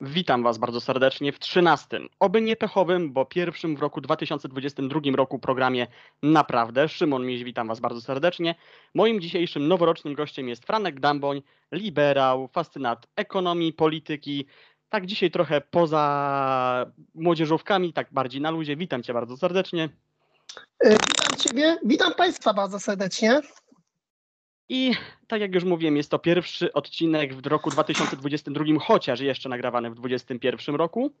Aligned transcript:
Witam 0.00 0.42
Was 0.42 0.58
bardzo 0.58 0.80
serdecznie 0.80 1.32
w 1.32 1.38
13, 1.38 2.00
oby 2.20 2.40
nie 2.40 2.56
pechowym, 2.56 3.12
bo 3.12 3.24
pierwszym 3.24 3.76
w 3.76 3.80
roku 3.80 4.00
2022 4.00 5.00
roku 5.14 5.38
programie 5.38 5.86
Naprawdę. 6.22 6.88
Szymon 6.88 7.26
Miś, 7.26 7.44
witam 7.44 7.68
Was 7.68 7.80
bardzo 7.80 8.00
serdecznie. 8.00 8.54
Moim 8.94 9.20
dzisiejszym 9.20 9.68
noworocznym 9.68 10.14
gościem 10.14 10.48
jest 10.48 10.66
Franek 10.66 11.00
Damboń, 11.00 11.42
liberał, 11.72 12.48
fascynat 12.48 13.06
ekonomii, 13.16 13.72
polityki. 13.72 14.46
Tak 14.88 15.06
dzisiaj 15.06 15.30
trochę 15.30 15.60
poza 15.60 16.86
młodzieżówkami, 17.14 17.92
tak 17.92 18.08
bardziej 18.12 18.40
na 18.40 18.50
luzie. 18.50 18.76
Witam 18.76 19.02
Cię 19.02 19.14
bardzo 19.14 19.36
serdecznie. 19.36 19.88
E, 20.84 20.90
Witam 20.90 21.38
Ciebie, 21.38 21.78
witam 21.84 22.14
Państwa 22.14 22.54
bardzo 22.54 22.80
serdecznie. 22.80 23.40
I 24.72 24.92
tak 25.26 25.40
jak 25.40 25.54
już 25.54 25.64
mówiłem, 25.64 25.96
jest 25.96 26.10
to 26.10 26.18
pierwszy 26.18 26.72
odcinek 26.72 27.34
w 27.34 27.46
roku 27.46 27.70
2022, 27.70 28.64
chociaż 28.80 29.20
jeszcze 29.20 29.48
nagrywany 29.48 29.90
w 29.90 29.94
2021 29.94 30.74
roku. 30.74 31.12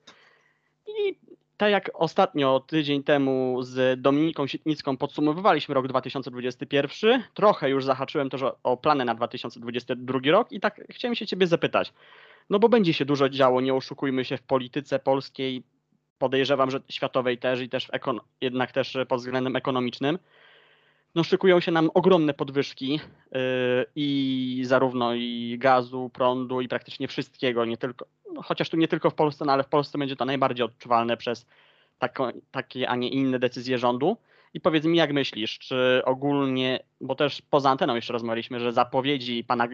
I 0.86 1.18
tak 1.56 1.70
jak 1.70 1.90
ostatnio, 1.94 2.60
tydzień 2.60 3.02
temu 3.02 3.62
z 3.62 4.00
Dominiką 4.00 4.46
Sitnicką 4.46 4.96
podsumowywaliśmy 4.96 5.74
rok 5.74 5.88
2021, 5.88 7.22
trochę 7.34 7.70
już 7.70 7.84
zahaczyłem 7.84 8.30
też 8.30 8.42
o, 8.62 8.76
plany 8.76 9.04
na 9.04 9.14
2022 9.14 10.18
rok 10.24 10.52
i 10.52 10.60
tak 10.60 10.80
chciałem 10.90 11.14
się 11.14 11.26
ciebie 11.26 11.46
zapytać, 11.46 11.92
no 12.50 12.58
bo 12.58 12.68
będzie 12.68 12.94
się 12.94 13.04
dużo 13.04 13.28
działo, 13.28 13.60
nie 13.60 13.74
oszukujmy 13.74 14.24
się 14.24 14.36
w 14.36 14.42
polityce 14.42 14.98
polskiej, 14.98 15.62
podejrzewam, 16.18 16.70
że 16.70 16.80
światowej 16.88 17.38
też 17.38 17.60
i 17.60 17.68
też 17.68 17.88
ekon- 17.88 18.20
jednak 18.40 18.72
też 18.72 18.98
pod 19.08 19.20
względem 19.20 19.56
ekonomicznym 19.56 20.18
no 21.14 21.24
szykują 21.24 21.60
się 21.60 21.72
nam 21.72 21.90
ogromne 21.94 22.34
podwyżki 22.34 23.00
yy, 23.32 23.40
i 23.96 24.62
zarówno 24.64 25.14
i 25.14 25.56
gazu, 25.58 26.10
prądu 26.12 26.60
i 26.60 26.68
praktycznie 26.68 27.08
wszystkiego, 27.08 27.64
nie 27.64 27.76
tylko, 27.76 28.06
no 28.32 28.42
chociaż 28.42 28.70
tu 28.70 28.76
nie 28.76 28.88
tylko 28.88 29.10
w 29.10 29.14
Polsce, 29.14 29.44
no 29.44 29.52
ale 29.52 29.62
w 29.62 29.68
Polsce 29.68 29.98
będzie 29.98 30.16
to 30.16 30.24
najbardziej 30.24 30.66
odczuwalne 30.66 31.16
przez 31.16 31.46
tako, 31.98 32.32
takie, 32.50 32.88
a 32.88 32.96
nie 32.96 33.08
inne 33.08 33.38
decyzje 33.38 33.78
rządu. 33.78 34.16
I 34.54 34.60
powiedz 34.60 34.84
mi, 34.84 34.98
jak 34.98 35.12
myślisz, 35.12 35.58
czy 35.58 36.02
ogólnie, 36.04 36.82
bo 37.00 37.14
też 37.14 37.42
poza 37.50 37.70
anteną 37.70 37.94
jeszcze 37.94 38.12
rozmawialiśmy, 38.12 38.60
że 38.60 38.72
zapowiedzi 38.72 39.44
pana 39.44 39.68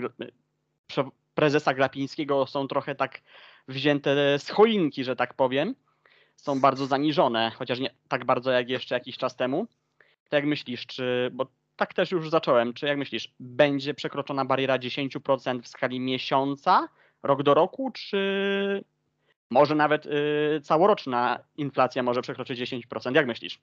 prezesa 1.35 1.75
Glapińskiego 1.75 2.47
są 2.47 2.69
trochę 2.69 2.95
tak 2.95 3.21
wzięte 3.69 4.39
z 4.39 4.51
choinki, 4.51 5.05
że 5.05 5.17
tak 5.17 5.35
powiem, 5.35 5.75
są 6.37 6.61
bardzo 6.61 6.87
zaniżone, 6.87 7.53
chociaż 7.59 7.79
nie 7.79 7.91
tak 8.09 8.25
bardzo 8.25 8.51
jak 8.51 8.69
jeszcze 8.69 8.95
jakiś 8.95 9.17
czas 9.17 9.37
temu. 9.37 9.67
Jak 10.33 10.45
myślisz, 10.45 10.87
czy, 10.87 11.31
bo 11.33 11.47
tak 11.77 11.95
też 11.95 12.11
już 12.11 12.31
zacząłem, 12.31 12.73
czy 12.73 12.87
jak 12.87 12.99
myślisz, 12.99 13.35
będzie 13.41 13.95
przekroczona 13.95 14.45
bariera 14.45 14.79
10% 14.79 15.63
w 15.63 15.69
skali 15.69 16.01
miesiąca, 16.01 16.89
rok 17.23 17.43
do 17.43 17.55
roku, 17.55 17.91
czy 17.91 18.85
może 19.51 19.75
nawet 19.75 20.07
y, 20.07 20.61
całoroczna 20.63 21.39
inflacja 21.57 22.03
może 22.03 22.23
przekroczyć 22.23 22.61
10%? 22.61 23.15
Jak 23.15 23.27
myślisz? 23.27 23.61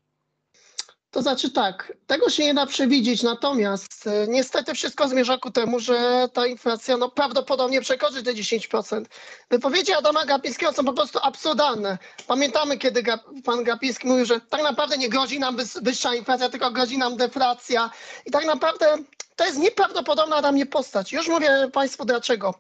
To 1.14 1.22
znaczy 1.22 1.52
tak, 1.52 1.94
tego 2.08 2.30
się 2.30 2.46
nie 2.46 2.54
da 2.54 2.66
przewidzieć, 2.66 3.24
natomiast 3.24 4.08
e, 4.08 4.28
niestety 4.28 4.74
wszystko 4.74 5.08
zmierza 5.08 5.38
ku 5.38 5.52
temu, 5.52 5.80
że 5.80 6.28
ta 6.34 6.48
inflacja 6.48 6.98
no, 6.98 7.10
prawdopodobnie 7.10 7.82
przekroczy 7.82 8.24
te 8.24 8.34
10%. 8.34 9.06
Wypowiedzi 9.50 9.94
Adama 9.94 10.26
Gapińskiego 10.26 10.74
są 10.74 10.86
po 10.86 10.94
prostu 10.94 11.20
absurdalne. 11.22 11.98
Pamiętamy, 12.28 12.78
kiedy 12.78 13.04
Gap- 13.04 13.42
pan 13.46 13.64
Gapiński 13.64 14.08
mówił, 14.08 14.26
że 14.26 14.40
tak 14.42 14.64
naprawdę 14.64 14.98
nie 14.98 15.10
grozi 15.10 15.40
nam 15.40 15.58
wyższa 15.82 16.16
inflacja, 16.16 16.50
tylko 16.50 16.72
grozi 16.72 16.98
nam 16.98 17.18
deflacja. 17.18 17.90
I 18.26 18.32
tak 18.32 18.46
naprawdę 18.46 18.98
to 19.36 19.46
jest 19.46 19.58
nieprawdopodobna 19.58 20.42
dla 20.42 20.52
mnie 20.52 20.66
postać. 20.66 21.12
Już 21.14 21.28
mówię 21.28 21.70
Państwu 21.74 22.06
dlaczego. 22.06 22.54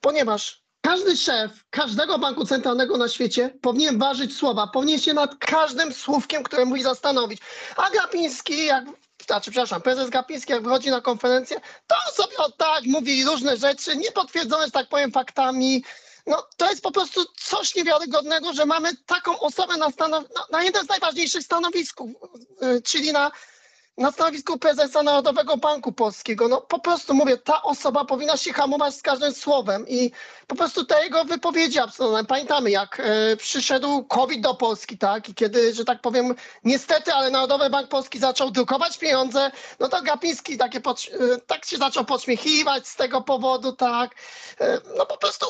Ponieważ 0.00 0.62
każdy 0.90 1.16
szef 1.16 1.64
każdego 1.70 2.18
banku 2.18 2.44
centralnego 2.44 2.96
na 2.96 3.08
świecie 3.08 3.50
powinien 3.62 3.98
ważyć 3.98 4.36
słowa, 4.36 4.66
powinien 4.66 4.98
się 4.98 5.14
nad 5.14 5.34
każdym 5.34 5.92
słówkiem, 5.92 6.42
które 6.42 6.64
mówi 6.64 6.82
zastanowić. 6.82 7.40
A 7.76 7.90
Gapiński, 7.90 8.66
jak, 8.66 8.84
znaczy, 9.26 9.50
przepraszam, 9.50 9.82
prezes 9.82 10.10
Gapiński, 10.10 10.52
jak 10.52 10.62
wychodzi 10.62 10.90
na 10.90 11.00
konferencję, 11.00 11.60
to 11.86 11.96
on 12.08 12.14
sobie 12.14 12.36
o 12.36 12.50
tak 12.50 12.84
mówi 12.86 13.24
różne 13.24 13.56
rzeczy, 13.56 13.96
niepotwierdzone, 13.96 14.64
że 14.64 14.70
tak 14.70 14.88
powiem, 14.88 15.12
faktami. 15.12 15.84
No, 16.26 16.46
to 16.56 16.70
jest 16.70 16.82
po 16.82 16.90
prostu 16.90 17.24
coś 17.36 17.74
niewiarygodnego, 17.74 18.52
że 18.52 18.66
mamy 18.66 18.96
taką 19.06 19.40
osobę 19.40 19.76
na, 19.76 19.88
stanow- 19.88 20.34
na, 20.34 20.46
na 20.50 20.64
jednym 20.64 20.84
z 20.84 20.88
najważniejszych 20.88 21.42
stanowisków, 21.42 22.10
yy, 22.62 22.82
czyli 22.82 23.12
na 23.12 23.30
na 24.00 24.12
stanowisku 24.12 24.58
prezesa 24.58 25.02
Narodowego 25.02 25.56
Banku 25.56 25.92
Polskiego. 25.92 26.48
No 26.48 26.60
po 26.60 26.78
prostu 26.78 27.14
mówię, 27.14 27.36
ta 27.36 27.62
osoba 27.62 28.04
powinna 28.04 28.36
się 28.36 28.52
hamować 28.52 28.94
z 28.94 29.02
każdym 29.02 29.34
słowem 29.34 29.88
i 29.88 30.10
po 30.46 30.54
prostu 30.54 30.84
te 30.84 31.04
jego 31.04 31.24
wypowiedzi 31.24 31.78
absolutnie. 31.78 32.24
Pamiętamy, 32.24 32.70
jak 32.70 33.00
e, 33.00 33.36
przyszedł 33.36 34.04
COVID 34.04 34.40
do 34.40 34.54
Polski, 34.54 34.98
tak? 34.98 35.28
I 35.28 35.34
kiedy, 35.34 35.74
że 35.74 35.84
tak 35.84 36.00
powiem, 36.00 36.34
niestety, 36.64 37.12
ale 37.12 37.30
Narodowy 37.30 37.70
Bank 37.70 37.88
Polski 37.88 38.18
zaczął 38.18 38.50
drukować 38.50 38.98
pieniądze, 38.98 39.50
no 39.80 39.88
to 39.88 40.02
Gapiński 40.02 40.58
takie 40.58 40.80
podś- 40.80 41.34
e, 41.34 41.40
tak 41.46 41.64
się 41.64 41.76
zaczął 41.76 42.04
podśmiechiwać 42.04 42.88
z 42.88 42.96
tego 42.96 43.20
powodu, 43.20 43.72
tak? 43.72 44.14
E, 44.60 44.80
no 44.96 45.06
po 45.06 45.16
prostu 45.16 45.46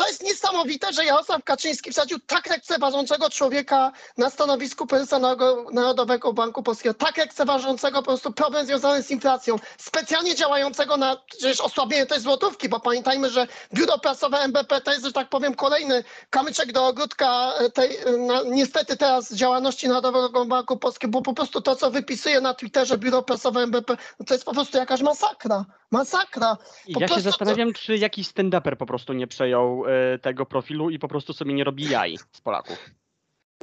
to 0.00 0.08
jest 0.08 0.22
niesamowite, 0.22 0.92
że 0.92 1.04
Jarosław 1.04 1.44
Kaczyński 1.44 1.90
wsadził 1.90 2.18
tak 2.18 2.50
lekceważącego 2.50 3.30
człowieka 3.30 3.92
na 4.18 4.30
stanowisku 4.30 4.86
prezesa 4.86 5.18
Narodo- 5.18 5.72
Narodowego 5.72 6.32
Banku 6.32 6.62
Polskiego, 6.62 6.94
tak 6.94 7.16
lekceważącego 7.16 7.98
po 7.98 8.04
prostu 8.04 8.32
problem 8.32 8.66
związany 8.66 9.02
z 9.02 9.10
inflacją, 9.10 9.56
specjalnie 9.78 10.34
działającego 10.34 10.96
na 10.96 11.16
przecież 11.26 11.60
osłabienie 11.60 12.06
tej 12.06 12.20
złotówki, 12.20 12.68
bo 12.68 12.80
pamiętajmy, 12.80 13.30
że 13.30 13.46
biuro 13.74 13.98
prasowe 13.98 14.38
MBP 14.38 14.80
to 14.80 14.92
jest, 14.92 15.04
że 15.04 15.12
tak 15.12 15.28
powiem, 15.28 15.54
kolejny 15.54 16.04
kamyczek 16.30 16.72
do 16.72 16.86
ogródka 16.86 17.52
e, 17.58 17.70
tej, 17.70 17.96
e, 17.96 18.16
na, 18.16 18.42
niestety 18.42 18.96
teraz 18.96 19.34
działalności 19.34 19.88
Narodowego 19.88 20.44
Banku 20.44 20.76
Polskiego, 20.76 21.10
bo 21.10 21.22
po 21.22 21.34
prostu 21.34 21.60
to, 21.60 21.76
co 21.76 21.90
wypisuje 21.90 22.40
na 22.40 22.54
Twitterze 22.54 22.98
biuro 22.98 23.22
prasowe 23.22 23.60
MBP, 23.60 23.96
no 24.20 24.26
to 24.26 24.34
jest 24.34 24.44
po 24.44 24.52
prostu 24.52 24.78
jakaś 24.78 25.00
masakra. 25.00 25.64
Masakra. 25.90 26.56
Po 26.94 27.00
ja 27.00 27.08
się 27.08 27.20
zastanawiam, 27.20 27.72
czy 27.72 27.96
jakiś 27.96 28.28
stand-uper 28.28 28.76
po 28.76 28.86
prostu 28.86 29.12
nie 29.12 29.26
przejął 29.26 29.84
y, 29.86 30.18
tego 30.18 30.46
profilu 30.46 30.90
i 30.90 30.98
po 30.98 31.08
prostu 31.08 31.32
sobie 31.32 31.54
nie 31.54 31.64
robi 31.64 31.90
jaj 31.90 32.18
z 32.32 32.40
Polaków. 32.40 32.90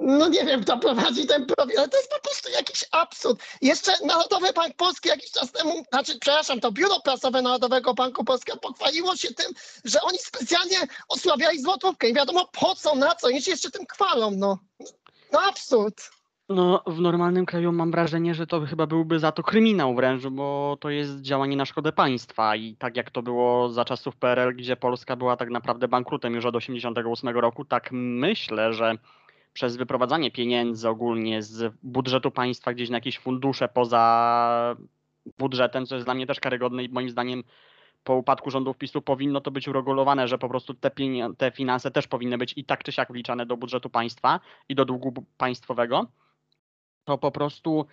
No 0.02 0.28
nie 0.28 0.46
wiem, 0.46 0.64
kto 0.64 0.78
prowadzi 0.78 1.28
ten 1.28 1.46
profil, 1.46 1.80
ale 1.80 1.90
to 1.90 1.98
jest 1.98 2.10
po 2.10 2.20
prostu 2.20 2.50
jakiś 2.50 2.86
absurd. 2.92 3.44
Jeszcze 3.62 3.92
Narodowy 4.06 4.54
Bank 4.54 4.76
Polski 4.76 5.10
jakiś 5.10 5.32
czas 5.32 5.52
temu, 5.52 5.84
znaczy, 5.92 6.20
przepraszam, 6.20 6.60
to 6.60 6.72
Biuro 6.72 7.00
Prasowe 7.00 7.42
Narodowego 7.42 7.94
Banku 7.94 8.24
Polskiego 8.24 8.58
pochwaliło 8.58 9.16
się 9.16 9.34
tym, 9.34 9.52
że 9.86 10.02
oni 10.02 10.18
specjalnie 10.18 10.78
osłabiali 11.10 11.62
złotówkę 11.62 12.10
i 12.10 12.14
wiadomo 12.14 12.50
po 12.60 12.76
co, 12.76 12.96
na 12.96 13.16
co, 13.16 13.30
się 13.30 13.52
jeszcze 13.52 13.72
tym 13.72 13.86
chwalą, 13.94 14.32
no. 14.32 14.60
No 15.32 15.42
absurd. 15.42 16.17
No, 16.50 16.84
w 16.88 17.02
normalnym 17.02 17.46
kraju 17.46 17.72
mam 17.72 17.92
wrażenie, 17.92 18.36
że 18.36 18.48
to 18.48 18.66
chyba 18.66 18.88
byłby 18.88 19.20
za 19.20 19.32
to 19.32 19.44
kryminał 19.44 19.96
wręcz, 19.96 20.28
bo 20.28 20.78
to 20.80 20.90
jest 20.90 21.22
działanie 21.22 21.58
na 21.58 21.66
szkodę 21.66 21.92
państwa. 21.92 22.56
I 22.56 22.76
tak 22.76 22.98
jak 22.98 23.12
to 23.12 23.22
było 23.22 23.70
za 23.70 23.86
czasów 23.86 24.16
PRL, 24.16 24.56
gdzie 24.56 24.76
Polska 24.76 25.16
była 25.16 25.38
tak 25.38 25.50
naprawdę 25.50 25.88
bankrutem 25.88 26.34
już 26.34 26.46
od 26.46 26.54
1988 26.54 27.38
roku, 27.42 27.66
tak 27.66 27.90
myślę, 27.92 28.74
że 28.74 28.98
przez 29.54 29.78
wyprowadzanie 29.78 30.32
pieniędzy 30.32 30.90
ogólnie 30.90 31.42
z 31.42 31.74
budżetu 31.84 32.32
państwa 32.32 32.74
gdzieś 32.74 32.90
na 32.90 32.98
jakieś 32.98 33.20
fundusze 33.20 33.68
poza 33.68 34.76
budżetem, 35.40 35.86
co 35.86 35.96
jest 35.96 36.08
dla 36.08 36.14
mnie 36.14 36.28
też 36.28 36.40
karygodne 36.40 36.84
i 36.84 36.90
moim 36.90 37.10
zdaniem 37.10 37.44
po 38.04 38.16
upadku 38.16 38.52
rządów 38.52 38.78
PiSu 38.78 39.02
powinno 39.02 39.42
to 39.42 39.52
być 39.52 39.68
uregulowane, 39.68 40.28
że 40.28 40.38
po 40.38 40.50
prostu 40.50 40.74
te, 40.74 40.92
te 41.38 41.52
finanse 41.52 41.92
też 41.92 42.08
powinny 42.08 42.38
być 42.38 42.54
i 42.58 42.66
tak 42.66 42.84
czy 42.84 42.92
siak 42.92 43.12
wliczane 43.12 43.46
do 43.46 43.58
budżetu 43.58 43.90
państwa 43.90 44.40
i 44.70 44.76
do 44.76 44.86
długu 44.86 45.26
państwowego 45.38 46.08
to 47.08 47.18
po 47.18 47.32
prostu 47.32 47.86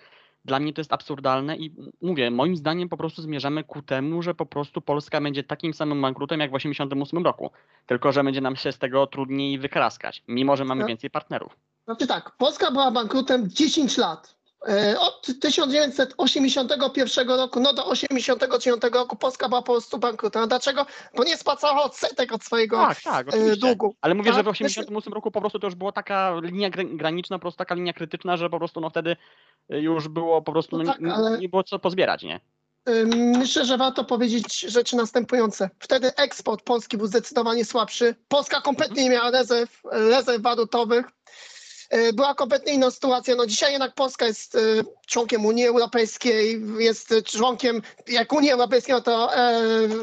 dla 0.44 0.58
mnie 0.60 0.72
to 0.72 0.80
jest 0.80 0.92
absurdalne 0.92 1.56
i 1.56 1.74
mówię, 2.02 2.30
moim 2.30 2.56
zdaniem 2.56 2.88
po 2.88 2.96
prostu 2.96 3.22
zmierzamy 3.22 3.64
ku 3.64 3.82
temu, 3.82 4.22
że 4.22 4.34
po 4.34 4.46
prostu 4.46 4.80
Polska 4.80 5.20
będzie 5.20 5.44
takim 5.44 5.74
samym 5.74 6.02
bankrutem 6.02 6.40
jak 6.40 6.50
w 6.50 6.54
1988 6.54 7.24
roku. 7.24 7.50
Tylko, 7.86 8.12
że 8.12 8.24
będzie 8.24 8.40
nam 8.40 8.56
się 8.56 8.72
z 8.72 8.78
tego 8.78 9.06
trudniej 9.06 9.58
wykraskać, 9.58 10.22
mimo 10.28 10.56
że 10.56 10.64
mamy 10.64 10.80
No. 10.80 10.86
więcej 10.86 11.10
partnerów. 11.10 11.56
Znaczy 11.84 12.06
tak, 12.06 12.30
Polska 12.38 12.70
była 12.70 12.90
bankrutem 12.90 13.50
10 13.50 13.98
lat. 13.98 14.33
E, 14.68 15.00
Od 15.00 15.26
1981 15.40 17.28
roku 17.28 17.60
no 17.60 17.72
do 17.72 17.82
1989 17.82 18.94
roku 18.94 19.16
Polska 19.16 19.48
była 19.48 19.62
po 19.62 19.72
prostu 19.72 19.98
bankrutem. 19.98 20.48
Dlaczego? 20.48 20.86
Bo 21.16 21.24
nie 21.24 21.36
spłacała 21.36 21.82
odsetek 21.82 22.32
od 22.32 22.44
swojego 22.44 22.76
Tak, 22.76 23.02
tak, 23.02 23.34
e, 23.34 23.56
długu. 23.56 23.96
Ale 24.00 24.14
mówię, 24.14 24.32
że 24.32 24.42
w 24.42 24.46
Tak, 24.46 24.54
1988 24.54 25.12
roku 25.12 25.30
po 25.30 25.40
prostu 25.40 25.58
to 25.58 25.66
już 25.66 25.74
była 25.74 25.92
taka 25.92 26.32
linia 26.42 26.70
gr- 26.70 26.96
graniczna, 26.96 27.38
po 27.38 27.40
prostu 27.40 27.58
taka 27.58 27.74
linia 27.74 27.92
krytyczna, 27.92 28.36
że 28.36 28.50
po 28.50 28.58
prostu 28.58 28.80
no 28.80 28.90
wtedy 28.90 29.16
już 29.68 30.08
było 30.08 30.42
po 30.42 30.52
prostu, 30.52 30.78
No 30.78 30.84
no, 30.84 30.92
tak, 30.92 31.00
nie, 31.00 31.14
ale- 31.14 31.38
nie 31.38 31.48
było 31.48 31.62
co 31.64 31.78
pozbierać, 31.78 32.22
nie? 32.22 32.40
Myślę, 33.38 33.64
że 33.64 33.76
warto 33.78 34.04
powiedzieć 34.04 34.60
rzeczy 34.60 34.96
następujące. 34.96 35.70
Wtedy 35.78 36.14
eksport 36.16 36.62
Polski 36.62 36.96
był 36.98 37.06
zdecydowanie 37.06 37.64
słabszy. 37.64 38.14
Polska 38.28 38.60
kompletnie 38.60 39.04
nie 39.04 39.10
miała 39.10 39.30
rezerw, 39.30 39.80
rezerw 39.92 40.42
walutowych. 40.42 41.06
E, 41.90 42.12
była 42.12 42.34
kompletnie 42.34 42.72
inna 42.72 42.90
sytuacja. 42.90 43.34
No 43.34 43.46
dzisiaj 43.46 43.72
jednak 43.72 43.94
Polska 43.94 44.26
jest 44.26 44.54
e, 44.54 44.58
członkiem 45.06 45.46
Unii 45.46 45.66
Europejskiej, 45.66 46.62
jest 46.78 47.14
członkiem, 47.24 47.82
jak 48.08 48.32
Unii 48.32 48.50
Europejskiej, 48.50 48.94
no 48.94 49.00
to 49.00 49.36
e, 49.36 49.58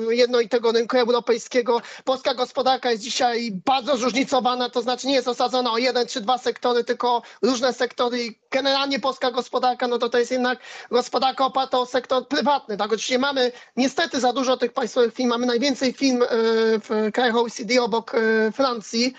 jednolitego 0.10 0.72
rynku 0.72 0.98
europejskiego. 0.98 1.81
Polska 2.04 2.33
gospodarka 2.33 2.92
jest 2.92 3.04
dzisiaj 3.04 3.51
bardzo 3.66 3.98
zróżnicowana, 3.98 4.69
to 4.69 4.81
znaczy 4.81 5.07
nie 5.07 5.13
jest 5.13 5.28
osadzona 5.28 5.72
o 5.72 5.78
jeden 5.78 6.07
czy 6.07 6.22
dwa 6.22 6.38
sektory, 6.38 6.83
tylko 6.83 7.22
różne 7.42 7.74
sektory 7.74 8.24
i 8.25 8.39
generalnie 8.51 9.00
polska 9.00 9.31
gospodarka, 9.31 9.88
no 9.88 9.98
to 9.98 10.10
to 10.10 10.18
jest 10.19 10.31
jednak 10.31 10.60
gospodarka 10.92 11.45
oparta 11.45 11.80
o 11.80 11.86
sektor 11.86 12.28
prywatny. 12.28 12.78
Tak, 12.78 12.88
oczywiście 12.94 13.19
mamy 13.19 13.51
niestety 13.78 14.19
za 14.19 14.33
dużo 14.33 14.57
tych 14.57 14.74
państwowych 14.74 15.13
firm, 15.13 15.30
mamy 15.30 15.45
najwięcej 15.45 15.94
firm 15.94 16.19
w 16.89 17.10
krajach 17.13 17.36
OECD 17.36 17.81
obok 17.81 18.12
Francji, 18.54 19.13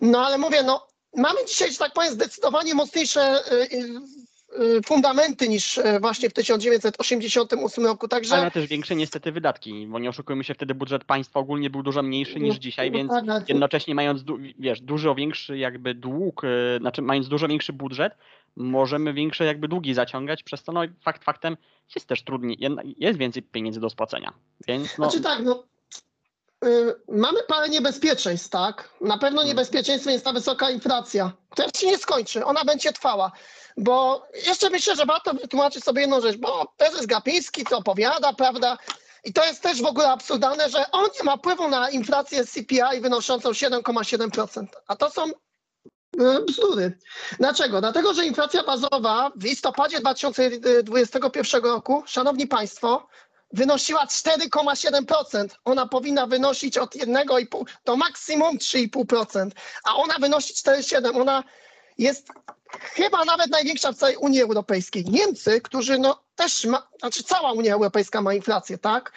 no 0.00 0.26
ale 0.26 0.38
mówię, 0.38 0.62
no 0.62 0.86
mamy 1.16 1.38
dzisiaj, 1.48 1.72
że 1.72 1.78
tak 1.78 1.92
powiem, 1.92 2.12
zdecydowanie 2.12 2.74
mocniejsze 2.74 3.20
e, 3.20 3.40
e, 3.52 4.82
fundamenty 4.86 5.48
niż 5.48 5.80
właśnie 6.00 6.30
w 6.30 6.32
1988 6.32 7.86
roku, 7.86 8.08
także... 8.08 8.34
Ale 8.34 8.50
też 8.50 8.66
większe 8.66 8.96
niestety 8.96 9.32
wydatki, 9.32 9.86
bo 9.86 9.98
nie 9.98 10.08
oszukujmy 10.08 10.44
się, 10.44 10.54
wtedy 10.54 10.74
budżet 10.74 11.04
państwa 11.04 11.40
ogólnie 11.40 11.70
był 11.70 11.82
dużo 11.82 12.02
mniejszy 12.02 12.40
niż 12.40 12.56
dzisiaj, 12.56 12.90
No 12.90 12.98
więc 12.98 13.10
tak, 13.26 13.48
jednocześnie 13.48 13.94
mając, 13.94 14.22
wiesz, 14.58 14.80
dużo 14.80 15.14
większy 15.14 15.58
jakby 15.58 15.94
dług, 15.94 16.44
y, 16.44 16.78
znaczy 16.80 17.02
mając 17.02 17.28
dużo 17.28 17.48
większy 17.48 17.72
budżet, 17.72 18.12
możemy 18.56 19.14
większe 19.14 19.44
jakby 19.44 19.68
długi 19.68 19.94
zaciągać, 19.94 20.42
przez 20.42 20.62
to 20.62 20.72
no 20.72 20.80
fakt 21.02 21.24
faktem 21.24 21.56
jest 21.94 22.06
też 22.06 22.24
trudniej, 22.24 22.58
jest 22.98 23.18
więcej 23.18 23.42
pieniędzy 23.42 23.80
do 23.80 23.90
spłacenia, 23.90 24.32
więc 24.68 24.98
no, 24.98 25.10
Znaczy 25.10 25.24
tak, 25.24 25.42
no. 25.44 25.64
Y, 26.64 26.94
Mamy 27.08 27.42
parę 27.42 27.68
niebezpieczeństw, 27.68 28.48
tak? 28.48 28.88
Na 29.00 29.18
pewno 29.18 29.40
Hmm. 29.40 29.48
niebezpieczeństwem 29.48 30.12
jest 30.12 30.24
ta 30.24 30.32
wysoka 30.32 30.70
inflacja, 30.70 31.32
która 31.50 31.68
się 31.76 31.86
nie 31.86 31.98
skończy, 31.98 32.44
ona 32.44 32.64
będzie 32.64 32.92
trwała. 32.92 33.32
Bo 33.76 34.26
jeszcze 34.46 34.70
myślę, 34.70 34.96
że 34.96 35.06
warto 35.06 35.34
wytłumaczyć 35.34 35.84
sobie 35.84 36.00
jedną 36.00 36.20
rzecz, 36.20 36.36
bo 36.36 36.72
prezes 36.76 37.06
Gapiński 37.06 37.64
to 37.64 37.78
opowiada, 37.78 38.32
prawda? 38.32 38.78
I 39.24 39.32
to 39.32 39.44
jest 39.44 39.62
też 39.62 39.82
w 39.82 39.86
ogóle 39.86 40.10
absurdalne, 40.10 40.70
że 40.70 40.90
on 40.90 41.08
nie 41.18 41.24
ma 41.24 41.36
wpływu 41.36 41.68
na 41.68 41.90
inflację 41.90 42.44
CPI 42.44 43.00
wynoszącą 43.00 43.50
7,7%. 43.50 44.66
A 44.86 44.96
to 44.96 45.10
są 45.10 45.26
y, 45.26 45.32
bzdury. 46.46 46.98
Dlaczego? 47.38 47.80
Dlatego, 47.80 48.14
że 48.14 48.26
inflacja 48.26 48.62
bazowa 48.64 49.30
w 49.36 49.44
listopadzie 49.44 50.00
2021 50.00 51.64
roku, 51.64 52.02
szanowni 52.06 52.46
państwo, 52.46 53.06
wynosiła 53.56 54.06
4,7%. 54.06 55.48
Ona 55.64 55.86
powinna 55.86 56.26
wynosić 56.26 56.78
od 56.78 56.94
1,5 56.94 57.64
do 57.84 57.96
maksimum 57.96 58.58
3,5%, 58.58 59.50
a 59.84 59.94
ona 59.94 60.14
wynosi 60.20 60.54
4,7%. 60.54 61.20
Ona 61.20 61.44
jest 61.98 62.28
chyba 62.80 63.24
nawet 63.24 63.50
największa 63.50 63.92
w 63.92 63.96
całej 63.96 64.16
Unii 64.16 64.42
Europejskiej. 64.42 65.04
Niemcy, 65.04 65.60
którzy 65.60 65.98
no 65.98 66.22
też 66.34 66.64
ma, 66.64 66.88
znaczy 67.00 67.22
cała 67.22 67.52
Unia 67.52 67.74
Europejska 67.74 68.22
ma 68.22 68.34
inflację, 68.34 68.78
tak? 68.78 69.12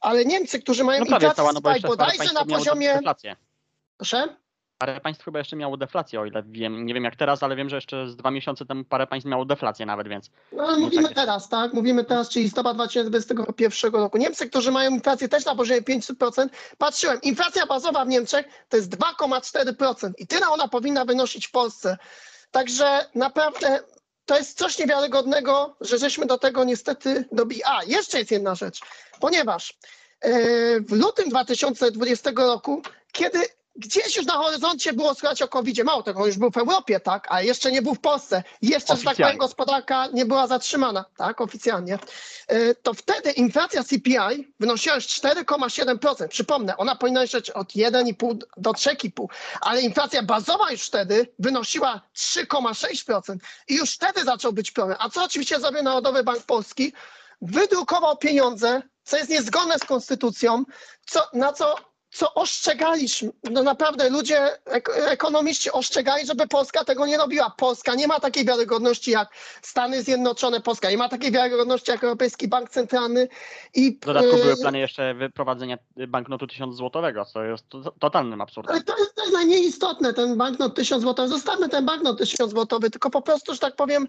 Ale 0.00 0.24
Niemcy, 0.24 0.60
którzy 0.60 0.84
mają 0.84 0.98
no 0.98 1.04
inflację 1.04 1.32
cała, 1.36 1.52
no 1.52 1.60
bo 1.60 1.72
bodajże 1.82 2.32
na 2.32 2.44
poziomie... 2.44 3.00
Proszę? 3.96 4.36
Parę 4.78 5.00
państw 5.00 5.24
chyba 5.24 5.38
jeszcze 5.38 5.56
miało 5.56 5.76
deflację, 5.76 6.20
o 6.20 6.26
ile 6.26 6.42
wiem, 6.46 6.86
nie 6.86 6.94
wiem 6.94 7.04
jak 7.04 7.16
teraz, 7.16 7.42
ale 7.42 7.56
wiem, 7.56 7.68
że 7.68 7.76
jeszcze 7.76 8.08
z 8.08 8.16
dwa 8.16 8.30
miesiące 8.30 8.66
temu 8.66 8.84
parę 8.84 9.06
państw 9.06 9.28
miało 9.28 9.44
deflację 9.44 9.86
nawet, 9.86 10.08
więc 10.08 10.30
No 10.52 10.62
ale 10.62 10.78
mówimy 10.78 11.02
tak 11.02 11.14
teraz, 11.14 11.48
tak? 11.48 11.72
Mówimy 11.72 12.04
teraz, 12.04 12.28
czyli 12.28 12.44
listopad 12.44 12.76
2021 12.76 13.92
roku. 13.92 14.18
Niemcy, 14.18 14.50
którzy 14.50 14.72
mają 14.72 14.90
inflację 14.90 15.28
też 15.28 15.44
na 15.44 15.54
poziomie 15.54 15.82
500%, 15.82 16.48
patrzyłem, 16.78 17.20
inflacja 17.22 17.66
bazowa 17.66 18.04
w 18.04 18.08
Niemczech 18.08 18.46
to 18.68 18.76
jest 18.76 18.96
2,4% 18.96 20.12
i 20.18 20.26
tyle 20.26 20.48
ona 20.48 20.68
powinna 20.68 21.04
wynosić 21.04 21.46
w 21.46 21.50
Polsce. 21.50 21.98
Także 22.50 23.06
naprawdę 23.14 23.80
to 24.24 24.36
jest 24.36 24.58
coś 24.58 24.78
niewiarygodnego, 24.78 25.76
że 25.80 25.98
żeśmy 25.98 26.26
do 26.26 26.38
tego 26.38 26.64
niestety 26.64 27.24
dobili. 27.32 27.62
A, 27.64 27.84
jeszcze 27.86 28.18
jest 28.18 28.30
jedna 28.30 28.54
rzecz, 28.54 28.80
ponieważ 29.20 29.74
e, 30.20 30.30
w 30.80 30.92
lutym 30.92 31.28
2020 31.28 32.30
roku, 32.36 32.82
kiedy 33.12 33.38
gdzieś 33.76 34.16
już 34.16 34.26
na 34.26 34.34
horyzoncie 34.34 34.92
było 34.92 35.14
słychać 35.14 35.42
o 35.42 35.48
covid 35.48 35.84
mało 35.84 36.02
tego, 36.02 36.20
on 36.20 36.26
już 36.26 36.38
był 36.38 36.50
w 36.50 36.56
Europie, 36.56 37.00
tak, 37.00 37.26
a 37.30 37.42
jeszcze 37.42 37.72
nie 37.72 37.82
był 37.82 37.94
w 37.94 38.00
Polsce. 38.00 38.42
Jeszcze, 38.62 38.96
że 38.96 39.02
tak 39.02 39.16
powiem, 39.16 39.36
gospodarka 39.38 40.06
nie 40.12 40.26
była 40.26 40.46
zatrzymana, 40.46 41.04
tak, 41.16 41.40
oficjalnie. 41.40 41.98
E, 42.48 42.74
To 42.74 42.94
wtedy 42.94 43.30
inflacja 43.30 43.84
CPI 43.84 44.52
wynosiła 44.60 44.94
już 44.94 45.04
4,7%. 45.06 46.28
Przypomnę, 46.28 46.76
ona 46.76 46.96
powinna 46.96 47.22
jeszcze 47.22 47.54
od 47.54 47.68
1,5 47.68 48.38
do 48.56 48.70
3,5, 48.70 49.26
ale 49.60 49.82
inflacja 49.82 50.22
bazowa 50.22 50.70
już 50.70 50.82
wtedy 50.82 51.32
wynosiła 51.38 52.00
3,6% 52.16 53.36
i 53.68 53.74
już 53.74 53.94
wtedy 53.94 54.24
zaczął 54.24 54.52
być 54.52 54.70
problem. 54.70 54.96
A 55.00 55.10
co 55.10 55.24
oczywiście 55.24 55.60
zrobił 55.60 55.82
Narodowy 55.82 56.24
Bank 56.24 56.42
Polski? 56.42 56.92
Wydrukował 57.42 58.16
pieniądze, 58.16 58.82
co 59.04 59.16
jest 59.16 59.30
niezgodne 59.30 59.78
z 59.78 59.84
konstytucją, 59.84 60.64
co, 61.06 61.20
na 61.32 61.52
co 61.52 61.93
co 62.14 62.34
ostrzegaliśmy, 62.34 63.30
no 63.50 63.62
naprawdę 63.62 64.10
ludzie, 64.10 64.48
ek 64.64 64.90
ekonomiści 64.96 65.70
ostrzegali, 65.70 66.26
żeby 66.26 66.48
Polska 66.48 66.84
tego 66.84 67.06
nie 67.06 67.16
robiła. 67.16 67.50
Polska 67.50 67.94
nie 67.94 68.06
ma 68.06 68.20
takiej 68.20 68.44
wiarygodności 68.44 69.10
jak 69.10 69.28
Stany 69.62 70.02
Zjednoczone, 70.02 70.60
Polska 70.60 70.90
nie 70.90 70.96
ma 70.96 71.08
takiej 71.08 71.32
wiarygodności 71.32 71.90
jak 71.90 72.04
Europejski 72.04 72.48
Bank 72.48 72.70
Centralny 72.70 73.28
i 73.74 73.98
w 74.02 74.06
dodatku 74.06 74.36
były 74.36 74.52
e, 74.52 74.56
plany 74.56 74.78
jeszcze 74.78 75.14
wyprowadzenia 75.14 75.78
banknotu 76.08 76.46
1000 76.46 76.76
złotowego, 76.76 77.24
co 77.24 77.44
jest 77.44 77.68
to, 77.68 77.92
totalnym 77.98 78.40
absurdem. 78.40 78.74
Ale 78.74 78.84
to 78.84 78.98
jest, 78.98 79.14
to 79.14 79.24
jest 79.50 80.16
ten 80.16 80.36
banknot 80.36 80.74
1000 80.74 81.02
zł. 81.02 81.28
Zostawmy 81.28 81.68
ten 81.68 81.86
banknot 81.86 82.18
1000 82.18 82.50
zł, 82.50 82.80
tylko 82.80 83.10
po 83.10 83.22
prostu, 83.22 83.52
że 83.52 83.58
tak 83.58 83.76
powiem, 83.76 84.06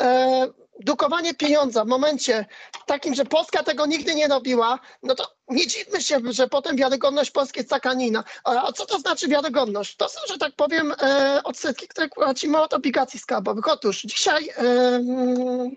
e, 0.00 0.48
drukowanie 0.80 1.34
pieniądza 1.34 1.84
w 1.84 1.88
momencie 1.88 2.46
takim, 2.86 3.14
że 3.14 3.24
Polska 3.24 3.62
tego 3.62 3.86
nigdy 3.86 4.14
nie 4.14 4.28
robiła, 4.28 4.78
no 5.02 5.14
to 5.14 5.34
nie 5.48 5.66
dziwmy 5.66 6.02
się, 6.02 6.20
że 6.30 6.48
potem 6.48 6.76
wiarygodność 6.76 7.30
Polski 7.30 7.58
jest 7.58 7.70
taka, 7.70 7.90
a 7.90 7.94
nie 7.94 8.06
inna. 8.06 8.24
A 8.44 8.68
a 8.68 8.72
co 8.72 8.86
to 8.86 8.98
znaczy 8.98 9.28
wiarygodność? 9.28 9.96
To 9.96 10.08
są, 10.08 10.20
że 10.28 10.38
tak 10.38 10.52
powiem, 10.56 10.94
e, 11.02 11.40
odsetki, 11.44 11.88
które 11.88 12.08
płacimy 12.08 12.60
od 12.60 12.74
obligacji 12.74 13.20
skarbowych. 13.20 13.68
Otóż 13.68 14.02
dzisiaj 14.02 14.48
e, 14.48 14.60
mm, 14.60 15.70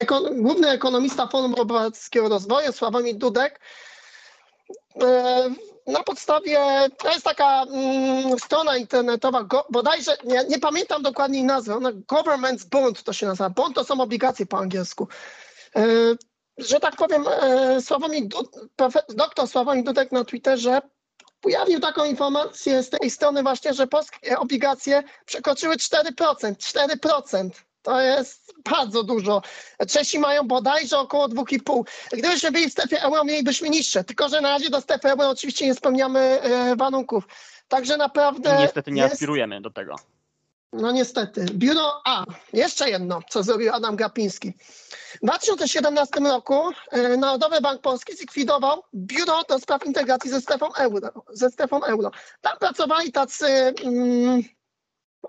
ekon, 0.00 0.42
główny 0.42 0.70
ekonomista 0.70 1.26
Forum 1.26 1.54
Obywatelskiego 1.54 2.28
Rozwoju, 2.28 2.72
Sławomir 2.72 3.16
Dudek, 3.16 3.60
e, 5.02 5.50
na 5.86 6.02
podstawie, 6.02 6.58
to 6.98 7.12
jest 7.12 7.24
taka 7.24 7.62
mm, 7.62 8.38
strona 8.38 8.76
internetowa, 8.76 9.42
go, 9.42 9.66
bodajże, 9.70 10.16
nie, 10.24 10.44
nie 10.48 10.58
pamiętam 10.58 11.02
dokładnie 11.02 11.38
jej 11.38 11.46
nazwy, 11.46 11.74
ona 11.74 11.92
Government's 11.92 12.64
Bond 12.64 13.02
to 13.02 13.12
się 13.12 13.26
nazywa. 13.26 13.50
Bond 13.50 13.74
to 13.74 13.84
są 13.84 14.00
obligacje 14.00 14.46
po 14.46 14.58
angielsku. 14.58 15.08
E, 15.76 15.82
że 16.58 16.80
tak 16.80 16.96
powiem, 16.96 17.24
profe- 18.76 19.14
doktor 19.14 19.48
Sławomir 19.48 19.84
Dudek 19.84 20.12
na 20.12 20.24
Twitterze 20.24 20.80
ujawnił 21.44 21.80
taką 21.80 22.04
informację 22.04 22.82
z 22.82 22.90
tej 22.90 23.10
strony 23.10 23.42
właśnie, 23.42 23.74
że 23.74 23.86
polskie 23.86 24.38
obligacje 24.38 25.02
przekroczyły 25.26 25.76
4%. 25.76 26.54
4%. 26.54 27.50
To 27.86 28.00
jest 28.00 28.54
bardzo 28.70 29.02
dużo. 29.02 29.42
Czesi 29.88 30.18
mają 30.18 30.48
bodajże 30.48 30.98
około 30.98 31.28
2,5. 31.28 31.82
Gdybyśmy 32.12 32.52
byli 32.52 32.68
w 32.68 32.72
strefie 32.72 33.02
euro, 33.02 33.24
mielibyśmy 33.24 33.70
niższe. 33.70 34.04
Tylko, 34.04 34.28
że 34.28 34.40
na 34.40 34.48
razie 34.48 34.70
do 34.70 34.80
strefy 34.80 35.10
euro 35.10 35.28
oczywiście 35.30 35.66
nie 35.66 35.74
spełniamy 35.74 36.20
e, 36.20 36.76
warunków. 36.76 37.24
Także 37.68 37.96
naprawdę. 37.96 38.56
I 38.56 38.58
niestety 38.58 38.92
nie 38.92 39.02
jest, 39.02 39.14
aspirujemy 39.14 39.60
do 39.60 39.70
tego. 39.70 39.96
No 40.72 40.92
niestety. 40.92 41.46
Biuro 41.52 42.00
A. 42.04 42.24
Jeszcze 42.52 42.90
jedno, 42.90 43.20
co 43.30 43.42
zrobił 43.42 43.72
Adam 43.72 43.96
Gapiński. 43.96 44.52
W 45.14 45.18
2017 45.22 46.20
roku 46.20 46.70
e, 46.90 47.16
Narodowy 47.16 47.60
Bank 47.60 47.80
Polski 47.80 48.16
zlikwidował 48.16 48.82
Biuro 48.94 49.42
do 49.48 49.58
Spraw 49.58 49.86
Integracji 49.86 50.30
ze 50.30 50.40
strefą 50.40 50.74
euro. 50.74 51.08
Ze 51.30 51.50
strefą 51.50 51.84
euro. 51.84 52.10
Tam 52.40 52.58
pracowali 52.58 53.12
tacy 53.12 53.46
mm, 53.84 54.42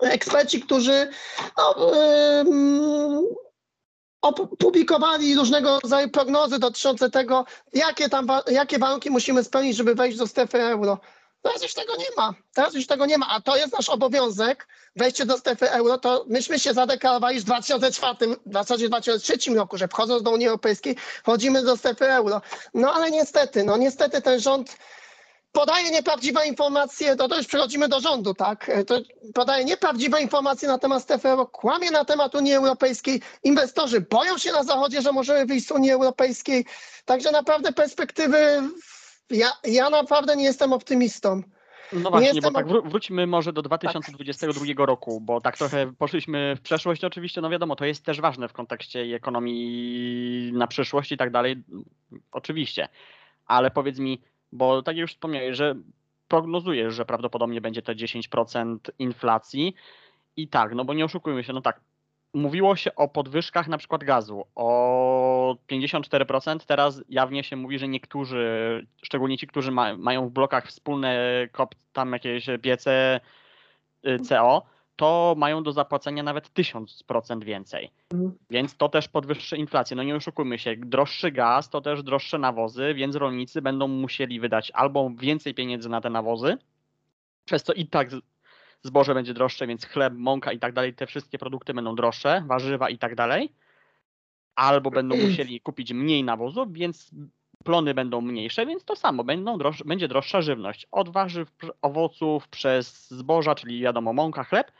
eksperci, 0.02 0.60
którzy 0.60 1.10
no, 1.56 1.74
opublikowali 4.22 5.34
różnego 5.34 5.80
rodzaju 5.80 6.08
prognozy 6.08 6.58
dotyczące 6.58 7.10
tego, 7.10 7.44
jakie, 7.72 8.08
tam, 8.08 8.26
jakie 8.50 8.78
warunki 8.78 9.10
musimy 9.10 9.44
spełnić, 9.44 9.76
żeby 9.76 9.94
wejść 9.94 10.18
do 10.18 10.26
strefy 10.26 10.62
euro. 10.62 10.98
Teraz 11.42 11.62
już 11.62 11.74
tego 11.74 11.96
nie 11.96 12.06
ma. 12.16 12.34
Teraz 12.54 12.74
już 12.74 12.86
tego 12.86 13.06
nie 13.06 13.18
ma, 13.18 13.26
a 13.28 13.40
to 13.40 13.56
jest 13.56 13.72
nasz 13.72 13.88
obowiązek, 13.88 14.68
wejście 14.96 15.26
do 15.26 15.38
strefy 15.38 15.70
euro, 15.70 15.98
to 15.98 16.24
myśmy 16.28 16.58
się 16.58 16.74
zadeklarowali 16.74 17.40
w 17.40 17.44
2004, 17.44 18.36
w 18.46 18.52
zasadzie 18.52 18.88
2003 18.88 19.54
roku, 19.54 19.78
że 19.78 19.88
wchodząc 19.88 20.22
do 20.22 20.30
Unii 20.30 20.46
Europejskiej 20.46 20.96
wchodzimy 21.22 21.62
do 21.62 21.76
strefy 21.76 22.12
euro. 22.12 22.40
No 22.74 22.92
ale 22.94 23.10
niestety, 23.10 23.64
no 23.64 23.76
niestety 23.76 24.22
ten 24.22 24.40
rząd 24.40 24.76
podaje 25.58 25.90
nieprawdziwe 25.90 26.46
informacje, 26.46 27.16
to, 27.16 27.36
już 27.36 27.46
przechodzimy 27.46 27.88
do 27.88 28.00
rządu, 28.00 28.34
tak? 28.34 28.68
E, 28.68 28.84
To 28.84 29.00
podaje 29.34 29.64
nieprawdziwe 29.64 30.22
informacje 30.22 30.68
na 30.68 30.78
temat 30.78 31.02
strefy 31.02 31.28
euro, 31.28 31.46
kłamie 31.46 31.90
na 31.90 32.04
temat 32.04 32.34
Unii 32.34 32.52
Europejskiej. 32.52 33.20
Inwestorzy 33.44 34.00
boją 34.00 34.38
się 34.38 34.52
na 34.52 34.62
Zachodzie, 34.64 35.02
że 35.02 35.12
możemy 35.12 35.46
wyjść 35.46 35.66
z 35.66 35.70
Unii 35.70 35.90
Europejskiej. 35.90 36.64
Także 37.04 37.30
naprawdę 37.30 37.72
perspektywy, 37.72 38.38
ja, 39.30 39.52
ja 39.64 39.90
naprawdę 39.90 40.36
nie 40.36 40.44
jestem 40.44 40.72
optymistą. 40.72 41.42
No 41.92 42.10
właśnie, 42.10 42.28
jestem 42.28 42.52
bo 42.52 42.58
tak 42.58 42.66
wró- 42.66 42.88
wróćmy 42.90 43.26
może 43.26 43.52
do 43.52 43.62
2022 43.62 44.86
roku, 44.86 45.20
bo 45.20 45.40
tak 45.40 45.56
trochę 45.58 45.92
poszliśmy 45.98 46.56
w 46.56 46.60
przeszłość. 46.60 47.04
Oczywiście, 47.04 47.40
no 47.40 47.50
wiadomo, 47.50 47.76
to 47.76 47.84
jest 47.84 48.04
też 48.04 48.20
ważne 48.20 48.48
w 48.48 48.52
kontekście 48.52 49.00
ekonomii 49.00 50.52
na 50.54 50.66
przyszłość 50.66 51.12
i 51.12 51.16
tak 51.16 51.30
dalej. 51.30 51.56
Oczywiście. 52.32 52.88
Ale 53.46 53.70
powiedz 53.70 53.98
mi, 53.98 54.22
bo 54.52 54.82
tak 54.82 54.96
jak 54.96 55.00
już 55.00 55.12
wspomniałeś, 55.12 55.56
że 55.56 55.74
prognozujesz, 56.28 56.94
że 56.94 57.04
prawdopodobnie 57.04 57.60
będzie 57.60 57.82
to 57.82 57.92
10% 57.92 58.78
inflacji. 58.98 59.74
I 60.36 60.48
tak, 60.48 60.74
no 60.74 60.84
bo 60.84 60.94
nie 60.94 61.04
oszukujmy 61.04 61.44
się, 61.44 61.52
no 61.52 61.60
tak. 61.60 61.80
Mówiło 62.34 62.76
się 62.76 62.94
o 62.94 63.08
podwyżkach 63.08 63.68
na 63.68 63.78
przykład 63.78 64.04
gazu 64.04 64.44
o 64.54 65.56
54%. 65.70 66.58
Teraz 66.66 67.02
jawnie 67.08 67.44
się 67.44 67.56
mówi, 67.56 67.78
że 67.78 67.88
niektórzy, 67.88 68.86
szczególnie 69.02 69.38
ci, 69.38 69.46
którzy 69.46 69.70
ma, 69.70 69.96
mają 69.96 70.28
w 70.28 70.32
blokach 70.32 70.66
wspólne 70.66 71.18
kop, 71.52 71.74
tam 71.92 72.12
jakieś 72.12 72.46
piece 72.62 73.20
y, 74.06 74.18
CO, 74.18 74.62
to 74.98 75.34
mają 75.36 75.62
do 75.62 75.72
zapłacenia 75.72 76.22
nawet 76.22 76.54
1000% 76.54 77.44
więcej. 77.44 77.90
Mhm. 78.12 78.32
Więc 78.50 78.76
to 78.76 78.88
też 78.88 79.08
podwyższy 79.08 79.56
inflację. 79.56 79.96
No 79.96 80.02
nie 80.02 80.16
oszukujmy 80.16 80.58
się, 80.58 80.76
droższy 80.76 81.32
gaz 81.32 81.70
to 81.70 81.80
też 81.80 82.02
droższe 82.02 82.38
nawozy, 82.38 82.94
więc 82.94 83.16
rolnicy 83.16 83.62
będą 83.62 83.88
musieli 83.88 84.40
wydać 84.40 84.70
albo 84.74 85.10
więcej 85.10 85.54
pieniędzy 85.54 85.88
na 85.88 86.00
te 86.00 86.10
nawozy, 86.10 86.56
przez 87.44 87.62
co 87.62 87.72
i 87.72 87.86
tak 87.86 88.10
zboże 88.82 89.14
będzie 89.14 89.34
droższe, 89.34 89.66
więc 89.66 89.86
chleb, 89.86 90.14
mąka 90.16 90.52
i 90.52 90.58
tak 90.58 90.72
dalej, 90.72 90.94
te 90.94 91.06
wszystkie 91.06 91.38
produkty 91.38 91.74
będą 91.74 91.94
droższe, 91.94 92.42
warzywa 92.46 92.90
i 92.90 92.98
tak 92.98 93.14
dalej. 93.14 93.52
Albo 94.54 94.90
będą 94.90 95.16
musieli 95.28 95.60
kupić 95.60 95.92
mniej 95.92 96.24
nawozów, 96.24 96.72
więc 96.72 97.10
plony 97.64 97.94
będą 97.94 98.20
mniejsze, 98.20 98.66
więc 98.66 98.84
to 98.84 98.96
samo, 98.96 99.24
będą 99.24 99.58
będzie 99.84 100.08
droższa 100.08 100.42
żywność. 100.42 100.86
Od 100.90 101.08
warzyw, 101.08 101.52
owoców, 101.82 102.48
przez 102.48 103.10
zboża, 103.10 103.54
czyli 103.54 103.80
wiadomo 103.80 104.12
mąka, 104.12 104.44
chleb, 104.44 104.72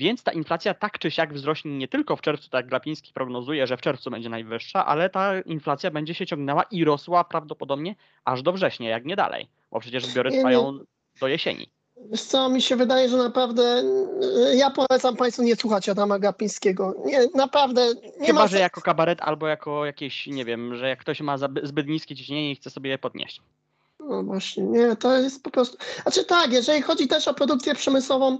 więc 0.00 0.22
ta 0.22 0.32
inflacja 0.32 0.74
tak 0.74 0.98
czy 0.98 1.10
siak 1.10 1.34
wzrośnie 1.34 1.78
nie 1.78 1.88
tylko 1.88 2.16
w 2.16 2.20
czerwcu, 2.20 2.50
tak 2.50 2.58
jak 2.58 2.68
Glapiński 2.68 3.12
prognozuje, 3.12 3.66
że 3.66 3.76
w 3.76 3.80
czerwcu 3.80 4.10
będzie 4.10 4.28
najwyższa, 4.28 4.86
ale 4.86 5.10
ta 5.10 5.40
inflacja 5.40 5.90
będzie 5.90 6.14
się 6.14 6.26
ciągnęła 6.26 6.62
i 6.62 6.84
rosła 6.84 7.24
prawdopodobnie 7.24 7.96
aż 8.24 8.42
do 8.42 8.52
września, 8.52 8.90
jak 8.90 9.04
nie 9.04 9.16
dalej, 9.16 9.48
bo 9.70 9.80
przecież 9.80 10.06
zbiory 10.06 10.30
trwają 10.30 10.78
do 11.20 11.28
jesieni. 11.28 11.70
Wiesz 12.10 12.22
co, 12.22 12.48
mi 12.48 12.62
się 12.62 12.76
wydaje, 12.76 13.08
że 13.08 13.16
naprawdę 13.16 13.82
y, 14.52 14.56
ja 14.56 14.70
polecam 14.70 15.16
Państwu 15.16 15.42
nie 15.42 15.56
słuchać 15.56 15.88
Adama 15.88 16.18
Gapińskiego. 16.18 16.94
Nie, 17.04 17.20
naprawdę 17.34 17.94
nie 18.20 18.26
Chyba, 18.26 18.40
ma 18.40 18.46
że 18.46 18.58
jako 18.58 18.80
kabaret 18.80 19.20
albo 19.22 19.48
jako 19.48 19.86
jakieś, 19.86 20.26
nie 20.26 20.44
wiem, 20.44 20.76
że 20.76 20.88
jak 20.88 20.98
ktoś 20.98 21.20
ma 21.20 21.38
zbyt 21.62 21.86
niskie 21.86 22.16
ciśnienie 22.16 22.50
i 22.50 22.56
chce 22.56 22.70
sobie 22.70 22.90
je 22.90 22.98
podnieść. 22.98 23.42
No 24.10 24.22
właśnie, 24.22 24.62
nie, 24.62 24.96
to 24.96 25.16
jest 25.16 25.42
po 25.42 25.50
prostu. 25.50 25.76
Znaczy 26.02 26.24
tak, 26.24 26.52
jeżeli 26.52 26.82
chodzi 26.82 27.08
też 27.08 27.28
o 27.28 27.34
produkcję 27.34 27.74
przemysłową, 27.74 28.38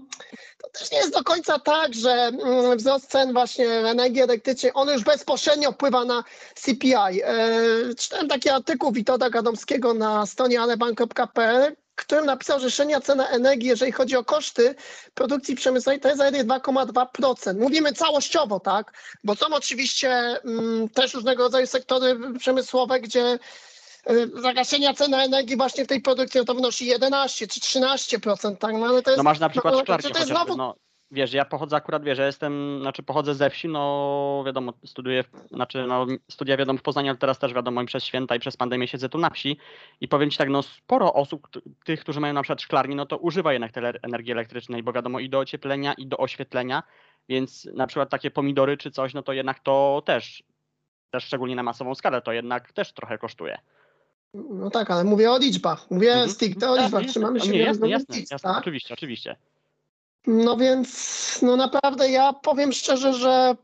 to 0.58 0.68
też 0.78 0.90
nie 0.92 0.98
jest 0.98 1.12
do 1.12 1.24
końca 1.24 1.58
tak, 1.58 1.94
że 1.94 2.10
mm, 2.12 2.78
wzrost 2.78 3.10
cen 3.10 3.32
właśnie 3.32 3.68
energii 3.68 4.22
elektrycznej, 4.22 4.72
on 4.74 4.88
już 4.88 5.04
bezpośrednio 5.04 5.72
wpływa 5.72 6.04
na 6.04 6.24
CPI. 6.54 7.22
E, 7.22 7.94
czytałem 7.98 8.28
taki 8.28 8.48
artykuł 8.48 8.92
Witolda 8.92 9.30
Gadomskiego 9.30 9.94
na 9.94 10.26
stronie 10.26 10.60
alebank.pl, 10.60 11.76
którym 11.94 12.26
napisał, 12.26 12.60
że 12.60 12.70
średnia 12.70 13.00
cena 13.00 13.28
energii, 13.28 13.68
jeżeli 13.68 13.92
chodzi 13.92 14.16
o 14.16 14.24
koszty 14.24 14.74
produkcji 15.14 15.54
przemysłowej, 15.54 16.00
to 16.00 16.08
jest 16.08 16.18
zaledwie 16.18 16.44
2,2%. 16.44 17.58
Mówimy 17.58 17.92
całościowo, 17.92 18.60
tak? 18.60 18.92
Bo 19.24 19.34
są 19.34 19.46
oczywiście 19.46 20.10
mm, 20.44 20.88
też 20.88 21.14
różnego 21.14 21.42
rodzaju 21.42 21.66
sektory 21.66 22.18
przemysłowe, 22.38 23.00
gdzie 23.00 23.38
zagaszenia 24.34 24.94
ceny 24.94 25.16
energii 25.16 25.56
właśnie 25.56 25.84
w 25.84 25.88
tej 25.88 26.00
produkcji 26.00 26.40
no 26.40 26.44
to 26.44 26.54
wynosi 26.54 26.86
11 26.86 27.46
czy 27.46 27.60
13%, 27.60 28.56
tak? 28.56 28.74
No 28.74 28.86
ale 28.86 29.02
to 29.02 29.10
jest. 29.10 29.16
No 29.16 29.22
masz 29.22 29.38
na 29.38 29.48
przykład 29.48 29.74
no, 29.74 29.80
szklarnię 29.80 30.02
to 30.02 30.08
jest 30.08 30.18
chociażby, 30.18 30.34
znowu 30.34 30.56
no 30.56 30.74
wiesz, 31.10 31.32
ja 31.32 31.44
pochodzę 31.44 31.76
akurat, 31.76 32.04
wiesz, 32.04 32.18
ja 32.18 32.26
jestem, 32.26 32.78
znaczy 32.80 33.02
pochodzę 33.02 33.34
ze 33.34 33.50
wsi, 33.50 33.68
no 33.68 34.42
wiadomo, 34.46 34.72
studiuję, 34.84 35.24
znaczy 35.50 35.86
no 35.86 36.06
studia 36.30 36.56
wiadomo 36.56 36.78
w 36.78 36.82
Poznaniu, 36.82 37.08
ale 37.08 37.18
teraz 37.18 37.38
też 37.38 37.54
wiadomo 37.54 37.82
i 37.82 37.86
przez 37.86 38.04
święta 38.04 38.36
i 38.36 38.38
przez 38.38 38.56
pandemię 38.56 38.88
siedzę 38.88 39.08
tu 39.08 39.18
na 39.18 39.30
wsi 39.30 39.56
i 40.00 40.08
powiem 40.08 40.30
Ci 40.30 40.38
tak, 40.38 40.48
no 40.48 40.62
sporo 40.62 41.14
osób, 41.14 41.48
tych, 41.84 42.00
którzy 42.00 42.20
mają 42.20 42.34
na 42.34 42.42
przykład 42.42 42.62
szklarnie, 42.62 42.96
no 42.96 43.06
to 43.06 43.18
używa 43.18 43.52
jednak 43.52 43.72
tej 43.72 43.84
energii 44.02 44.32
elektrycznej, 44.32 44.82
bo 44.82 44.92
wiadomo 44.92 45.20
i 45.20 45.28
do 45.28 45.38
ocieplenia 45.38 45.92
i 45.92 46.06
do 46.06 46.16
oświetlenia, 46.16 46.82
więc 47.28 47.64
na 47.64 47.86
przykład 47.86 48.10
takie 48.10 48.30
pomidory 48.30 48.76
czy 48.76 48.90
coś, 48.90 49.14
no 49.14 49.22
to 49.22 49.32
jednak 49.32 49.60
to 49.60 50.02
też, 50.06 50.42
też 51.10 51.24
szczególnie 51.24 51.56
na 51.56 51.62
masową 51.62 51.94
skalę, 51.94 52.22
to 52.22 52.32
jednak 52.32 52.72
też 52.72 52.92
trochę 52.92 53.18
kosztuje. 53.18 53.58
No 54.34 54.70
tak, 54.70 54.90
ale 54.90 55.04
mówię 55.04 55.32
o 55.32 55.38
liczbach. 55.38 55.90
Mówię 55.90 56.12
Mhm. 56.12 56.30
stricte 56.30 56.70
o 56.70 56.76
Jasne, 56.76 56.82
liczbach. 56.84 57.02
jasne. 57.02 57.12
Trzymamy 57.12 57.40
się 57.40 57.48
nie, 57.48 57.58
jasne, 57.58 57.88
jasne, 57.88 58.16
liczb, 58.16 58.30
jasne, 58.32 58.50
tak? 58.50 58.58
oczywiście, 58.58 58.94
oczywiście. 58.94 59.36
No 60.26 60.56
więc, 60.56 61.38
no 61.42 61.56
naprawdę 61.56 62.10
ja 62.10 62.32
powiem 62.32 62.72
szczerze, 62.72 63.14
że 63.14 63.56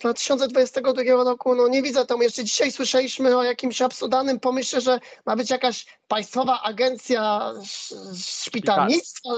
2022 0.00 1.24
roku, 1.24 1.54
no 1.54 1.68
nie 1.68 1.82
widzę 1.82 2.06
tam, 2.06 2.22
jeszcze 2.22 2.44
dzisiaj 2.44 2.72
słyszeliśmy 2.72 3.36
o 3.36 3.42
jakimś 3.42 3.82
absurdalnym 3.82 4.40
pomyśle, 4.40 4.80
że 4.80 5.00
ma 5.26 5.36
być 5.36 5.50
jakaś 5.50 5.86
państwowa 6.08 6.62
agencja 6.62 7.52
sz- 7.62 8.16
szpitalnictwa, 8.44 9.30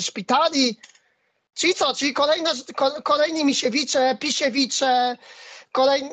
szpitali. 0.00 0.76
Czyli 1.54 1.74
co, 1.74 1.94
czyli 1.94 2.12
kolejne, 2.12 2.50
ko- 2.76 3.02
kolejni 3.02 3.44
Misiewicze, 3.44 4.16
Pisiewicze, 4.20 5.16
kolejny, 5.74 6.10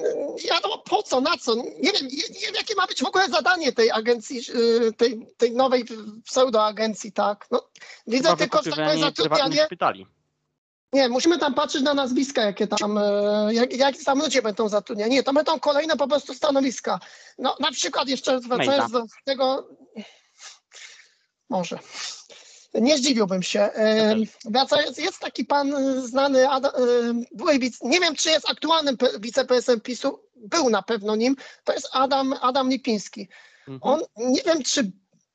wiadomo 0.49 0.77
po 0.77 1.03
co, 1.03 1.21
na 1.21 1.37
co, 1.37 1.55
nie 1.55 1.91
wiem, 1.91 2.07
nie, 2.07 2.39
nie 2.39 2.45
wiem 2.45 2.55
jakie 2.55 2.75
ma 2.75 2.87
być 2.87 3.03
w 3.03 3.07
ogóle 3.07 3.29
zadanie 3.29 3.71
tej 3.71 3.91
agencji, 3.91 4.41
yy, 4.53 4.93
tej, 4.93 5.27
tej 5.37 5.51
nowej 5.51 5.85
pseudoagencji, 6.25 7.11
tak. 7.11 7.47
No, 7.51 7.69
widzę 8.07 8.29
Chyba 8.29 8.37
tylko, 8.37 8.57
że 8.57 8.63
tak 8.63 8.73
prywatnych 8.73 8.99
zatrudnianie 8.99 9.65
szpitali. 9.65 10.07
nie, 10.93 11.09
musimy 11.09 11.39
tam 11.39 11.53
patrzeć 11.53 11.81
na 11.81 11.93
nazwiska, 11.93 12.41
jakie 12.41 12.67
tam, 12.67 12.97
e, 12.97 13.49
jak, 13.53 13.73
jak 13.73 13.95
tam 14.05 14.19
ludzie 14.19 14.41
będą 14.41 14.69
zatrudniani. 14.69 15.15
Nie, 15.15 15.23
to 15.23 15.33
będą 15.33 15.59
kolejne 15.59 15.97
po 15.97 16.07
prostu 16.07 16.33
stanowiska. 16.33 16.99
No 17.37 17.55
na 17.59 17.71
przykład 17.71 18.07
jeszcze 18.07 18.39
wracając 18.39 18.91
do 18.91 19.03
tego, 19.25 19.67
może, 21.49 21.79
nie 22.73 22.97
zdziwiłbym 22.97 23.43
się. 23.43 23.69
Wracając, 24.45 24.97
jest 24.97 25.19
taki 25.19 25.45
pan 25.45 25.75
e, 25.75 26.01
znany, 26.01 26.49
e, 26.49 26.61
były 27.31 27.59
nie 27.81 27.99
wiem 27.99 28.15
czy 28.15 28.29
jest 28.29 28.49
aktualnym 28.49 28.97
wiceprezesem 29.19 29.81
PiSu, 29.81 30.19
był 30.35 30.69
na 30.69 30.81
pewno 30.81 31.15
nim, 31.15 31.35
to 31.63 31.73
jest 31.73 31.89
Adam, 31.91 32.35
Adam 32.41 32.69
Lipiński. 32.69 33.29
Mhm. 33.67 33.79
On, 33.81 34.01
nie 34.31 34.41
wiem 34.41 34.63
czy 34.63 34.91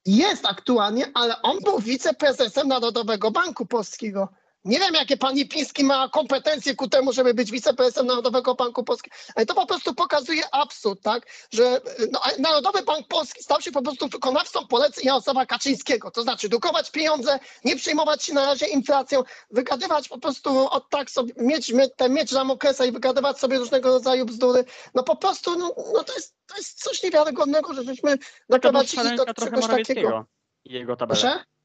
jest 0.07 0.47
aktualnie, 0.47 1.11
ale 1.15 1.43
on 1.43 1.59
był 1.65 1.79
wiceprezesem 1.79 2.69
Narodowego 2.69 3.31
Banku 3.31 3.67
Polskiego. 3.67 4.29
Nie 4.67 4.79
wiem, 4.79 4.95
jakie 4.95 5.17
pan 5.17 5.35
Lipiński 5.35 5.85
ma 5.85 6.09
kompetencje 6.09 6.75
ku 6.75 6.89
temu, 6.89 7.13
żeby 7.13 7.35
być 7.35 7.51
wiceprezesem 7.51 8.07
Narodowego 8.07 8.55
Banku 8.55 8.85
Polskiego, 8.85 9.17
ale 9.35 9.47
to 9.47 9.55
po 9.55 9.67
prostu 9.67 9.95
pokazuje 9.95 10.55
absurd, 10.55 11.03
tak? 11.03 11.27
Że 11.53 11.81
no, 12.13 12.21
Narodowy 12.39 12.83
Bank 12.83 13.09
Polski 13.09 13.43
stał 13.43 13.61
się 13.61 13.73
po 13.73 13.83
prostu 13.83 14.09
wykonawcą 14.09 14.67
poleceń 14.67 15.05
Jarosława 15.07 15.47
Kaczyńskiego. 15.47 16.11
To 16.11 16.23
znaczy 16.23 16.49
drukować 16.49 16.91
pieniądze, 16.91 17.39
nie 17.65 17.77
przejmować 17.77 18.25
się 18.25 18.35
na 18.35 18.47
razie 18.47 18.67
inflacją, 18.67 19.23
wygadywać 19.51 20.09
po 20.09 20.19
prostu 20.19 20.71
od 20.71 20.91
tak 20.91 21.11
sobie, 21.11 21.33
mieć 21.37 21.73
mie- 21.73 21.91
ten 21.97 22.13
miecz 22.13 22.35
Damoklesa 22.35 22.85
i 22.85 22.93
wygadywać 22.93 23.39
sobie 23.39 23.59
różnego 23.59 23.91
rodzaju 23.91 24.25
bzdury. 24.25 24.65
No 24.95 25.03
po 25.03 25.17
prostu, 25.17 25.59
no, 25.59 25.75
no 25.95 26.05
to, 26.05 26.15
jest, 26.15 26.35
to 26.47 26.57
jest 26.57 26.83
coś 26.85 27.03
niewiarygodnego, 27.03 27.75
że 27.75 27.85
żeśmy 27.85 28.17
doprowadzili 28.49 29.17
do 29.17 29.35
czegoś 29.35 29.67
takiego. 29.67 30.25
Jego 30.65 30.97
tabelek. 30.97 31.23
Proszę? 31.23 31.56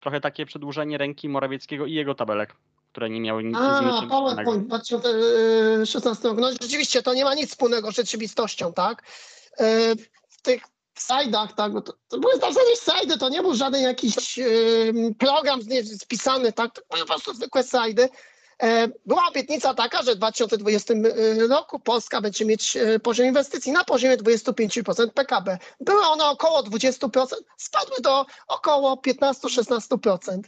Trochę 0.00 0.20
takie 0.20 0.46
przedłużenie 0.46 0.98
ręki 0.98 1.28
Morawieckiego 1.28 1.86
i 1.86 1.92
jego 1.92 2.14
tabelek, 2.14 2.54
które 2.92 3.10
nie 3.10 3.20
miały 3.20 3.44
nic 3.44 3.56
z 3.56 3.60
A, 3.60 3.80
niczym 3.80 3.88
wspólnego. 3.88 4.10
PowerPoint 4.10 4.66
2016 4.66 6.28
roku. 6.28 6.40
No 6.40 6.52
rzeczywiście, 6.52 7.02
to 7.02 7.14
nie 7.14 7.24
ma 7.24 7.34
nic 7.34 7.50
wspólnego 7.50 7.92
z 7.92 7.96
rzeczywistością, 7.96 8.72
tak? 8.72 9.02
E, 9.58 9.94
W 10.28 10.42
tych 10.42 10.62
slajdach, 10.94 11.52
tak, 11.52 11.72
bo 11.72 11.80
to, 11.80 11.92
to 12.08 12.18
były 12.18 12.32
w 12.38 12.40
zasadzie 12.40 12.76
slajdy, 12.76 13.18
to 13.18 13.28
nie 13.28 13.42
był 13.42 13.54
żaden 13.54 13.82
jakiś 13.82 14.38
e, 14.38 14.44
program 15.18 15.62
z 15.62 16.02
spisany, 16.02 16.52
tak, 16.52 16.74
to 16.74 16.82
były 16.90 17.00
po 17.00 17.06
prostu 17.06 17.34
zwykłe 17.34 17.62
slajdy. 17.62 18.08
E, 18.62 18.88
Była 19.06 19.28
obietnica 19.28 19.74
taka, 19.74 20.02
że 20.02 20.14
w 20.14 20.18
2020 20.18 20.94
roku 21.48 21.80
Polska 21.80 22.20
będzie 22.20 22.44
mieć 22.44 22.76
e, 22.76 23.00
poziom 23.00 23.26
inwestycji 23.26 23.72
na 23.72 23.84
poziomie 23.84 24.16
25% 24.16 25.10
PKB. 25.10 25.58
Były 25.80 26.06
one 26.06 26.24
około 26.24 26.62
20%, 26.62 27.26
spadły 27.56 27.96
do 28.00 28.26
około 28.48 28.94
15-16% 28.96 30.40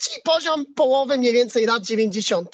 czyli 0.00 0.22
poziom 0.24 0.66
połowy 0.74 1.18
mniej 1.18 1.32
więcej 1.32 1.66
lat 1.66 1.82
90. 1.82 2.52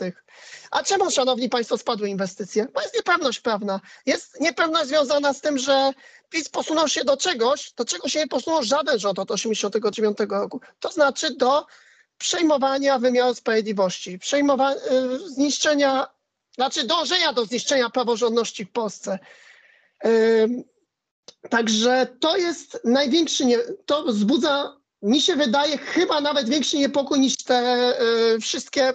A 0.71 0.83
czemu, 0.83 1.11
szanowni 1.11 1.49
państwo, 1.49 1.79
spadły 1.79 2.09
inwestycje? 2.09 2.67
Bo 2.75 2.81
jest 2.81 2.95
niepewność 2.95 3.41
prawna. 3.41 3.81
Jest 4.07 4.41
niepewność 4.41 4.89
związana 4.89 5.33
z 5.33 5.41
tym, 5.41 5.59
że 5.59 5.93
PiS 6.31 6.49
posunął 6.49 6.89
się 6.89 7.05
do 7.05 7.17
czegoś, 7.17 7.73
do 7.73 7.85
czego 7.85 8.09
się 8.09 8.19
nie 8.19 8.29
posunął 8.29 8.63
żaden 8.63 8.99
rząd 8.99 9.19
od 9.19 9.31
89 9.31 10.19
roku. 10.31 10.61
To 10.81 10.93
znaczy 10.93 11.35
do 11.35 11.67
przejmowania 12.21 12.99
wymiaru 12.99 13.35
sprawiedliwości, 13.35 14.19
przejmowania, 14.19 14.77
zniszczenia, 15.27 16.07
znaczy 16.55 16.85
dążenia 16.85 17.33
do 17.33 17.45
zniszczenia 17.45 17.91
praworządności 17.91 18.65
w 18.65 18.73
Polsce. 18.73 19.19
Także 21.51 22.07
to 22.21 22.37
jest 22.37 22.81
największy, 22.85 23.45
nie, 23.45 23.59
to 23.87 24.05
wzbudza 24.05 24.81
mi 25.03 25.21
się 25.21 25.37
wydaje 25.37 25.79
chyba 25.79 26.21
nawet 26.21 26.49
większy 26.49 26.79
niepokój 26.79 27.21
niż 27.21 27.37
te 27.37 27.93
y, 28.35 28.41
wszystkie 28.41 28.93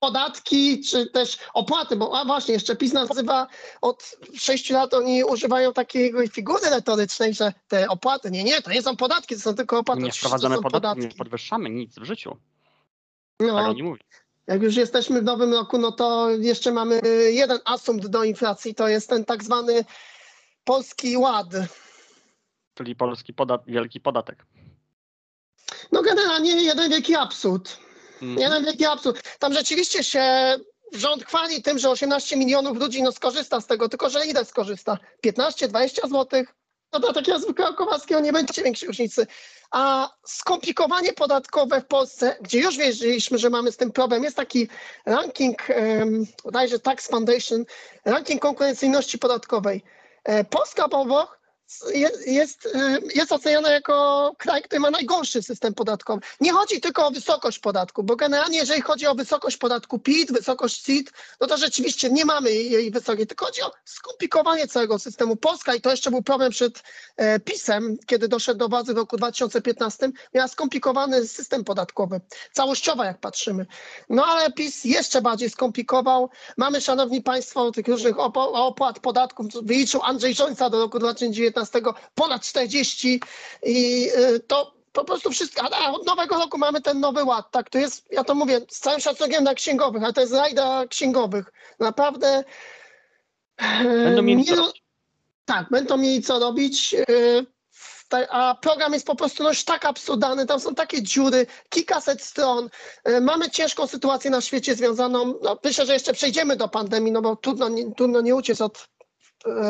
podatki, 0.00 0.80
czy 0.80 1.06
też 1.06 1.38
opłaty, 1.54 1.96
bo 1.96 2.18
a 2.20 2.24
właśnie, 2.24 2.54
jeszcze 2.54 2.76
PiS 2.76 2.92
nazywa 2.92 3.46
od 3.80 4.16
6 4.34 4.70
lat 4.70 4.94
oni 4.94 5.24
używają 5.24 5.72
takiej 5.72 6.28
figury 6.28 6.70
retorycznej, 6.70 7.34
że 7.34 7.52
te 7.68 7.88
opłaty, 7.88 8.30
nie, 8.30 8.44
nie, 8.44 8.62
to 8.62 8.70
nie 8.70 8.82
są 8.82 8.96
podatki, 8.96 9.34
to 9.34 9.40
są 9.40 9.54
tylko 9.54 9.78
opłaty. 9.78 10.02
Nie 10.02 10.12
wprowadzamy 10.12 10.56
są 10.56 10.62
podatków, 10.62 11.04
nie 11.04 11.10
podwyższamy 11.10 11.70
nic 11.70 11.98
w 11.98 12.04
życiu. 12.04 12.36
Tak 13.36 13.48
No, 13.48 13.56
oni 13.56 13.82
mówią. 13.82 14.02
jak 14.46 14.62
już 14.62 14.76
jesteśmy 14.76 15.20
w 15.20 15.24
nowym 15.24 15.52
roku, 15.52 15.78
no 15.78 15.92
to 15.92 16.30
jeszcze 16.30 16.72
mamy 16.72 17.00
jeden 17.32 17.58
asumpt 17.64 18.06
do 18.06 18.24
inflacji, 18.24 18.74
to 18.74 18.88
jest 18.88 19.08
ten 19.08 19.24
tak 19.24 19.44
zwany 19.44 19.84
polski 20.64 21.16
ład. 21.16 21.46
Czyli 22.74 22.96
polski 22.96 23.34
podat, 23.34 23.62
wielki 23.66 24.00
podatek. 24.00 24.46
No 25.92 26.02
generalnie 26.02 26.62
jeden 26.62 26.90
wielki 26.90 27.14
absurd. 27.14 27.78
Mhm. 28.22 28.38
Jeden 28.38 28.64
wielki 28.64 28.84
absurd. 28.84 29.38
Tam 29.38 29.52
rzeczywiście 29.52 30.04
się 30.04 30.56
rząd 30.92 31.24
chwali 31.24 31.62
tym, 31.62 31.78
że 31.78 31.90
18 31.90 32.36
milionów 32.36 32.78
ludzi 32.78 33.02
no, 33.02 33.12
skorzysta 33.12 33.60
z 33.60 33.66
tego, 33.66 33.88
tylko 33.88 34.10
że 34.10 34.26
ile 34.26 34.44
skorzysta? 34.44 34.98
15, 35.20 35.68
20 35.68 36.08
złotych? 36.08 36.54
No 36.92 37.00
to 37.00 37.12
takiego 37.12 37.38
zwykłego 37.38 37.74
Kowalskiego 37.74 38.20
nie 38.20 38.32
będzie 38.32 38.62
większej 38.62 38.86
różnicy. 38.86 39.26
A 39.70 40.10
skomplikowanie 40.26 41.12
podatkowe 41.12 41.80
w 41.80 41.86
Polsce, 41.86 42.36
gdzie 42.40 42.60
już 42.60 42.76
wiedzieliśmy, 42.76 43.38
że 43.38 43.50
mamy 43.50 43.72
z 43.72 43.76
tym 43.76 43.92
problem, 43.92 44.24
jest 44.24 44.36
taki 44.36 44.68
ranking, 45.06 45.68
um, 45.68 46.26
bodajże 46.44 46.78
Tax 46.78 47.06
Foundation, 47.06 47.64
ranking 48.04 48.42
konkurencyjności 48.42 49.18
podatkowej. 49.18 49.82
E, 50.24 50.44
Polska 50.44 50.88
po 50.88 51.04
Włoch 51.04 51.39
jest, 52.26 52.68
e, 52.74 52.98
jest 53.14 53.32
oceniana 53.32 53.70
jako 53.70 54.32
kraj, 54.38 54.62
który 54.62 54.80
ma 54.80 54.90
najgorszy 54.90 55.42
system 55.42 55.74
podatkowy. 55.74 56.22
Nie 56.40 56.52
chodzi 56.52 56.80
tylko 56.80 57.06
o 57.06 57.10
wysokość 57.10 57.58
podatku, 57.58 58.02
bo 58.02 58.16
generalnie 58.16 58.58
jeżeli 58.58 58.82
chodzi 58.82 59.06
o 59.06 59.14
wysokość 59.14 59.56
podatku 59.56 59.98
PIT, 59.98 60.32
wysokość 60.32 60.82
CIT, 60.82 61.12
no 61.40 61.46
to 61.46 61.56
rzeczywiście 61.56 62.10
nie 62.10 62.24
mamy 62.24 62.52
jej 62.52 62.90
wysokiej, 62.90 63.26
tylko 63.26 63.46
chodzi 63.46 63.62
o 63.62 63.72
skomplikowanie 63.84 64.66
całego 64.66 64.98
systemu. 64.98 65.36
Polska, 65.36 65.74
i 65.74 65.80
to 65.80 65.90
jeszcze 65.90 66.10
był 66.10 66.22
problem 66.22 66.50
przed 66.50 66.82
e, 67.16 67.40
PiSem, 67.40 67.96
kiedy 68.06 68.28
doszedł 68.28 68.58
do 68.58 68.68
władzy 68.68 68.94
w 68.94 68.96
roku 68.96 69.16
2015, 69.16 70.10
miała 70.34 70.48
skomplikowany 70.48 71.28
system 71.28 71.64
podatkowy, 71.64 72.20
całościowo 72.52 73.04
jak 73.04 73.20
patrzymy. 73.20 73.66
No 74.08 74.26
ale 74.26 74.52
PiS 74.52 74.84
jeszcze 74.84 75.22
bardziej 75.22 75.50
skomplikował. 75.50 76.30
Mamy, 76.56 76.80
szanowni 76.80 77.22
państwo, 77.22 77.70
tych 77.70 77.88
różnych 77.88 78.18
opłat, 78.34 78.98
podatków, 78.98 79.46
wyliczył 79.62 80.02
Andrzej 80.02 80.34
Żońca 80.34 80.70
do 80.70 80.78
roku 80.78 80.98
2019 80.98 81.59
ponad 82.14 82.42
40 82.42 83.20
i 83.62 84.08
y, 84.34 84.40
to 84.40 84.72
po 84.92 85.04
prostu 85.04 85.30
wszystko, 85.30 85.62
a 85.74 85.92
od 85.92 86.06
nowego 86.06 86.34
roku 86.38 86.58
mamy 86.58 86.80
ten 86.82 87.00
nowy 87.00 87.24
ład, 87.24 87.50
tak, 87.50 87.70
to 87.70 87.78
jest, 87.78 88.04
ja 88.12 88.24
to 88.24 88.34
mówię, 88.34 88.60
z 88.70 88.78
całym 88.80 89.00
szacunkiem 89.00 89.44
dla 89.44 89.54
księgowych, 89.54 90.02
ale 90.04 90.12
to 90.12 90.20
jest 90.20 90.32
rajda 90.34 90.86
księgowych, 90.86 91.52
naprawdę. 91.80 92.44
Będą 94.04 94.22
mieli 94.22 94.44
co 94.44 94.56
robić. 94.56 94.82
tak, 95.44 95.66
będą 95.70 95.96
mieli 95.96 96.22
co 96.22 96.38
robić. 96.38 96.94
y, 96.94 97.46
A 98.30 98.54
program 98.54 98.92
jest 98.92 99.06
po 99.06 99.14
prostu 99.16 99.42
no, 99.42 99.50
tak 99.66 99.84
absurdalny, 99.84 100.46
tam 100.46 100.60
są 100.60 100.74
takie 100.74 101.02
dziury, 101.02 101.46
kilkaset 101.68 102.22
stron. 102.22 102.70
y, 103.08 103.20
Mamy 103.20 103.50
ciężką 103.50 103.86
sytuację 103.86 104.30
na 104.30 104.40
świecie 104.40 104.74
związaną, 104.74 105.34
no, 105.42 105.58
myślę, 105.64 105.86
że 105.86 105.92
jeszcze 105.92 106.12
przejdziemy 106.12 106.56
do 106.56 106.68
pandemii, 106.68 107.12
no 107.12 107.22
bo 107.22 107.36
trudno, 107.36 107.68
nie- 107.68 107.94
trudno 107.94 108.20
nie 108.20 108.34
uciec 108.34 108.60
od 108.60 108.88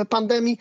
pandemii. 0.08 0.58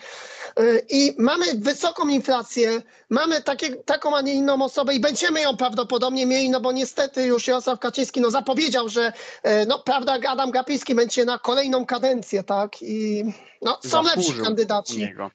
Y, 0.60 0.86
I 0.90 1.16
mamy 1.18 1.46
wysoką 1.56 2.08
inflację, 2.08 2.82
mamy 3.10 3.42
takie, 3.42 3.76
taką, 3.76 4.16
a 4.16 4.22
nie 4.22 4.34
inną 4.34 4.62
osobę 4.62 4.94
i 4.94 5.00
będziemy 5.00 5.42
ją 5.42 5.58
prawdopodobnie 5.58 6.26
mieli, 6.26 6.50
no 6.50 6.62
bo 6.62 6.72
niestety 6.72 7.26
już 7.26 7.48
Jarosław 7.48 7.80
Kaczyński 7.80 8.22
no, 8.22 8.32
zapowiedział, 8.32 8.90
że 8.90 9.14
e, 9.44 9.66
no, 9.66 9.80
prawda, 9.80 10.18
Adam 10.28 10.52
Gapiński 10.52 10.96
będzie 10.96 11.26
na 11.26 11.40
kolejną 11.40 11.86
kadencję, 11.86 12.44
tak? 12.44 12.82
I 12.82 13.24
no, 13.62 13.78
są 13.86 14.04
lepsi 14.04 14.20
Zasłużył 14.20 14.42
u 14.42 14.46
kandydaci. 14.46 14.98
niego. 14.98 15.32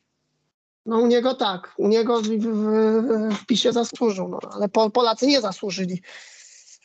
No 0.87 0.99
u 0.99 1.07
niego 1.07 1.35
tak, 1.35 1.75
u 1.77 1.89
niego 1.89 2.23
w, 2.23 2.27
w, 2.27 3.35
w 3.37 3.47
PiSie 3.47 3.73
zasłużył, 3.73 4.29
no, 4.29 4.39
ale 4.53 4.69
po, 4.69 4.91
Polacy 4.91 5.27
nie 5.27 5.41
zasłużyli. 5.41 6.03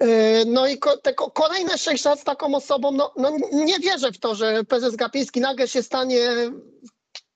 Yy, 0.01 0.45
No 0.45 0.67
i 0.67 0.77
kolejne 1.33 1.77
sześć 1.77 2.05
lat 2.05 2.19
z 2.19 2.23
taką 2.23 2.55
osobą, 2.55 2.91
no, 2.91 3.13
no 3.17 3.31
nie 3.51 3.79
wierzę 3.79 4.11
w 4.11 4.19
to, 4.19 4.35
że 4.35 4.63
prezes 4.63 4.95
Gapiński 4.95 5.39
nagle 5.39 5.67
się 5.67 5.83
stanie 5.83 6.19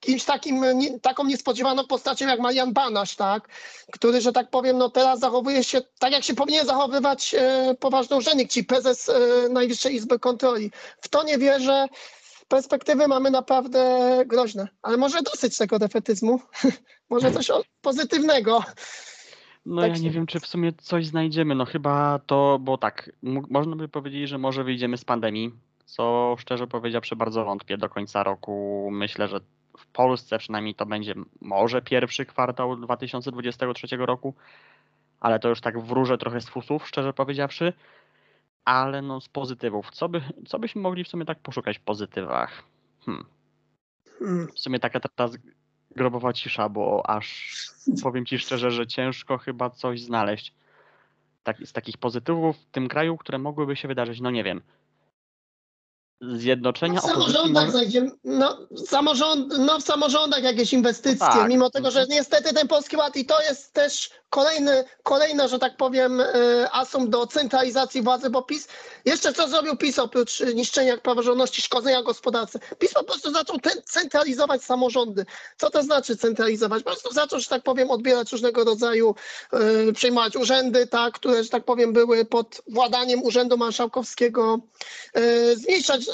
kimś 0.03 0.23
takim, 0.23 0.65
taką 1.01 1.23
niespodziewaną 1.25 1.87
postacią 1.87 2.27
jak 2.27 2.39
Marian 2.39 2.73
Banaś, 2.73 3.15
tak? 3.15 3.47
który, 3.91 4.21
że 4.21 4.31
tak 4.31 4.49
powiem, 4.49 4.77
no 4.77 4.89
teraz 4.89 5.19
zachowuje 5.19 5.63
się 5.63 5.81
tak, 5.99 6.11
jak 6.11 6.23
się 6.23 6.33
powinien 6.33 6.65
zachowywać 6.65 7.35
e, 7.37 7.75
poważny 7.79 8.15
urzędnik, 8.15 8.51
czyli 8.51 8.65
prezes 8.65 9.09
e, 9.09 9.13
Najwyższej 9.49 9.95
Izby 9.95 10.19
Kontroli. 10.19 10.71
W 11.01 11.07
to 11.07 11.23
nie 11.23 11.37
wierzę. 11.37 11.87
Perspektywy 12.47 13.07
mamy 13.07 13.31
naprawdę 13.31 13.99
groźne, 14.25 14.67
ale 14.81 14.97
może 14.97 15.21
dosyć 15.21 15.57
tego 15.57 15.79
defetyzmu. 15.79 16.39
może 17.09 17.31
coś 17.31 17.47
pozytywnego. 17.81 18.63
No 19.65 19.81
Tak 19.81 19.91
ja 19.91 19.97
nie 19.97 20.11
wiem, 20.11 20.25
czy 20.25 20.39
w 20.39 20.47
sumie 20.47 20.73
coś 20.73 21.05
znajdziemy. 21.05 21.55
No 21.55 21.65
chyba 21.65 22.19
to, 22.19 22.59
bo 22.61 22.77
tak, 22.77 23.11
można 23.49 23.75
by 23.75 23.87
powiedzieć, 23.87 24.29
że 24.29 24.37
może 24.37 24.63
wyjdziemy 24.63 24.97
z 24.97 25.05
pandemii, 25.05 25.51
co 25.85 26.35
szczerze 26.39 26.67
powiedziawszy 26.67 27.15
bardzo 27.15 27.45
wątpię 27.45 27.77
do 27.77 27.89
końca 27.89 28.23
roku. 28.23 28.89
Myślę, 28.91 29.27
że 29.27 29.39
w 29.77 29.87
Polsce 29.87 30.37
przynajmniej 30.37 30.75
to 30.75 30.85
będzie 30.85 31.13
może 31.41 31.81
pierwszy 31.81 32.25
kwartał 32.25 32.77
2023 32.77 33.97
roku, 33.97 34.33
ale 35.19 35.39
to 35.39 35.49
już 35.49 35.61
tak 35.61 35.79
wróżę 35.79 36.17
trochę 36.17 36.41
z 36.41 36.49
fusów, 36.49 36.87
szczerze 36.87 37.13
powiedziawszy. 37.13 37.73
Ale 38.65 39.01
no 39.01 39.21
z 39.21 39.29
pozytywów, 39.29 39.91
co, 39.91 40.09
by, 40.09 40.21
co 40.47 40.59
byśmy 40.59 40.81
mogli 40.81 41.03
w 41.03 41.07
sumie 41.07 41.25
tak 41.25 41.39
poszukać 41.39 41.77
w 41.77 41.81
pozytywach? 41.81 42.63
Hmm. 43.05 43.25
Hmm. 44.19 44.47
w 44.47 44.59
sumie 44.59 44.79
taka 44.79 44.99
teraz 44.99 45.37
grobowa 45.95 46.33
cisza, 46.33 46.69
bo 46.69 47.09
aż 47.09 47.57
powiem 48.03 48.25
ci 48.25 48.39
szczerze, 48.39 48.71
że 48.71 48.87
ciężko 48.87 49.37
chyba 49.37 49.69
coś 49.69 50.01
znaleźć 50.01 50.53
tak, 51.43 51.57
z 51.65 51.73
takich 51.73 51.97
pozytywów 51.97 52.57
w 52.57 52.65
tym 52.65 52.87
kraju, 52.87 53.17
które 53.17 53.37
mogłyby 53.37 53.75
się 53.75 53.87
wydarzyć. 53.87 54.21
No 54.21 54.31
nie 54.31 54.43
wiem. 54.43 54.61
Zjednoczenia 56.21 57.01
W 57.01 57.05
opozycji 57.05 57.33
samorządach 57.33 57.65
może... 57.65 57.71
znajdziemy, 57.77 58.11
no, 58.23 58.67
samorząd, 58.85 59.53
no 59.59 59.79
w 59.79 59.83
samorządach 59.83 60.43
jakieś 60.43 60.73
inwestycje, 60.73 61.27
No 61.27 61.33
tak. 61.33 61.49
mimo 61.49 61.69
tego, 61.69 61.91
że 61.91 62.05
niestety 62.09 62.53
ten 62.53 62.67
Polski 62.67 62.97
Ład 62.97 63.15
i 63.15 63.25
to 63.25 63.41
jest 63.41 63.73
też 63.73 64.09
kolejny, 64.33 64.83
kolejna, 65.03 65.47
że 65.47 65.59
tak 65.59 65.77
powiem, 65.77 66.21
e, 66.21 66.25
asum 66.71 67.09
do 67.09 67.27
centralizacji 67.27 68.01
władzy, 68.01 68.29
bo 68.29 68.41
PiS, 68.41 68.67
jeszcze 69.05 69.33
co 69.33 69.47
zrobił 69.47 69.77
PiS 69.77 69.99
oprócz 69.99 70.41
e, 70.41 70.53
niszczenia 70.53 70.97
praworządności, 70.97 71.61
szkodzenia 71.61 72.03
gospodarce? 72.03 72.59
PiS 72.79 72.93
po 72.93 73.03
prostu 73.03 73.31
zaczął 73.31 73.57
centralizować 73.85 74.63
samorządy. 74.63 75.25
Co 75.57 75.69
to 75.69 75.83
znaczy 75.83 76.17
centralizować? 76.17 76.83
Po 76.83 76.89
prostu 76.89 77.13
zaczął, 77.13 77.39
że 77.39 77.49
tak 77.49 77.63
powiem, 77.63 77.91
odbierać 77.91 78.31
różnego 78.31 78.63
rodzaju, 78.63 79.15
e, 79.53 79.93
przejmować 79.93 80.35
urzędy, 80.35 80.87
tak, 80.87 81.13
które, 81.13 81.43
że 81.43 81.49
tak 81.49 81.63
powiem, 81.63 81.93
były 81.93 82.25
pod 82.25 82.61
władaniem 82.67 83.23
Urzędu 83.23 83.57
Marszałkowskiego, 83.57 84.59
e, 85.13 85.55
zmniejszać, 85.55 86.07
e, 86.07 86.13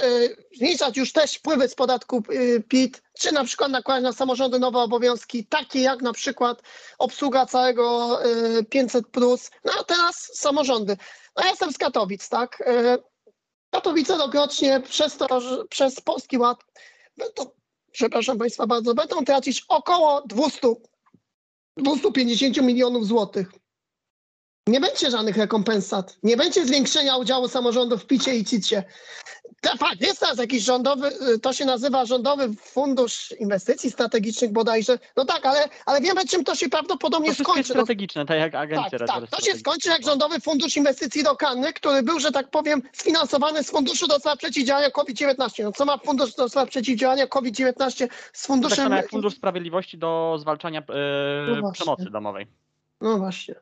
zmniejszać 0.57 0.97
już 0.97 1.13
też 1.13 1.33
wpływy 1.33 1.67
z 1.67 1.75
podatku 1.75 2.23
e, 2.29 2.59
PIT, 2.59 3.01
czy 3.19 3.31
na 3.31 3.43
przykład 3.43 3.71
nakładać 3.71 4.03
na 4.03 4.13
samorządy 4.13 4.59
nowe 4.59 4.79
obowiązki, 4.79 5.45
takie 5.45 5.81
jak 5.81 6.01
na 6.01 6.13
przykład 6.13 6.61
obsługa 6.97 7.45
całego 7.45 8.17
e, 8.23 8.63
500. 8.63 9.05
No 9.65 9.71
a 9.79 9.83
teraz 9.83 10.31
samorządy. 10.33 10.97
No 11.35 11.43
ja 11.43 11.49
jestem 11.49 11.71
z 11.71 11.77
Katowic, 11.77 12.29
tak? 12.29 12.63
E, 12.65 12.97
Katowice 13.71 14.17
rokrocznie 14.17 14.79
przez 14.79 15.17
to, 15.17 15.41
przez 15.69 16.01
Polski 16.01 16.37
Ład 16.37 16.59
będą, 17.17 17.51
przepraszam 17.91 18.37
Państwa 18.37 18.67
bardzo, 18.67 18.93
będą 18.93 19.25
tracić 19.25 19.65
około 19.67 20.21
200, 20.21 20.67
250 21.77 22.57
milionów 22.57 23.07
złotych. 23.07 23.51
Nie 24.67 24.79
będzie 24.79 25.11
żadnych 25.11 25.37
rekompensat, 25.37 26.17
nie 26.23 26.37
będzie 26.37 26.65
zwiększenia 26.65 27.17
udziału 27.17 27.47
samorządów 27.47 28.03
w 28.03 28.05
picie 28.05 28.35
i 28.35 28.45
cicie. 28.45 28.83
Ta, 29.61 29.77
fakt, 29.77 30.01
jest 30.01 30.19
teraz 30.19 30.37
jakiś 30.37 30.63
rządowy, 30.63 31.07
y, 31.07 31.39
to 31.39 31.53
się 31.53 31.65
nazywa 31.65 32.05
Rządowy 32.05 32.53
Fundusz 32.61 33.31
Inwestycji 33.39 33.91
Strategicznych 33.91 34.51
bodajże. 34.51 34.99
No 35.15 35.25
tak, 35.25 35.45
ale, 35.45 35.69
ale 35.85 36.01
wiemy, 36.01 36.25
czym 36.27 36.43
to 36.43 36.55
się 36.55 36.69
prawdopodobnie 36.69 37.35
To 37.35 37.43
skończy. 37.43 37.59
No, 37.69 37.75
strategiczne, 37.75 38.25
tak 38.25 38.39
jak 38.39 38.55
agencja 38.55 38.99
tak, 38.99 39.07
tak. 39.07 39.29
To 39.29 39.41
się 39.41 39.57
skończy 39.57 39.89
jak 39.89 40.03
Rządowy 40.03 40.39
Fundusz 40.39 40.77
Inwestycji 40.77 41.23
Lokalnych, 41.23 41.73
który 41.73 42.03
był, 42.03 42.19
że 42.19 42.31
tak 42.31 42.49
powiem, 42.49 42.81
sfinansowany 42.93 43.63
z 43.63 43.71
Funduszu 43.71 44.07
do 44.07 44.19
spraw 44.19 44.37
przeciwdziałania 44.37 44.91
COVID-19. 44.91 45.63
No 45.63 45.71
co 45.71 45.85
ma 45.85 45.97
Fundusz 45.97 46.35
do 46.35 46.49
spraw 46.49 46.69
przeciwdziałania 46.69 47.27
COVID-19 47.27 47.73
z 47.89 47.97
Tak 47.97 48.11
funduszem... 48.33 48.77
samo 48.77 48.95
jak 48.95 49.09
Fundusz 49.09 49.35
Sprawiedliwości 49.35 49.97
do 49.97 50.37
zwalczania 50.39 50.83
No 50.87 51.57
e, 51.57 51.61
właśnie. 51.61 51.71
przemocy 51.73 52.09
domowej. 52.11 52.47
No 53.01 53.17
właśnie. 53.17 53.55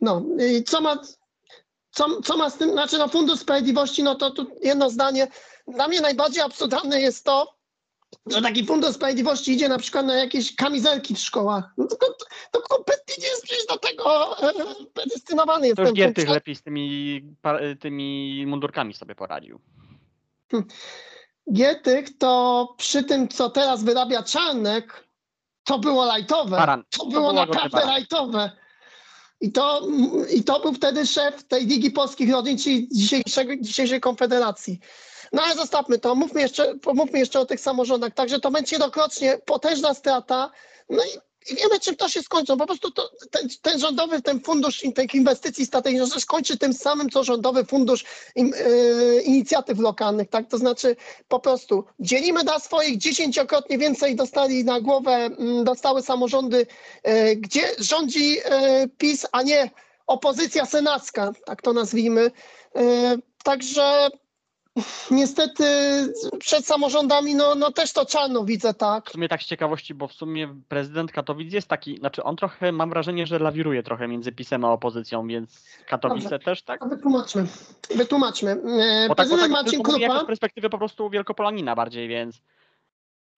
No 0.00 0.22
i 0.50 0.64
co 0.64 0.80
ma, 0.80 0.96
co, 1.96 2.22
co 2.22 2.36
ma 2.36 2.50
z 2.50 2.58
tym, 2.58 2.70
znaczy 2.72 2.98
no 2.98 3.08
Fundusz 3.08 3.40
Sprawiedliwości, 3.40 4.02
no 4.02 4.14
to 4.14 4.30
tu 4.30 4.46
jedno 4.62 4.90
zdanie. 4.90 5.28
Dla 5.68 5.88
mnie 5.88 6.00
najbardziej 6.00 6.42
absurdalne 6.42 7.00
jest 7.00 7.24
to, 7.24 7.56
że 8.26 8.42
taki 8.42 8.66
Fundusz 8.66 8.94
Sprawiedliwości 8.94 9.52
idzie 9.52 9.68
na 9.68 9.78
przykład 9.78 10.06
na 10.06 10.14
jakieś 10.14 10.54
kamizelki 10.56 11.14
w 11.14 11.18
szkołach. 11.18 11.64
No 11.78 11.86
to, 11.86 11.96
to, 11.96 12.06
to 12.50 12.60
kompletnie 12.60 13.14
nie 13.18 13.28
jest 13.28 13.42
przecież 13.42 13.66
do 13.66 13.78
tego 13.78 14.04
to 14.04 14.50
e, 14.50 14.52
predestynowany 14.94 15.74
To 15.74 15.82
już 15.82 15.92
Giertych 15.92 16.28
lepiej 16.28 16.54
z 16.54 16.62
tymi, 16.62 17.22
pa- 17.42 17.58
tymi 17.80 18.44
mundurkami 18.46 18.94
sobie 18.94 19.14
poradził. 19.14 19.60
Giertych 21.52 22.18
to 22.18 22.74
przy 22.78 23.04
tym, 23.04 23.28
co 23.28 23.50
teraz 23.50 23.84
wyrabia 23.84 24.22
Czarnek, 24.22 25.04
to 25.64 25.78
było 25.78 26.04
lajtowe. 26.04 26.56
Baran. 26.56 26.84
To 26.90 26.98
To 26.98 27.06
było 27.06 27.32
łagodny 27.32 27.62
naprawdę 27.62 27.86
lajtowe. 27.86 28.50
I 29.40 29.52
to, 29.52 29.88
I 30.30 30.44
to 30.44 30.60
był 30.60 30.72
wtedy 30.72 31.06
szef 31.06 31.44
tej 31.44 31.66
Ligi 31.66 31.90
Polskich 31.90 32.32
Rodzin, 32.32 32.58
czyli 32.58 32.88
dzisiejszej 33.60 34.00
Konfederacji. 34.00 34.80
No 35.32 35.42
ale 35.42 35.54
zostawmy 35.54 35.98
to, 35.98 36.14
mówmy 36.14 36.40
jeszcze, 36.40 36.74
mówmy 36.94 37.18
jeszcze 37.18 37.40
o 37.40 37.46
tych 37.46 37.60
samorządach. 37.60 38.14
Także 38.14 38.40
to 38.40 38.50
będzie 38.50 38.76
jednokrotnie 38.76 39.38
potężna 39.46 39.94
strata. 39.94 40.50
No 40.90 41.04
i, 41.04 41.08
i 41.50 41.56
wiemy, 41.56 41.80
czym 41.80 41.96
to 41.96 42.08
się 42.08 42.22
skończy. 42.22 42.56
Po 42.56 42.66
prostu 42.66 42.90
to, 42.90 43.10
ten, 43.30 43.48
ten 43.62 43.78
rządowy, 43.78 44.22
ten 44.22 44.40
fundusz 44.40 44.84
in- 44.84 44.92
tych 44.92 45.14
inwestycji 45.14 45.66
strategicznych 45.66 46.22
skończy 46.22 46.58
tym 46.58 46.72
samym, 46.72 47.10
co 47.10 47.24
rządowy 47.24 47.64
fundusz 47.64 48.04
im, 48.34 48.54
e, 48.54 49.20
inicjatyw 49.20 49.78
lokalnych. 49.78 50.28
Tak? 50.30 50.48
To 50.48 50.58
znaczy 50.58 50.96
po 51.28 51.40
prostu 51.40 51.84
dzielimy 52.00 52.44
dla 52.44 52.58
swoich 52.58 52.98
dziesięciokrotnie 52.98 53.78
więcej 53.78 54.16
dostali 54.16 54.64
na 54.64 54.80
głowę, 54.80 55.12
mm, 55.14 55.64
dostały 55.64 56.02
samorządy 56.02 56.66
e, 57.02 57.36
gdzie 57.36 57.62
rządzi 57.78 58.38
e, 58.44 58.88
PiS, 58.98 59.26
a 59.32 59.42
nie 59.42 59.70
opozycja 60.06 60.66
senacka, 60.66 61.32
tak 61.44 61.62
to 61.62 61.72
nazwijmy. 61.72 62.30
Także 63.44 64.08
niestety 65.10 65.64
przed 66.38 66.66
samorządami 66.66 67.34
no, 67.34 67.54
no 67.54 67.72
też 67.72 67.92
to 67.92 68.06
czarno 68.06 68.44
widzę, 68.44 68.74
tak. 68.74 69.08
W 69.08 69.12
sumie 69.12 69.28
tak 69.28 69.42
z 69.42 69.46
ciekawości, 69.46 69.94
bo 69.94 70.08
w 70.08 70.12
sumie 70.12 70.54
prezydent 70.68 71.12
Katowic 71.12 71.52
jest 71.52 71.68
taki, 71.68 71.98
znaczy 71.98 72.22
on 72.22 72.36
trochę, 72.36 72.72
mam 72.72 72.90
wrażenie, 72.90 73.26
że 73.26 73.38
lawiruje 73.38 73.82
trochę 73.82 74.08
między 74.08 74.32
PiSem 74.32 74.64
a 74.64 74.72
opozycją, 74.72 75.26
więc 75.26 75.64
Katowice 75.88 76.30
Dobrze. 76.30 76.38
też 76.44 76.62
tak? 76.62 76.88
Wytłumaczmy. 76.88 77.46
Wytłumaczmy. 77.94 78.50
E, 78.50 78.56
Bo 78.56 78.60
tak, 78.64 79.08
bo 79.08 79.14
Prezydent 79.14 79.42
tak 79.42 79.50
Marcin 79.50 79.70
tylko 79.72 79.92
mówię 79.92 80.02
jako 80.02 80.14
Krupa. 80.14 80.24
z 80.24 80.26
perspektywy 80.26 80.70
po 80.70 80.78
prostu 80.78 81.10
Wielkopolanina 81.10 81.74
bardziej, 81.74 82.08
więc... 82.08 82.40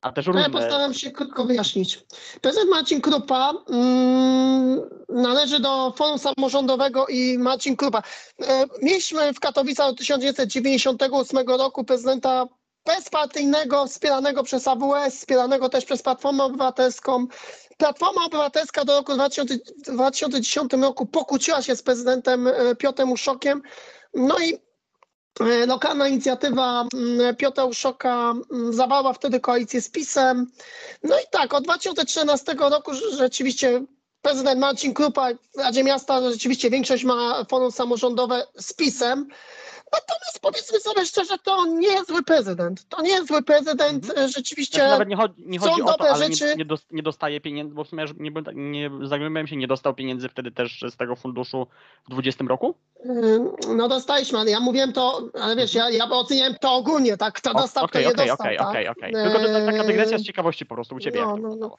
A 0.02 0.12
też 0.12 0.26
No 0.26 0.38
ja 0.38 0.46
różne... 0.46 0.60
postaram 0.60 0.94
się 0.94 1.10
krótko 1.10 1.44
wyjaśnić. 1.44 2.00
Prezydent 2.40 2.70
Marcin 2.70 3.00
Krupa 3.00 3.52
mm, 3.68 4.80
należy 5.08 5.60
do 5.60 5.92
Forum 5.96 6.18
Samorządowego 6.18 7.06
i 7.06 7.38
Marcin 7.38 7.76
Krupa. 7.76 8.02
E, 8.42 8.64
mieliśmy 8.82 9.34
w 9.34 9.40
Katowicach 9.40 9.86
od 9.88 9.98
1998 9.98 11.48
roku 11.48 11.84
prezydenta 11.84 12.46
bezpartyjnego, 12.86 13.86
wspieranego 13.86 14.42
przez 14.42 14.68
AWS, 14.68 15.14
wspieranego 15.14 15.68
też 15.68 15.84
przez 15.84 16.02
Platformę 16.02 16.44
Obywatelską. 16.44 17.26
Platforma 17.76 18.24
Obywatelska 18.24 18.84
do 18.84 18.96
roku 18.96 19.14
2000, 19.14 19.54
2010 19.86 20.72
roku 20.72 21.06
pokłóciła 21.06 21.62
się 21.62 21.76
z 21.76 21.82
prezydentem 21.82 22.46
e, 22.46 22.74
Piotrem 22.76 23.12
Uszokiem. 23.12 23.62
No 24.14 24.38
i 24.38 24.67
Lokalna 25.66 26.08
inicjatywa 26.08 26.84
mm, 26.94 27.36
Piotra 27.36 27.64
Uszoka 27.64 28.34
mm, 28.52 28.72
zawarła 28.72 29.12
wtedy 29.12 29.40
koalicję 29.40 29.80
z 29.80 29.90
PiSem. 29.90 30.46
No 31.02 31.16
i 31.18 31.22
tak, 31.30 31.54
od 31.54 31.64
2013 31.64 32.54
roku 32.58 32.92
rze- 32.92 33.16
rzeczywiście 33.18 33.82
prezydent 34.22 34.60
Marcin 34.60 34.94
Krupa 34.94 35.28
w 35.56 35.58
Radzie 35.58 35.84
Miasta 35.84 36.30
rzeczywiście 36.30 36.70
większość 36.70 37.04
ma 37.04 37.44
forum 37.44 37.72
samorządowe 37.72 38.46
z 38.58 38.72
PiSem. 38.72 39.28
Natomiast 39.92 40.40
powiedzmy 40.40 40.80
sobie 40.80 41.06
szczerze, 41.06 41.38
to 41.38 41.66
nie 41.66 41.88
jest 41.88 42.08
zły 42.08 42.22
prezydent. 42.22 42.88
To 42.88 43.02
nie 43.02 43.10
jest 43.10 43.28
zły 43.28 43.42
prezydent, 43.42 44.18
e, 44.18 44.28
rzeczywiście. 44.28 44.76
Znaczy, 44.76 44.90
nawet 44.90 45.08
nie 45.08 45.16
chodzi, 45.16 45.34
nie 45.46 45.60
są 45.60 45.68
chodzi 45.68 45.82
o 45.82 45.84
to, 45.84 45.92
dobre 45.92 46.10
ale 46.10 46.28
nie, 46.28 46.36
rzeczy. 46.36 46.56
nie, 46.56 46.64
nie 46.90 47.02
dostaje 47.02 47.40
pieniędzy, 47.40 47.74
bo 47.74 47.84
w 47.84 47.88
sumie 47.88 48.04
nie, 48.16 48.30
nie 48.54 48.90
zagłębiałem 49.02 49.46
się, 49.46 49.56
nie 49.56 49.68
dostał 49.68 49.94
pieniędzy 49.94 50.28
wtedy 50.28 50.50
też 50.50 50.84
z 50.90 50.96
tego 50.96 51.16
funduszu 51.16 51.66
w 52.06 52.10
2020 52.10 52.44
roku? 52.48 52.74
No 53.76 53.88
dostaliśmy, 53.88 54.38
ale 54.38 54.50
ja 54.50 54.60
mówiłem 54.60 54.92
to, 54.92 55.28
ale 55.42 55.56
wiesz, 55.56 55.74
ja, 55.74 55.90
ja 55.90 56.04
oceniałem 56.10 56.54
to 56.60 56.74
ogólnie, 56.74 57.16
tak, 57.16 57.34
kto 57.34 57.50
O, 57.50 57.54
dostał, 57.54 57.84
Okej, 57.84 58.04
kto 58.04 58.10
nie 58.10 58.14
okej, 58.14 58.28
dostał. 58.28 58.46
okej, 58.46 58.58
tak? 58.58 58.68
okej, 58.68 58.88
okej. 58.88 59.12
Tylko 59.12 59.38
to, 59.38 59.66
taka 59.66 59.84
dygresja 59.84 60.18
z 60.18 60.22
ciekawości 60.22 60.66
po 60.66 60.74
prostu 60.74 60.94
u 60.94 61.00
ciebie. 61.00 61.20
No, 61.20 61.36
no, 61.36 61.56
no. 61.56 61.76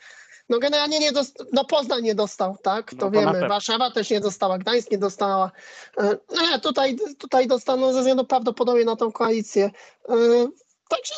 No 0.50 0.60
generalnie 0.60 1.00
nie 1.00 1.12
dostał, 1.12 1.46
no 1.54 1.66
Poznań 1.66 2.04
nie 2.04 2.16
dostał, 2.16 2.58
tak, 2.64 2.90
to 2.90 2.96
No, 2.96 3.02
to 3.02 3.12
wiemy. 3.12 3.48
Warszawa 3.48 3.92
też 3.92 4.10
nie 4.10 4.20
dostała, 4.20 4.58
Gdańsk 4.58 4.92
nie 4.92 4.98
dostała. 4.98 5.52
E, 5.98 6.18
Nie, 6.42 6.60
tutaj, 6.60 6.98
tutaj 7.20 7.48
dostaną 7.48 7.94
ze 7.94 8.00
względu 8.00 8.26
prawdopodobnie 8.26 8.86
na 8.86 8.96
tą 8.96 9.12
koalicję. 9.12 9.72
E, 10.10 10.14
Także 10.90 11.14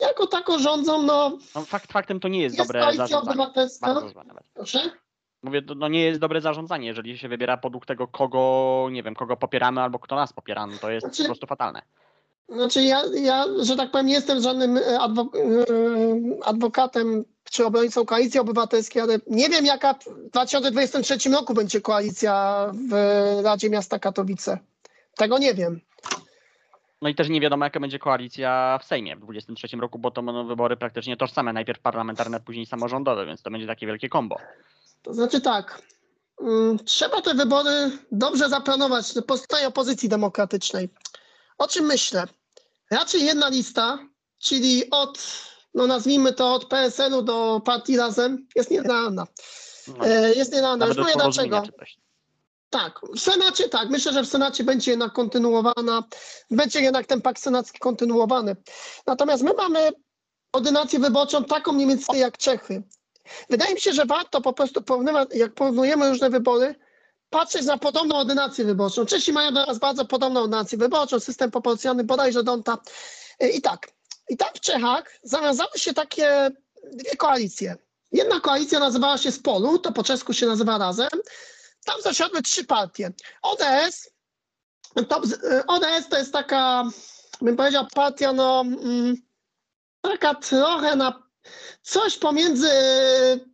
no, 0.00 0.06
jako 0.06 0.26
tako 0.26 0.58
rządzą, 0.58 1.02
no 1.02 1.38
No, 1.54 1.62
fakt 1.64 1.92
faktem 1.92 2.20
to 2.20 2.28
nie 2.28 2.42
jest, 2.42 2.58
jest 2.58 2.68
dobre 2.68 2.94
zarządzanie. 2.94 3.46
Proszę? 4.54 4.90
Mówię, 5.42 5.62
to 5.62 5.74
no 5.74 5.88
nie 5.88 6.04
jest 6.04 6.20
dobre 6.20 6.40
zarządzanie, 6.40 6.86
jeżeli 6.86 7.18
się 7.18 7.28
wybiera 7.28 7.56
podług 7.56 7.86
tego, 7.86 8.08
kogo, 8.08 8.88
nie 8.92 9.02
wiem, 9.02 9.14
kogo 9.14 9.36
popieramy 9.36 9.80
albo 9.80 9.98
kto 9.98 10.16
nas 10.16 10.32
popiera, 10.32 10.66
no 10.66 10.78
to 10.80 10.90
jest 10.90 11.06
Znaczy- 11.06 11.22
po 11.22 11.26
prostu 11.26 11.46
fatalne. 11.46 11.82
Znaczy 12.48 12.82
ja, 12.82 13.02
ja, 13.14 13.44
że 13.62 13.76
tak 13.76 13.90
powiem, 13.90 14.06
nie 14.06 14.14
jestem 14.14 14.40
żadnym 14.40 14.76
e, 14.76 15.00
adwo, 15.00 15.22
e, 15.22 16.44
adwokatem 16.44 17.24
czy 17.50 17.66
obrońcą 17.66 18.06
koalicji 18.06 18.40
obywatelskiej, 18.40 19.02
ale 19.02 19.18
nie 19.26 19.48
wiem 19.48 19.66
jaka 19.66 19.94
w 19.94 20.30
2023 20.30 21.30
roku 21.30 21.54
będzie 21.54 21.80
koalicja 21.80 22.66
w 22.90 22.92
Radzie 23.44 23.70
Miasta 23.70 23.98
Katowice. 23.98 24.58
Tego 25.16 25.38
nie 25.38 25.54
wiem. 25.54 25.80
No 27.02 27.08
i 27.08 27.14
też 27.14 27.28
nie 27.28 27.40
wiadomo, 27.40 27.64
jaka 27.64 27.80
będzie 27.80 27.98
koalicja 27.98 28.78
w 28.82 28.84
Sejmie 28.84 29.16
w 29.16 29.20
2023 29.20 29.76
roku, 29.76 29.98
bo 29.98 30.10
to 30.10 30.22
będą 30.22 30.46
wybory 30.46 30.76
praktycznie 30.76 31.16
tożsame, 31.16 31.52
najpierw 31.52 31.80
parlamentarne, 31.80 32.40
później 32.40 32.66
samorządowe, 32.66 33.26
więc 33.26 33.42
to 33.42 33.50
będzie 33.50 33.66
takie 33.66 33.86
wielkie 33.86 34.08
kombo. 34.08 34.36
To 35.02 35.14
znaczy 35.14 35.40
tak, 35.40 35.82
mm, 36.40 36.78
trzeba 36.78 37.22
te 37.22 37.34
wybory 37.34 37.90
dobrze 38.12 38.48
zaplanować 38.48 39.14
po 39.26 39.36
stronie 39.36 39.68
opozycji 39.68 40.08
demokratycznej. 40.08 40.88
O 41.58 41.68
czym 41.68 41.84
myślę? 41.84 42.24
Raczej 42.90 43.24
jedna 43.24 43.48
lista, 43.48 43.98
czyli 44.38 44.90
od, 44.90 45.18
no 45.74 45.86
nazwijmy 45.86 46.32
to 46.32 46.54
od 46.54 46.64
PSL-u 46.64 47.22
do 47.22 47.60
partii 47.64 47.96
Razem, 47.96 48.46
jest 48.54 48.70
nierealna. 48.70 49.26
No, 49.88 50.06
E, 50.06 50.34
Jest 50.34 50.52
nierealna. 50.52 50.86
Już 50.86 50.96
porozumienia 50.96 51.24
dlaczego. 51.24 51.62
Tak, 52.70 53.00
w 53.16 53.20
Senacie 53.20 53.68
tak. 53.68 53.90
Myślę, 53.90 54.12
że 54.12 54.22
w 54.22 54.28
Senacie 54.28 54.64
będzie 54.64 54.90
jednak 54.90 55.12
kontynuowana, 55.12 56.04
będzie 56.50 56.80
jednak 56.80 57.06
ten 57.06 57.22
pakt 57.22 57.42
senacki 57.42 57.78
kontynuowany. 57.78 58.56
Natomiast 59.06 59.42
my 59.42 59.54
mamy 59.54 59.90
ordynację 60.52 60.98
wyborczą 60.98 61.44
taką 61.44 61.72
mniej 61.72 61.86
więcej 61.88 62.20
jak 62.20 62.38
Czechy. 62.38 62.82
Wydaje 63.50 63.74
mi 63.74 63.80
się, 63.80 63.92
że 63.92 64.04
warto 64.06 64.40
po 64.40 64.52
prostu 64.52 64.82
porównywać, 64.82 65.28
jak 65.34 65.54
porównujemy 65.54 66.08
różne 66.08 66.30
wybory, 66.30 66.74
patrzeć 67.34 67.66
na 67.66 67.78
podobną 67.78 68.16
ordynację 68.16 68.64
wyborczą. 68.64 69.06
Czesi 69.06 69.32
mają 69.32 69.54
do 69.54 69.66
nas 69.66 69.78
bardzo 69.78 70.04
podobną 70.04 70.40
ordynację 70.40 70.78
wyborczą, 70.78 71.20
system 71.20 71.50
proporcjonalny 71.50 72.04
bodajże 72.04 72.42
Donta. 72.42 72.78
E, 73.40 73.48
I 73.48 73.60
tak, 73.60 73.90
i 74.28 74.36
tak 74.36 74.56
w 74.56 74.60
Czechach 74.60 75.04
zawiązały 75.22 75.70
się 75.76 75.94
takie 75.94 76.50
dwie 76.92 77.16
koalicje. 77.16 77.76
Jedna 78.12 78.40
koalicja 78.40 78.78
nazywała 78.78 79.18
się 79.18 79.32
Spolu, 79.32 79.78
to 79.78 79.92
po 79.92 80.02
czesku 80.02 80.32
się 80.32 80.46
nazywa 80.46 80.78
Razem. 80.78 81.08
Tam 81.84 82.02
zasiadły 82.02 82.42
trzy 82.42 82.64
partie. 82.64 83.12
ODS, 83.42 84.10
to, 85.08 85.22
y, 85.24 85.66
ODS 85.66 86.08
to 86.10 86.18
jest 86.18 86.32
taka, 86.32 86.84
bym 87.40 87.56
powiedział, 87.56 87.86
partia, 87.94 88.32
no, 88.32 88.60
mm, 88.60 89.16
taka 90.00 90.34
trochę 90.34 90.96
na 90.96 91.23
coś 91.82 92.18
pomiędzy 92.18 92.68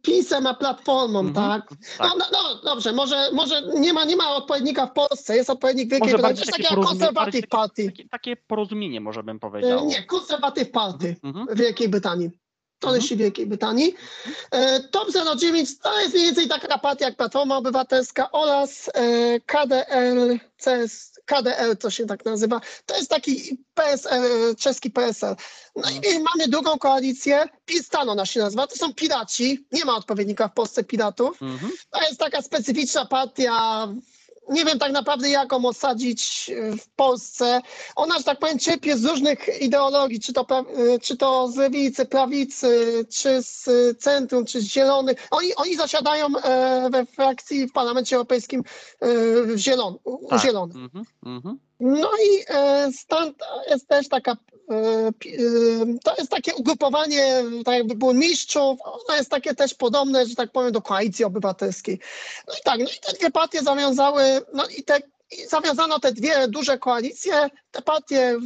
PiSem 0.03 0.47
a 0.47 0.55
Platformą, 0.55 1.21
Mhm, 1.21 1.35
tak? 1.61 1.69
tak. 1.99 2.09
No, 2.09 2.15
no, 2.19 2.27
no 2.33 2.61
dobrze, 2.65 2.93
może, 2.93 3.29
może 3.33 3.63
nie, 3.63 3.93
ma, 3.93 4.05
nie 4.05 4.17
ma 4.17 4.37
odpowiednika 4.37 4.87
w 4.87 4.93
Polsce, 4.93 5.37
jest 5.37 5.51
odpowiednik 5.51 5.89
w 5.89 5.91
Wielkiej 5.91 6.13
Brytanii, 6.13 6.39
jest 6.39 6.53
takie 6.53 6.69
taka 6.77 7.13
bardziej 7.13 7.43
party. 7.43 7.87
Takie, 7.87 8.09
takie 8.09 8.37
porozumienie 8.37 9.01
może 9.01 9.23
bym 9.23 9.37
Y, 9.37 9.41
powiedział. 9.41 9.87
Nie, 9.87 10.03
konserwatyw 10.03 10.71
party 10.71 11.17
Mhm. 11.23 11.47
w 11.47 11.59
Wielkiej 11.59 11.89
Brytanii. 11.89 12.31
To 12.79 12.89
Mhm. 12.89 13.03
jest 13.03 13.15
w 13.15 13.17
Wielkiej 13.19 13.47
Brytanii. 13.47 13.95
E, 14.51 14.81
Top 14.81 15.09
09 15.41 15.79
to 15.79 16.01
jest 16.01 16.15
mniej 16.15 16.27
więcej 16.27 16.49
taka 16.49 16.79
partia 16.79 17.05
jak 17.07 17.17
Platforma 17.17 17.57
Obywatelska 17.57 18.31
oraz 18.33 18.91
e, 18.95 19.41
KDL, 19.41 20.39
CS, 20.65 21.10
KDL 21.31 21.77
to 21.77 21.91
się 21.91 22.07
tak 22.07 22.25
nazywa. 22.25 22.61
To 22.87 22.97
jest 22.97 23.11
taki 23.11 23.59
PSL, 23.75 24.57
czeski 24.57 24.91
PSL. 24.91 25.37
No 25.77 25.91
i 25.91 26.19
mamy 26.19 26.49
drugą 26.49 26.79
koalicję, 26.79 27.45
PiS 27.65 27.89
ona 27.95 28.27
się 28.27 28.41
nazywa, 28.41 28.67
to 28.67 28.77
są 28.77 28.95
piraci. 28.95 29.67
Nie 29.73 29.85
ma 29.85 29.97
odpowiednika 29.97 30.49
w 30.49 30.55
Polsce 30.55 30.85
piratów. 30.85 31.43
Mhm. 31.43 31.73
To 31.91 32.01
jest 32.01 32.21
taka 32.21 32.43
specyficzna 32.43 33.07
partia. 33.07 33.89
Nie 34.51 34.65
wiem 34.65 34.79
tak 34.79 34.93
naprawdę, 34.93 35.29
jak 35.29 35.53
ją 35.53 35.65
osadzić 35.65 36.51
e, 36.51 36.77
w 36.77 36.89
Polsce. 36.89 37.61
Ona, 37.97 38.19
że 38.19 38.25
tak 38.25 38.39
powiem, 38.39 38.59
czerpie 38.59 38.97
z 38.97 39.05
różnych 39.05 39.63
ideologii, 39.63 40.21
czy 40.21 40.33
to, 40.33 40.47
e, 40.51 40.99
czy 40.99 41.17
to 41.17 41.49
z 41.49 41.57
lewicy, 41.57 42.07
prawicy, 42.07 43.05
czy 43.11 43.43
z 43.43 43.69
centrum, 43.99 44.45
czy 44.45 44.61
z 44.61 44.65
zielonych. 44.65 45.29
Oni, 45.31 45.55
oni 45.55 45.77
zasiadają 45.77 46.27
e, 46.37 46.91
we 46.91 47.07
frakcji 47.07 47.67
w 47.67 47.73
Parlamencie 47.73 48.17
Europejskim 48.17 48.63
zielon, 49.57 49.99
Tak. 50.31 50.41
zielonych. 50.43 50.77
Mhm. 50.77 51.05
Mhm. 51.27 51.70
No 51.81 52.11
i 52.25 52.45
e, 52.49 52.89
stąd 52.93 53.39
jest 53.71 53.89
też 53.89 54.09
taka 54.09 54.33
e, 54.33 54.75
e, 54.77 55.13
to 56.05 56.15
jest 56.19 56.31
takie 56.31 56.55
ugrupowanie, 56.55 57.45
tak 57.65 57.75
jakby 57.75 57.95
burmistrzów, 57.95 58.79
ono 58.85 59.17
jest 59.17 59.31
takie 59.31 59.55
też 59.55 59.75
podobne, 59.75 60.27
że 60.27 60.35
tak 60.35 60.53
powiem, 60.53 60.73
do 60.73 60.83
koalicji 60.83 61.25
obywatelskiej. 61.25 62.01
No 62.49 62.55
i 62.55 62.63
tak, 62.65 62.81
no 62.81 62.91
i 62.91 63.01
te 63.07 63.13
dwie 63.13 63.31
partie 63.31 63.63
zawiązały, 63.63 64.23
no 64.55 64.67
i 64.79 64.83
te, 64.83 65.01
i 65.31 65.47
zawiązano 65.47 66.01
te 66.01 66.13
dwie 66.13 66.49
duże 66.49 66.79
koalicje, 66.79 67.51
te 67.71 67.83
partie 67.83 68.39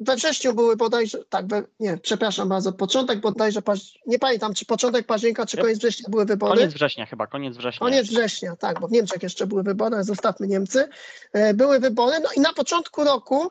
we 0.00 0.16
wrześniu 0.16 0.54
były 0.54 0.76
bodajże, 0.76 1.18
tak, 1.28 1.46
we, 1.48 1.62
nie, 1.80 1.96
przepraszam 1.98 2.48
bardzo, 2.48 2.72
początek 2.72 3.20
bodajże, 3.20 3.62
paź, 3.62 3.98
nie 4.06 4.18
pamiętam, 4.18 4.54
czy 4.54 4.66
początek 4.66 5.06
października, 5.06 5.46
czy 5.46 5.56
koniec 5.56 5.78
września 5.78 6.08
były 6.08 6.24
wybory. 6.24 6.54
Koniec 6.58 6.74
września 6.74 7.06
chyba, 7.06 7.26
koniec 7.26 7.56
września. 7.56 7.78
Koniec 7.86 8.06
września, 8.06 8.56
tak, 8.56 8.80
bo 8.80 8.88
w 8.88 8.92
Niemczech 8.92 9.22
jeszcze 9.22 9.46
były 9.46 9.62
wybory, 9.62 10.04
zostawmy 10.04 10.46
Niemcy. 10.46 10.88
E, 11.32 11.54
Były 11.54 11.80
wybory, 11.80 12.16
no 12.22 12.28
i 12.36 12.40
na 12.40 12.52
początku 12.52 13.04
roku 13.04 13.48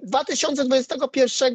2021 0.00 1.54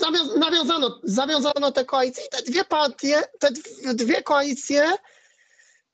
zawią- 0.00 0.38
nawiązano, 0.38 1.00
zawiązano 1.02 1.72
te 1.72 1.84
koalicje 1.84 2.24
i 2.24 2.28
te 2.28 2.42
dwie 2.42 2.64
partie, 2.64 3.22
te 3.38 3.50
dwie 3.94 4.22
koalicje 4.22 4.90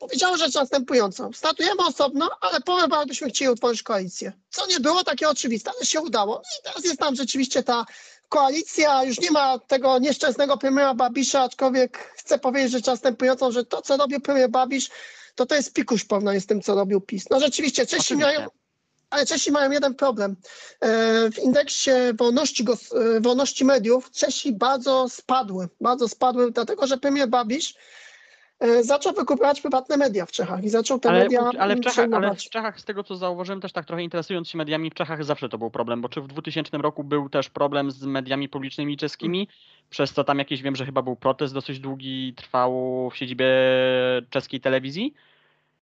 powiedziały 0.01 0.39
rzecz 0.39 0.55
następującą. 0.55 1.33
Startujemy 1.33 1.87
osobno, 1.87 2.31
ale 2.41 2.61
po 2.61 2.77
wyborach 2.77 3.07
byśmy 3.07 3.29
chcieli 3.29 3.51
utworzyć 3.51 3.83
koalicję. 3.83 4.33
Co 4.51 4.67
nie 4.67 4.81
było 4.81 5.05
takie 5.05 5.29
oczywiste, 5.29 5.71
ale 5.77 5.87
się 5.87 6.01
udało. 6.01 6.43
I 6.61 6.63
teraz 6.65 6.85
jest 6.85 6.99
tam 6.99 7.17
rzeczywiście 7.17 7.63
ta 7.63 7.87
koalicja, 8.29 9.05
już 9.05 9.21
nie 9.21 9.31
ma 9.31 9.59
tego 9.59 9.99
nieszczęsnego 9.99 10.57
premiera 10.57 10.95
Babisza, 10.95 11.43
aczkolwiek 11.43 12.13
chcę 12.17 12.39
powiedzieć 12.39 12.73
rzecz 12.73 12.87
następującą, 12.87 13.53
że 13.53 13.65
to, 13.65 13.83
co 13.83 13.97
robił 13.97 14.21
premier 14.21 14.51
Babisz, 14.51 14.91
to 15.35 15.47
to 15.47 15.55
jest 15.55 15.73
pikuś 15.73 16.03
w 16.03 16.07
porównaniu 16.07 16.41
z 16.41 16.47
tym, 16.47 16.63
co 16.63 16.75
robił 16.75 17.01
PiS. 17.01 17.25
No 17.31 17.41
rzeczywiście, 17.41 17.87
Czesi 17.87 18.17
mają, 18.17 18.47
ale 19.11 19.27
Czesi 19.27 19.53
mają 19.53 19.71
jeden 19.71 19.95
problem. 19.95 20.37
E, 20.81 21.31
W 21.31 21.39
indeksie 21.39 21.91
wolności, 22.19 22.65
e, 23.17 23.21
wolności 23.21 23.65
mediów 23.65 24.11
Czesi 24.11 24.53
bardzo 24.53 25.09
spadły. 25.09 25.69
Bardzo 25.81 26.09
spadły, 26.09 26.51
dlatego 26.51 26.87
że 26.87 26.99
premier 26.99 27.29
Babisz 27.29 27.75
zaczął 28.81 29.13
wykupywać 29.13 29.61
prywatne 29.61 29.97
media 29.97 30.27
w 30.27 30.33
Czechach 30.33 30.65
i 30.65 30.69
zaczął 30.69 30.99
te 30.99 31.09
Ale, 31.09 31.19
media 31.19 31.41
ale, 31.59 31.77
w 31.77 31.81
Czechach, 31.81 32.09
ale 32.13 32.35
w 32.35 32.39
Czechach, 32.39 32.81
z 32.81 32.85
tego 32.85 33.05
co 33.05 33.17
zauważyłem, 33.17 33.61
też 33.61 33.73
tak 33.73 33.87
trochę 33.87 34.03
interesując 34.03 34.49
się 34.49 34.59
mediami, 34.59 34.91
w 34.91 34.95
Czechach 34.95 35.25
zawsze 35.25 35.49
to 35.49 35.59
był 35.59 35.71
problem, 35.71 36.01
bo 36.01 36.09
czy 36.09 36.21
w 36.21 36.27
2000 36.27 36.79
roku 36.79 37.05
był 37.05 37.29
też 37.29 37.49
problem 37.49 37.91
z 37.91 38.05
mediami 38.05 38.49
publicznymi 38.49 38.97
czeskimi, 38.97 39.49
przez 39.91 40.13
co 40.13 40.25
tam 40.25 40.39
jakiś, 40.39 40.63
wiem, 40.63 40.77
że 40.77 40.87
chyba 40.87 41.03
był 41.03 41.17
protest 41.17 41.55
dosyć 41.55 41.81
długi, 41.81 42.35
trwał 42.37 42.73
w 43.11 43.17
siedzibie 43.17 43.47
czeskiej 44.31 44.61
telewizji. 44.61 45.15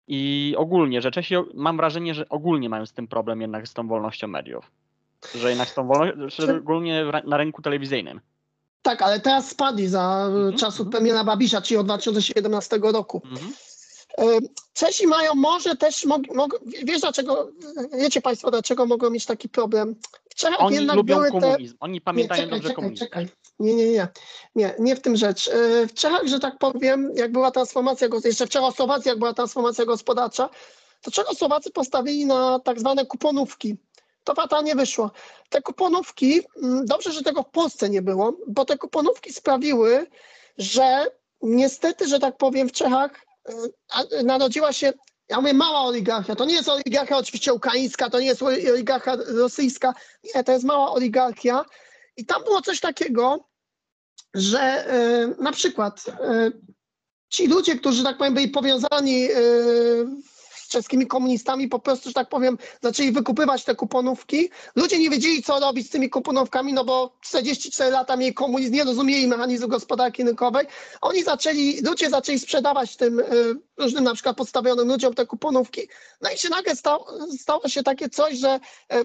I 0.08 0.56
ogólnie, 0.58 1.02
że 1.02 1.12
Czesi, 1.12 1.36
mam 1.54 1.78
wrażenie, 1.78 2.14
że 2.14 2.30
ogólnie 2.30 2.70
mają 2.70 2.86
z 2.86 2.94
tym 2.94 3.08
problem 3.08 3.42
jednak 3.42 3.68
z 3.68 3.74
tą 3.74 3.88
wolnością 3.88 4.28
mediów. 4.28 4.72
Że 5.36 5.50
jednak 5.50 5.68
z 5.68 5.74
tą 5.74 5.88
wolnością, 5.88 6.30
szczególnie 6.30 7.06
na 7.26 7.38
rynku 7.38 7.62
telewizyjnym. 7.62 8.22
Tak, 8.82 9.02
ale 9.02 9.20
teraz 9.20 9.50
spadli 9.50 9.88
za 9.88 10.24
e, 10.24 10.26
Mhm, 10.26 10.58
czasów 10.58 10.80
mhm. 10.88 10.92
premiera 10.92 11.24
Babisza, 11.24 11.62
czyli 11.62 11.78
od 11.78 11.86
2017 11.86 12.80
roku. 12.82 13.22
Mhm. 13.26 13.54
E, 14.18 14.24
Czesi 14.74 15.08
mają 15.08 15.36
może 15.36 15.76
też, 15.76 16.06
mog, 16.06 16.22
mog, 16.36 16.60
wiesz 16.84 17.02
dlaczego, 17.02 17.50
wiecie 17.94 18.22
Państwo, 18.22 18.52
dlaczego 18.52 18.86
mogą 18.86 19.10
mieć 19.10 19.26
taki 19.26 19.50
problem? 19.50 19.96
W 20.30 20.36
Czechach 20.36 20.62
Oni 20.62 20.76
jednak 20.76 20.96
lubią 20.96 21.16
były 21.16 21.32
te... 21.32 21.40
komunizm, 21.42 21.76
oni 21.80 22.02
pamiętają 22.02 22.42
nie, 22.42 22.46
czekaj, 22.46 22.60
dobrze 22.60 22.70
czekaj, 22.70 22.76
komunizm. 22.76 23.06
czekaj. 23.06 23.28
Nie, 23.60 23.76
nie, 23.76 23.90
nie, 23.90 24.08
nie, 24.56 24.76
nie 24.80 24.96
w 24.96 25.02
tym 25.02 25.18
rzecz. 25.18 25.48
E, 25.48 25.88
W 25.88 25.94
Czechach, 25.94 26.28
że 26.28 26.40
tak 26.40 26.58
powiem, 26.58 27.12
jak 27.16 27.32
była 27.32 27.52
transformacja, 27.52 28.08
jeszcze 28.26 28.48
w 28.48 28.50
Czechosłowacji, 28.50 29.10
jak 29.10 29.20
była 29.20 29.34
transformacja 29.34 29.86
gospodarcza, 29.86 30.50
to 31.02 31.12
Czechosłowacy 31.12 31.72
postawili 31.72 32.26
na 32.26 32.60
tak 32.60 32.80
zwane 32.80 33.06
kuponówki. 33.06 33.78
To 34.28 34.36
fata 34.36 34.62
nie 34.62 34.76
wyszło. 34.76 35.12
Te 35.50 35.62
kuponówki, 35.62 36.42
mm, 36.64 36.86
dobrze, 36.86 37.12
że 37.12 37.22
tego 37.24 37.44
w 37.44 37.50
Polsce 37.50 37.90
nie 37.90 38.02
było, 38.02 38.38
bo 38.48 38.66
te 38.66 38.78
kuponówki 38.78 39.34
sprawiły, 39.34 40.08
że 40.58 41.06
niestety, 41.42 42.08
że 42.08 42.20
tak 42.20 42.38
powiem, 42.38 42.70
w 42.70 42.72
Czechach 42.72 43.12
e, 43.50 43.54
a- 43.90 44.24
narodziła 44.24 44.74
się, 44.74 44.94
ja 45.30 45.42
mówię 45.42 45.54
mała 45.54 45.82
oligarchia, 45.82 46.36
to 46.36 46.46
nie 46.46 46.54
jest 46.54 46.70
oligarchia 46.70 47.18
oczywiście 47.18 47.54
ukraińska, 47.54 48.10
to 48.10 48.20
nie 48.20 48.26
jest 48.26 48.42
oli- 48.42 48.72
oligarchia 48.72 49.16
rosyjska, 49.16 49.94
nie, 50.36 50.44
to 50.44 50.52
jest 50.52 50.66
mała 50.66 50.92
oligarchia. 50.92 51.66
I 52.18 52.26
tam 52.26 52.44
było 52.44 52.62
coś 52.62 52.80
takiego, 52.80 53.48
że 54.34 54.60
e, 54.60 55.28
na 55.44 55.52
przykład 55.52 56.06
ci 57.30 57.48
ludzie, 57.48 57.76
którzy, 57.80 58.04
tak 58.04 58.18
powiem, 58.18 58.34
byli 58.34 58.50
powiązani 58.50 59.28
czeskimi 60.68 61.08
komunistami, 61.08 61.68
po 61.68 61.80
prostu, 61.80 62.10
że 62.10 62.14
tak 62.14 62.30
powiem, 62.30 62.58
zaczęli 62.82 63.12
wykupywać 63.12 63.64
te 63.64 63.76
kuponówki. 63.76 64.50
Ludzie 64.76 65.00
nie 65.00 65.10
wiedzieli, 65.10 65.44
co 65.44 65.60
robić 65.60 65.88
z 65.88 65.90
tymi 65.90 66.10
kuponówkami, 66.10 66.74
no 66.74 66.86
bo 66.86 67.18
44 67.22 67.92
lata 67.92 68.16
mieli 68.18 68.34
komunizm, 68.34 68.74
nie 68.74 68.84
rozumieli 68.84 69.28
mechanizmu 69.28 69.68
gospodarki 69.68 70.24
rynkowej. 70.24 70.66
Oni 71.02 71.24
zaczęli, 71.24 71.82
ludzie 71.82 72.10
zaczęli 72.10 72.40
sprzedawać 72.40 72.96
tym 72.96 73.20
e, 73.20 73.24
różnym 73.78 74.04
na 74.04 74.14
przykład 74.14 74.38
podstawionym 74.38 74.88
ludziom 74.88 75.14
te 75.14 75.26
kuponówki. 75.26 75.82
No 76.22 76.30
i 76.32 76.38
się 76.38 76.50
nagle 76.50 76.76
stało, 76.76 77.08
stało 77.40 77.68
się 77.68 77.84
takie 77.84 78.10
coś, 78.10 78.38
że 78.38 78.60
e, 78.92 79.04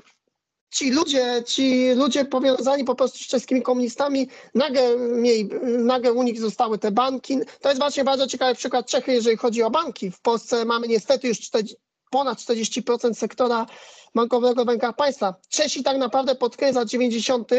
ci 0.72 0.90
ludzie, 0.90 1.42
ci 1.46 1.94
ludzie 1.94 2.24
powiązani 2.24 2.84
po 2.84 2.94
prostu 2.94 3.18
z 3.18 3.26
czeskimi 3.26 3.62
komunistami, 3.62 4.28
nagle, 4.54 4.96
mieli, 4.98 5.50
nagle 5.62 6.12
u 6.12 6.22
nich 6.22 6.40
zostały 6.40 6.78
te 6.78 6.90
banki. 6.90 7.38
To 7.60 7.68
jest 7.68 7.80
właśnie 7.80 8.04
bardzo 8.04 8.26
ciekawy 8.26 8.54
przykład 8.54 8.86
Czechy, 8.86 9.12
jeżeli 9.12 9.36
chodzi 9.36 9.62
o 9.62 9.70
banki. 9.70 10.10
W 10.10 10.20
Polsce 10.20 10.64
mamy 10.64 10.88
niestety 10.88 11.28
już 11.28 11.40
40, 11.40 11.76
ponad 12.10 12.38
40% 12.38 13.14
sektora 13.14 13.66
bankowego 14.14 14.64
w 14.64 14.68
rękach 14.68 14.96
państwa. 14.96 15.34
Czesi 15.48 15.82
tak 15.82 15.98
naprawdę 15.98 16.34
pod 16.34 16.56
koniec 16.56 16.76
lat 16.76 16.88
90. 16.88 17.50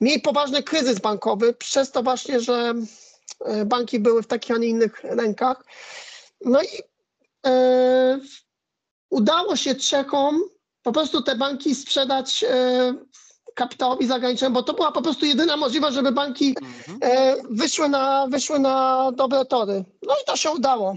mieli 0.00 0.20
poważny 0.20 0.62
kryzys 0.62 0.98
bankowy, 0.98 1.52
przez 1.52 1.90
to 1.90 2.02
właśnie, 2.02 2.40
że 2.40 2.74
e, 3.44 3.64
banki 3.64 3.98
były 3.98 4.22
w 4.22 4.26
takich, 4.26 4.56
a 4.56 4.58
nie 4.58 4.68
innych 4.68 5.04
rękach. 5.04 5.64
No 6.44 6.62
i 6.62 6.66
e, 7.46 8.20
udało 9.10 9.56
się 9.56 9.74
Czechom 9.74 10.40
po 10.82 10.92
prostu 10.92 11.22
te 11.22 11.36
banki 11.36 11.74
sprzedać 11.74 12.44
e, 12.44 12.94
kapitałowi 13.54 14.06
zagranicznemu, 14.06 14.54
bo 14.54 14.62
to 14.62 14.74
była 14.74 14.92
po 14.92 15.02
prostu 15.02 15.26
jedyna 15.26 15.56
możliwość, 15.56 15.94
żeby 15.94 16.12
banki 16.12 16.54
Mhm. 16.62 16.98
e, 17.02 17.36
wyszły, 17.50 17.88
na, 17.88 18.26
wyszły 18.26 18.58
na 18.58 19.12
dobre 19.12 19.44
tory. 19.44 19.84
No 20.02 20.14
i 20.14 20.26
to 20.26 20.36
się 20.36 20.50
udało. 20.50 20.96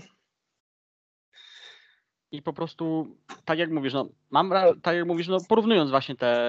I 2.31 2.41
po 2.41 2.53
prostu, 2.53 3.07
tak 3.45 3.59
jak 3.59 3.71
mówisz, 3.71 3.93
no, 3.93 4.05
mam, 4.31 4.53
tak 4.81 4.95
jak 4.95 5.07
mówisz, 5.07 5.27
no, 5.27 5.37
porównując 5.49 5.89
właśnie 5.89 6.15
te 6.15 6.39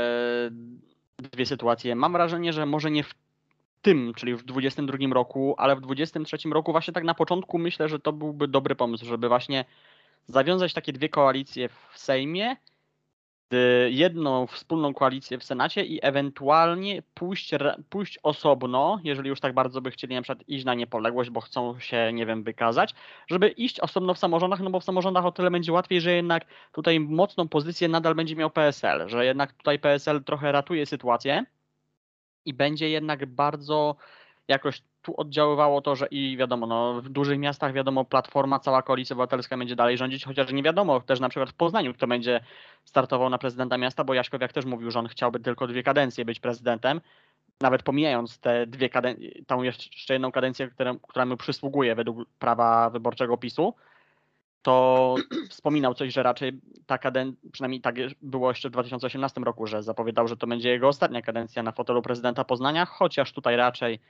dwie 1.18 1.46
sytuacje, 1.46 1.96
mam 1.96 2.12
wrażenie, 2.12 2.52
że 2.52 2.66
może 2.66 2.90
nie 2.90 3.04
w 3.04 3.14
tym, 3.82 4.12
czyli 4.16 4.34
w 4.34 4.44
22 4.44 4.96
roku, 5.12 5.54
ale 5.58 5.76
w 5.76 5.80
23 5.80 6.36
roku 6.48 6.72
właśnie 6.72 6.94
tak 6.94 7.04
na 7.04 7.14
początku 7.14 7.58
myślę, 7.58 7.88
że 7.88 7.98
to 7.98 8.12
byłby 8.12 8.48
dobry 8.48 8.74
pomysł, 8.74 9.06
żeby 9.06 9.28
właśnie 9.28 9.64
zawiązać 10.26 10.72
takie 10.72 10.92
dwie 10.92 11.08
koalicje 11.08 11.68
w 11.68 11.98
Sejmie, 11.98 12.56
jedną 13.90 14.46
wspólną 14.46 14.94
koalicję 14.94 15.38
w 15.38 15.44
Senacie 15.44 15.84
i 15.84 15.98
ewentualnie 16.02 17.02
pójść, 17.14 17.50
pójść 17.90 18.18
osobno, 18.22 19.00
jeżeli 19.04 19.28
już 19.28 19.40
tak 19.40 19.54
bardzo 19.54 19.80
by 19.80 19.90
chcieli 19.90 20.14
na 20.14 20.22
przykład 20.22 20.48
iść 20.48 20.64
na 20.64 20.74
niepodległość, 20.74 21.30
bo 21.30 21.40
chcą 21.40 21.80
się, 21.80 22.12
nie 22.12 22.26
wiem, 22.26 22.42
wykazać, 22.42 22.94
żeby 23.26 23.48
iść 23.48 23.80
osobno 23.80 24.14
w 24.14 24.18
samorządach, 24.18 24.60
no 24.60 24.70
bo 24.70 24.80
w 24.80 24.84
samorządach 24.84 25.24
o 25.24 25.32
tyle 25.32 25.50
będzie 25.50 25.72
łatwiej, 25.72 26.00
że 26.00 26.12
jednak 26.12 26.44
tutaj 26.72 27.00
mocną 27.00 27.48
pozycję 27.48 27.88
nadal 27.88 28.14
będzie 28.14 28.36
miał 28.36 28.50
PSL, 28.50 29.08
że 29.08 29.24
jednak 29.24 29.52
tutaj 29.52 29.78
PSL 29.78 30.24
trochę 30.24 30.52
ratuje 30.52 30.86
sytuację 30.86 31.44
i 32.44 32.54
będzie 32.54 32.88
jednak 32.88 33.26
bardzo 33.26 33.96
jakoś 34.48 34.82
tu 35.04 35.14
oddziaływało 35.16 35.80
to, 35.80 35.96
że 35.96 36.06
i 36.06 36.36
wiadomo, 36.36 36.66
no, 36.66 37.00
w 37.02 37.08
dużych 37.08 37.38
miastach 37.38 37.72
wiadomo, 37.72 38.04
Platforma, 38.04 38.58
cała 38.58 38.82
koalicja 38.82 39.14
obywatelska 39.14 39.56
będzie 39.56 39.76
dalej 39.76 39.98
rządzić, 39.98 40.24
chociaż 40.24 40.52
nie 40.52 40.62
wiadomo 40.62 41.00
też 41.00 41.20
na 41.20 41.28
przykład 41.28 41.50
w 41.50 41.54
Poznaniu, 41.54 41.94
kto 41.94 42.06
będzie 42.06 42.40
startował 42.84 43.30
na 43.30 43.38
prezydenta 43.38 43.78
miasta, 43.78 44.04
bo 44.04 44.14
Jaśkowiak 44.14 44.52
też 44.52 44.64
mówił, 44.64 44.90
że 44.90 44.98
on 44.98 45.08
chciałby 45.08 45.40
tylko 45.40 45.66
dwie 45.66 45.82
kadencje 45.82 46.24
być 46.24 46.40
prezydentem, 46.40 47.00
nawet 47.60 47.82
pomijając 47.82 48.38
te 48.38 48.66
dwie 48.66 48.88
kadencje, 48.88 49.30
tą 49.46 49.62
jeszcze 49.62 50.14
jedną 50.14 50.32
kadencję, 50.32 50.68
która, 50.68 50.94
która 51.08 51.26
mu 51.26 51.36
przysługuje 51.36 51.94
według 51.94 52.28
prawa 52.38 52.90
wyborczego 52.90 53.36
PiSu, 53.36 53.74
to 54.62 55.14
wspominał 55.50 55.94
coś, 55.94 56.12
że 56.12 56.22
raczej 56.22 56.60
ta 56.86 56.98
kadencja, 56.98 57.50
przynajmniej 57.52 57.80
tak 57.80 57.94
było 58.22 58.48
jeszcze 58.48 58.68
w 58.68 58.72
2018 58.72 59.40
roku, 59.40 59.66
że 59.66 59.82
zapowiadał, 59.82 60.28
że 60.28 60.36
to 60.36 60.46
będzie 60.46 60.70
jego 60.70 60.88
ostatnia 60.88 61.22
kadencja 61.22 61.62
na 61.62 61.72
fotelu 61.72 62.02
prezydenta 62.02 62.44
Poznania, 62.44 62.86
chociaż 62.86 63.32
tutaj 63.32 63.56
raczej 63.56 64.00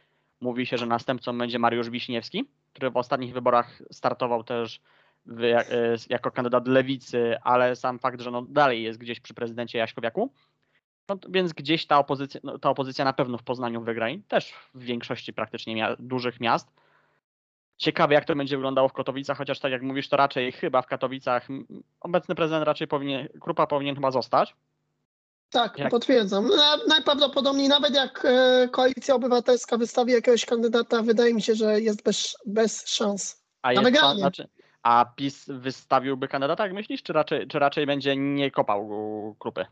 mówi 0.45 0.67
się, 0.67 0.79
że 0.79 0.87
następcą 0.87 1.39
będzie 1.39 1.59
Mariusz 1.59 1.91
Wiśniewski, 1.91 2.45
który 2.73 2.91
w 2.91 2.97
ostatnich 2.97 3.33
wyborach 3.33 3.83
startował 3.91 4.45
też 4.45 4.81
w, 5.27 5.43
e, 5.45 5.65
jako 6.09 6.31
kandydat 6.31 6.69
lewicy, 6.69 7.37
ale 7.43 7.77
sam 7.77 7.99
fakt, 7.99 8.21
że 8.21 8.31
no 8.31 8.43
dalej 8.43 8.83
jest 8.83 8.99
gdzieś 8.99 9.21
przy 9.21 9.35
prezydencie 9.35 9.79
Jaśkowiaku, 9.79 10.33
no 11.09 11.17
więc 11.29 11.53
gdzieś 11.53 11.87
ta 11.87 11.99
opozycja, 11.99 12.41
no 12.45 12.59
ta 12.59 12.71
opozycja 12.71 13.05
na 13.05 13.13
pewno 13.13 13.39
w 13.39 13.43
Poznaniu 13.43 13.83
wygra 13.83 14.11
i 14.11 14.23
też 14.23 14.55
w 14.75 14.83
większości 14.83 15.33
praktycznie 15.33 15.77
mia- 15.77 15.97
dużych 15.99 16.41
miast. 16.41 16.73
Ciekawe, 17.77 18.15
jak 18.15 18.25
to 18.25 18.37
będzie 18.37 18.57
wyglądało 18.57 18.89
w 18.89 18.93
Katowicach, 18.93 19.39
chociaż 19.39 19.61
tak 19.61 19.73
jak 19.73 19.83
mówisz, 19.83 20.09
to 20.09 20.17
raczej 20.17 20.53
chyba 20.53 20.83
w 20.83 20.87
Katowicach 20.87 21.49
obecny 22.01 22.35
prezydent 22.35 22.67
raczej 22.67 22.89
powinien, 22.89 23.29
Krupa 23.41 23.67
powinien 23.67 23.95
chyba 23.95 24.11
zostać. 24.11 24.57
Tak, 25.51 25.79
Jak- 25.79 25.91
potwierdzam. 25.91 26.49
Na, 26.49 26.77
najprawdopodobniej 26.89 27.69
nawet 27.69 27.95
jak 27.95 28.25
e, 28.25 28.69
Koalicja 28.69 29.15
Obywatelska 29.15 29.77
wystawi 29.77 30.13
jakiegoś 30.13 30.45
kandydata, 30.45 31.03
wydaje 31.03 31.35
mi 31.35 31.43
się, 31.43 31.55
że 31.55 31.81
jest 31.81 32.03
bez, 32.03 32.37
bez 32.47 32.89
szans. 32.89 33.43
A, 33.63 33.73
Na 33.73 33.83
wygranie. 33.83 34.19
znaczy, 34.21 34.49
a 34.83 35.05
PiS 35.17 35.45
wystawiłby 35.49 36.29
kandydata, 36.29 36.65
jak 36.65 36.73
myślisz, 36.73 37.03
czy 37.03 37.13
raczej, 37.13 37.49
czy 37.49 37.59
raczej 37.59 37.87
będzie 37.87 38.17
nie 38.17 38.51
kopał 38.51 38.89
grupy? 39.41 39.67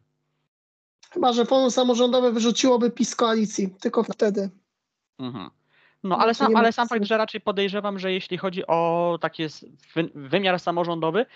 Chyba, 1.11 1.33
że 1.33 1.45
forum 1.47 1.71
samorządowe 1.71 2.33
wyrzuciłoby 2.33 2.91
PiS 2.91 3.09
z 3.09 3.17
koalicji, 3.17 3.75
tylko 3.81 4.03
wtedy. 4.03 4.51
Mhm. 5.19 5.51
No, 6.03 6.09
No 6.09 6.19
ale 6.19 6.35
sam, 6.35 6.57
ale 6.57 6.73
sam 6.73 6.89
fakt, 6.89 7.05
że 7.05 7.17
raczej 7.17 7.41
podejrzewam, 7.41 7.99
że 7.99 8.13
jeśli 8.13 8.39
chodzi 8.39 8.67
o 8.67 9.19
taki 9.21 9.43
wymiar 10.15 10.61
samorządowy, 10.61 11.27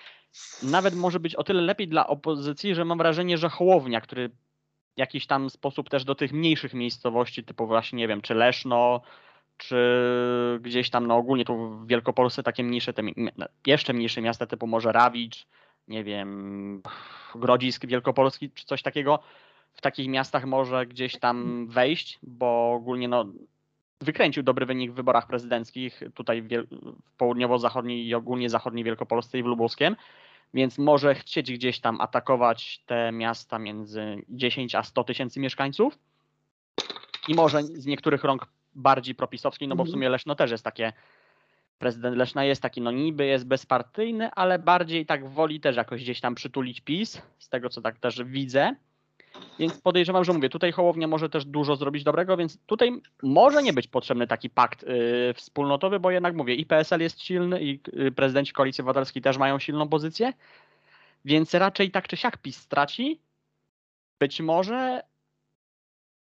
nawet 0.62 0.94
może 0.94 1.20
być 1.20 1.34
o 1.34 1.44
tyle 1.44 1.62
lepiej 1.62 1.88
dla 1.88 2.06
opozycji, 2.06 2.74
że 2.74 2.84
mam 2.84 2.98
wrażenie, 2.98 3.38
że 3.38 3.48
Hołownia, 3.48 4.00
który 4.00 4.28
w 4.28 4.98
jakiś 4.98 5.26
tam 5.26 5.50
sposób 5.50 5.90
też 5.90 6.04
do 6.04 6.14
tych 6.14 6.32
mniejszych 6.32 6.74
miejscowości, 6.74 7.44
typu 7.44 7.66
właśnie, 7.66 7.96
nie 7.96 8.08
wiem, 8.08 8.22
czy 8.22 8.34
Leszno, 8.34 9.00
czy 9.56 9.78
gdzieś 10.60 10.90
tam, 10.90 11.06
no 11.06 11.16
ogólnie 11.16 11.44
tu 11.44 11.56
w 11.56 11.86
Wielkopolsce 11.86 12.42
takie 12.42 12.64
mniejsze, 12.64 12.92
te, 12.92 13.02
jeszcze 13.66 13.92
mniejsze 13.92 14.22
miasta 14.22 14.46
typu 14.46 14.66
może 14.66 14.92
Rawicz, 14.92 15.46
nie 15.88 16.04
wiem, 16.04 16.82
Grodzisk 17.34 17.86
Wielkopolski, 17.86 18.50
czy 18.50 18.64
coś 18.64 18.82
takiego, 18.82 19.18
w 19.72 19.80
takich 19.80 20.08
miastach 20.08 20.44
może 20.44 20.86
gdzieś 20.86 21.18
tam 21.18 21.66
wejść, 21.68 22.18
bo 22.22 22.72
ogólnie 22.72 23.08
no, 23.08 23.24
wykręcił 24.00 24.42
dobry 24.42 24.66
wynik 24.66 24.92
w 24.92 24.94
wyborach 24.94 25.26
prezydenckich 25.26 26.02
tutaj 26.14 26.42
w, 26.42 26.48
południowo-zachodniej 27.16 28.06
i 28.06 28.14
ogólnie 28.14 28.50
zachodniej 28.50 28.84
Wielkopolsce 28.84 29.38
i 29.38 29.42
w 29.42 29.46
Lubuskiem, 29.46 29.96
więc 30.54 30.78
może 30.78 31.14
chcieć 31.14 31.52
gdzieś 31.52 31.80
tam 31.80 32.00
atakować 32.00 32.82
te 32.86 33.12
miasta 33.12 33.58
między 33.58 34.22
10 34.28 34.74
a 34.74 34.82
100 34.82 35.04
tysięcy 35.04 35.40
mieszkańców 35.40 35.98
i 37.28 37.34
może 37.34 37.62
z 37.62 37.86
niektórych 37.86 38.24
rąk 38.24 38.46
bardziej 38.74 39.14
propisowski, 39.14 39.68
no 39.68 39.76
bo 39.76 39.84
w 39.84 39.86
Mhm. 39.86 39.92
sumie 39.92 40.08
Leszno 40.08 40.34
też 40.34 40.50
jest 40.50 40.64
takie, 40.64 40.92
prezydent 41.78 42.16
Leszna 42.16 42.44
jest 42.44 42.62
taki, 42.62 42.80
no 42.80 42.90
niby 42.90 43.26
jest 43.26 43.46
bezpartyjny, 43.46 44.30
ale 44.30 44.58
bardziej 44.58 45.06
tak 45.06 45.28
woli 45.28 45.60
też 45.60 45.76
jakoś 45.76 46.02
gdzieś 46.02 46.20
tam 46.20 46.34
przytulić 46.34 46.80
PiS, 46.80 47.22
z 47.38 47.48
tego 47.48 47.68
co 47.68 47.80
tak 47.80 47.98
też 47.98 48.24
widzę. 48.24 48.74
Więc 49.58 49.80
podejrzewam, 49.80 50.24
że 50.24 50.32
mówię, 50.32 50.48
tutaj 50.48 50.72
Hołownia 50.72 51.06
może 51.06 51.28
też 51.28 51.44
dużo 51.44 51.76
zrobić 51.76 52.04
dobrego, 52.04 52.36
więc 52.36 52.58
tutaj 52.66 53.00
może 53.22 53.62
nie 53.62 53.72
być 53.72 53.88
potrzebny 53.88 54.26
taki 54.26 54.50
pakt 54.50 54.82
y, 54.82 55.34
wspólnotowy, 55.34 56.00
bo 56.00 56.10
jednak 56.10 56.34
mówię, 56.34 56.54
i 56.54 56.66
PSL 56.66 57.00
jest 57.00 57.22
silny, 57.22 57.62
i 57.62 57.80
y, 58.06 58.12
prezydenci 58.12 58.52
Koalicji 58.52 58.82
Obywatelskiej 58.82 59.22
też 59.22 59.38
mają 59.38 59.58
silną 59.58 59.88
pozycję, 59.88 60.32
więc 61.24 61.54
raczej 61.54 61.90
tak 61.90 62.08
czy 62.08 62.16
siak 62.16 62.38
PiS 62.38 62.56
straci. 62.56 63.20
Być 64.20 64.40
może 64.40 65.02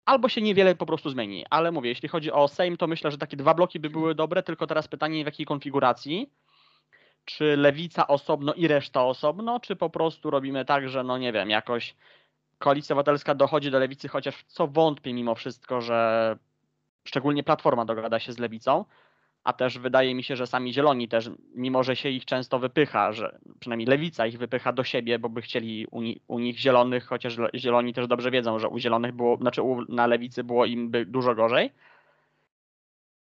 albo 0.05 0.29
się 0.29 0.43
niewiele 0.43 0.75
po 0.75 0.87
prostu 0.87 1.11
zmieni, 1.11 1.45
ale 1.51 1.73
mówię, 1.73 1.89
jeśli 1.89 2.09
chodzi 2.09 2.33
o 2.33 2.49
Sejm, 2.49 2.77
to 2.77 2.87
myślę, 2.87 3.11
że 3.11 3.19
takie 3.19 3.37
dwa 3.37 3.55
bloki 3.55 3.81
by 3.81 3.91
były 3.91 4.15
dobre, 4.15 4.43
tylko 4.43 4.67
teraz 4.67 4.89
pytanie 4.89 5.25
w 5.25 5.27
jakiej 5.27 5.47
konfiguracji. 5.47 6.31
Czy 7.25 7.57
lewica 7.57 8.07
osobno 8.07 8.55
i 8.55 8.69
reszta 8.69 9.05
osobno, 9.05 9.61
czy 9.61 9.77
po 9.77 9.91
prostu 9.91 10.31
robimy 10.31 10.65
tak, 10.65 10.89
że 10.89 11.05
no 11.05 11.19
nie 11.19 11.33
wiem, 11.33 11.51
jakoś 11.51 11.95
Koalicja 12.59 12.95
Obywatelska 12.95 13.35
dochodzi 13.35 13.71
do 13.71 13.79
lewicy, 13.79 14.09
chociaż 14.09 14.37
w 14.37 14.45
co 14.45 14.67
wątpię 14.67 15.15
mimo 15.15 15.35
wszystko, 15.35 15.81
że 15.81 16.39
szczególnie 17.05 17.43
Platforma 17.45 17.85
dogada 17.85 18.19
się 18.19 18.33
z 18.33 18.39
lewicą, 18.39 18.85
a 19.45 19.53
też 19.53 19.79
wydaje 19.79 20.15
mi 20.15 20.23
się, 20.25 20.37
że 20.37 20.47
sami 20.47 20.73
zieloni 20.73 21.09
też, 21.09 21.31
mimo 21.55 21.83
że 21.83 21.97
się 21.97 22.09
ich 22.09 22.25
często 22.25 22.59
wypycha, 22.59 23.13
że 23.13 23.39
przynajmniej 23.61 23.87
lewica 23.87 24.27
ich 24.27 24.39
wypycha 24.39 24.73
do 24.73 24.85
siebie, 24.85 25.19
bo 25.19 25.29
by 25.29 25.43
chcieli 25.43 25.87
u, 25.91 26.03
ni- 26.03 26.21
u 26.29 26.39
nich 26.39 26.59
zielonych, 26.59 27.07
chociaż 27.07 27.37
zieloni 27.55 27.95
też 27.95 28.07
dobrze 28.07 28.31
wiedzą, 28.31 28.59
że 28.59 28.69
u 28.69 28.79
zielonych 28.79 29.13
było, 29.13 29.37
znaczy 29.37 29.63
u, 29.63 29.83
na 29.83 30.07
lewicy 30.07 30.45
było 30.45 30.67
im 30.67 30.91
by 30.91 31.07
dużo 31.07 31.35
gorzej. 31.35 31.73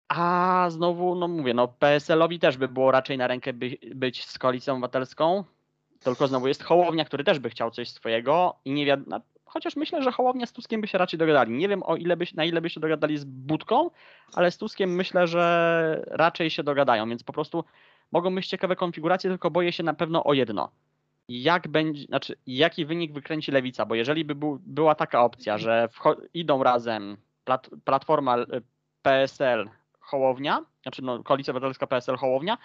A 0.09 0.67
znowu, 0.71 1.15
no 1.15 1.29
mówię, 1.29 1.55
no 1.55 1.69
PSL-owi 1.69 2.39
też 2.39 2.57
by 2.57 2.69
było 2.69 2.91
raczej 2.91 3.19
na 3.19 3.27
rękę 3.27 3.53
by, 3.53 3.79
być 3.95 4.25
z 4.27 4.39
koalicją 4.39 4.73
obywatelską, 4.75 5.45
tylko 6.05 6.27
znowu 6.27 6.49
jest 6.49 6.63
Hołownia, 6.63 7.05
który 7.05 7.25
też 7.25 7.39
by 7.39 7.51
chciał 7.51 7.71
coś 7.71 7.89
swojego 7.89 8.57
i 8.65 8.73
nie 8.73 8.87
wiadomo, 8.87 9.21
chociaż 9.45 9.77
myślę, 9.77 10.03
że 10.03 10.13
Hołownia 10.13 10.47
z 10.47 10.53
Tuskiem 10.53 10.81
by 10.81 10.87
się 10.87 10.99
raczej 10.99 11.19
dogadali. 11.19 11.53
Nie 11.53 11.69
wiem 11.69 11.83
o 11.83 11.97
ile 11.97 12.17
by, 12.17 12.27
na 12.35 12.45
ile 12.45 12.61
by 12.61 12.71
się 12.71 12.81
dogadali 12.81 13.19
z 13.19 13.25
Budką, 13.25 13.91
ale 14.35 14.51
z 14.51 14.59
Tuskiem 14.59 14.95
myślę, 14.95 15.27
że 15.27 16.05
raczej 16.07 16.51
się 16.51 16.63
dogadają, 16.63 17.09
więc 17.09 17.23
po 17.23 17.33
prostu 17.33 17.65
mogą 18.13 18.35
być 18.35 18.47
ciekawe 18.47 18.77
konfiguracje, 18.77 19.31
tylko 19.31 19.51
boję 19.51 19.73
się 19.73 19.83
na 19.83 19.95
pewno 19.95 20.25
o 20.25 20.33
jedno. 20.33 20.71
Jak 21.29 21.69
będzie, 21.69 22.05
znaczy 22.05 22.37
jaki 22.47 22.87
wynik 22.87 23.13
wykręci 23.13 23.53
lewica, 23.53 23.87
bo 23.87 23.95
jeżeli 23.95 24.25
by 24.25 24.35
był, 24.35 24.59
była 24.67 24.95
taka 24.95 25.23
opcja, 25.23 25.59
że 25.59 25.89
idą 26.35 26.63
razem 26.63 27.17
plat, 27.45 27.71
Platforma, 27.85 28.39
y, 28.39 28.47
PSL, 29.03 29.71
Hołownia, 30.01 30.65
znaczy 30.83 31.03
no, 31.03 31.23
Koalicja 31.23 31.51
Obywatelska, 31.51 31.87
PSL, 31.87 32.17
Hołownia 32.17 32.59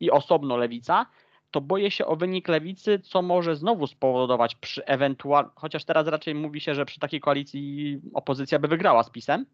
i 0.00 0.10
osobno 0.10 0.56
lewica, 0.56 1.06
to 1.54 1.60
boję 1.60 1.90
się 1.90 2.06
o 2.06 2.16
wynik 2.16 2.48
lewicy, 2.48 2.98
co 2.98 3.22
może 3.22 3.56
znowu 3.56 3.86
spowodować 3.86 4.54
przy 4.54 4.86
ewentual, 4.86 5.50
chociaż 5.54 5.84
teraz 5.84 6.06
raczej 6.06 6.34
mówi 6.34 6.60
się, 6.60 6.74
że 6.74 6.84
przy 6.84 7.00
takiej 7.00 7.20
koalicji 7.20 8.00
opozycja 8.14 8.58
by 8.58 8.68
wygrała 8.68 9.02
z 9.02 9.10
PiSem, 9.10 9.46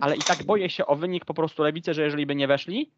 ale 0.00 0.16
i 0.16 0.18
tak 0.18 0.42
boję 0.42 0.70
się 0.70 0.86
o 0.86 0.96
wynik 0.96 1.24
po 1.24 1.34
prostu 1.34 1.62
lewicy, 1.62 1.94
że 1.94 2.02
jeżeli 2.02 2.26
by 2.26 2.34
nie 2.34 2.46
weszli, 2.48 2.90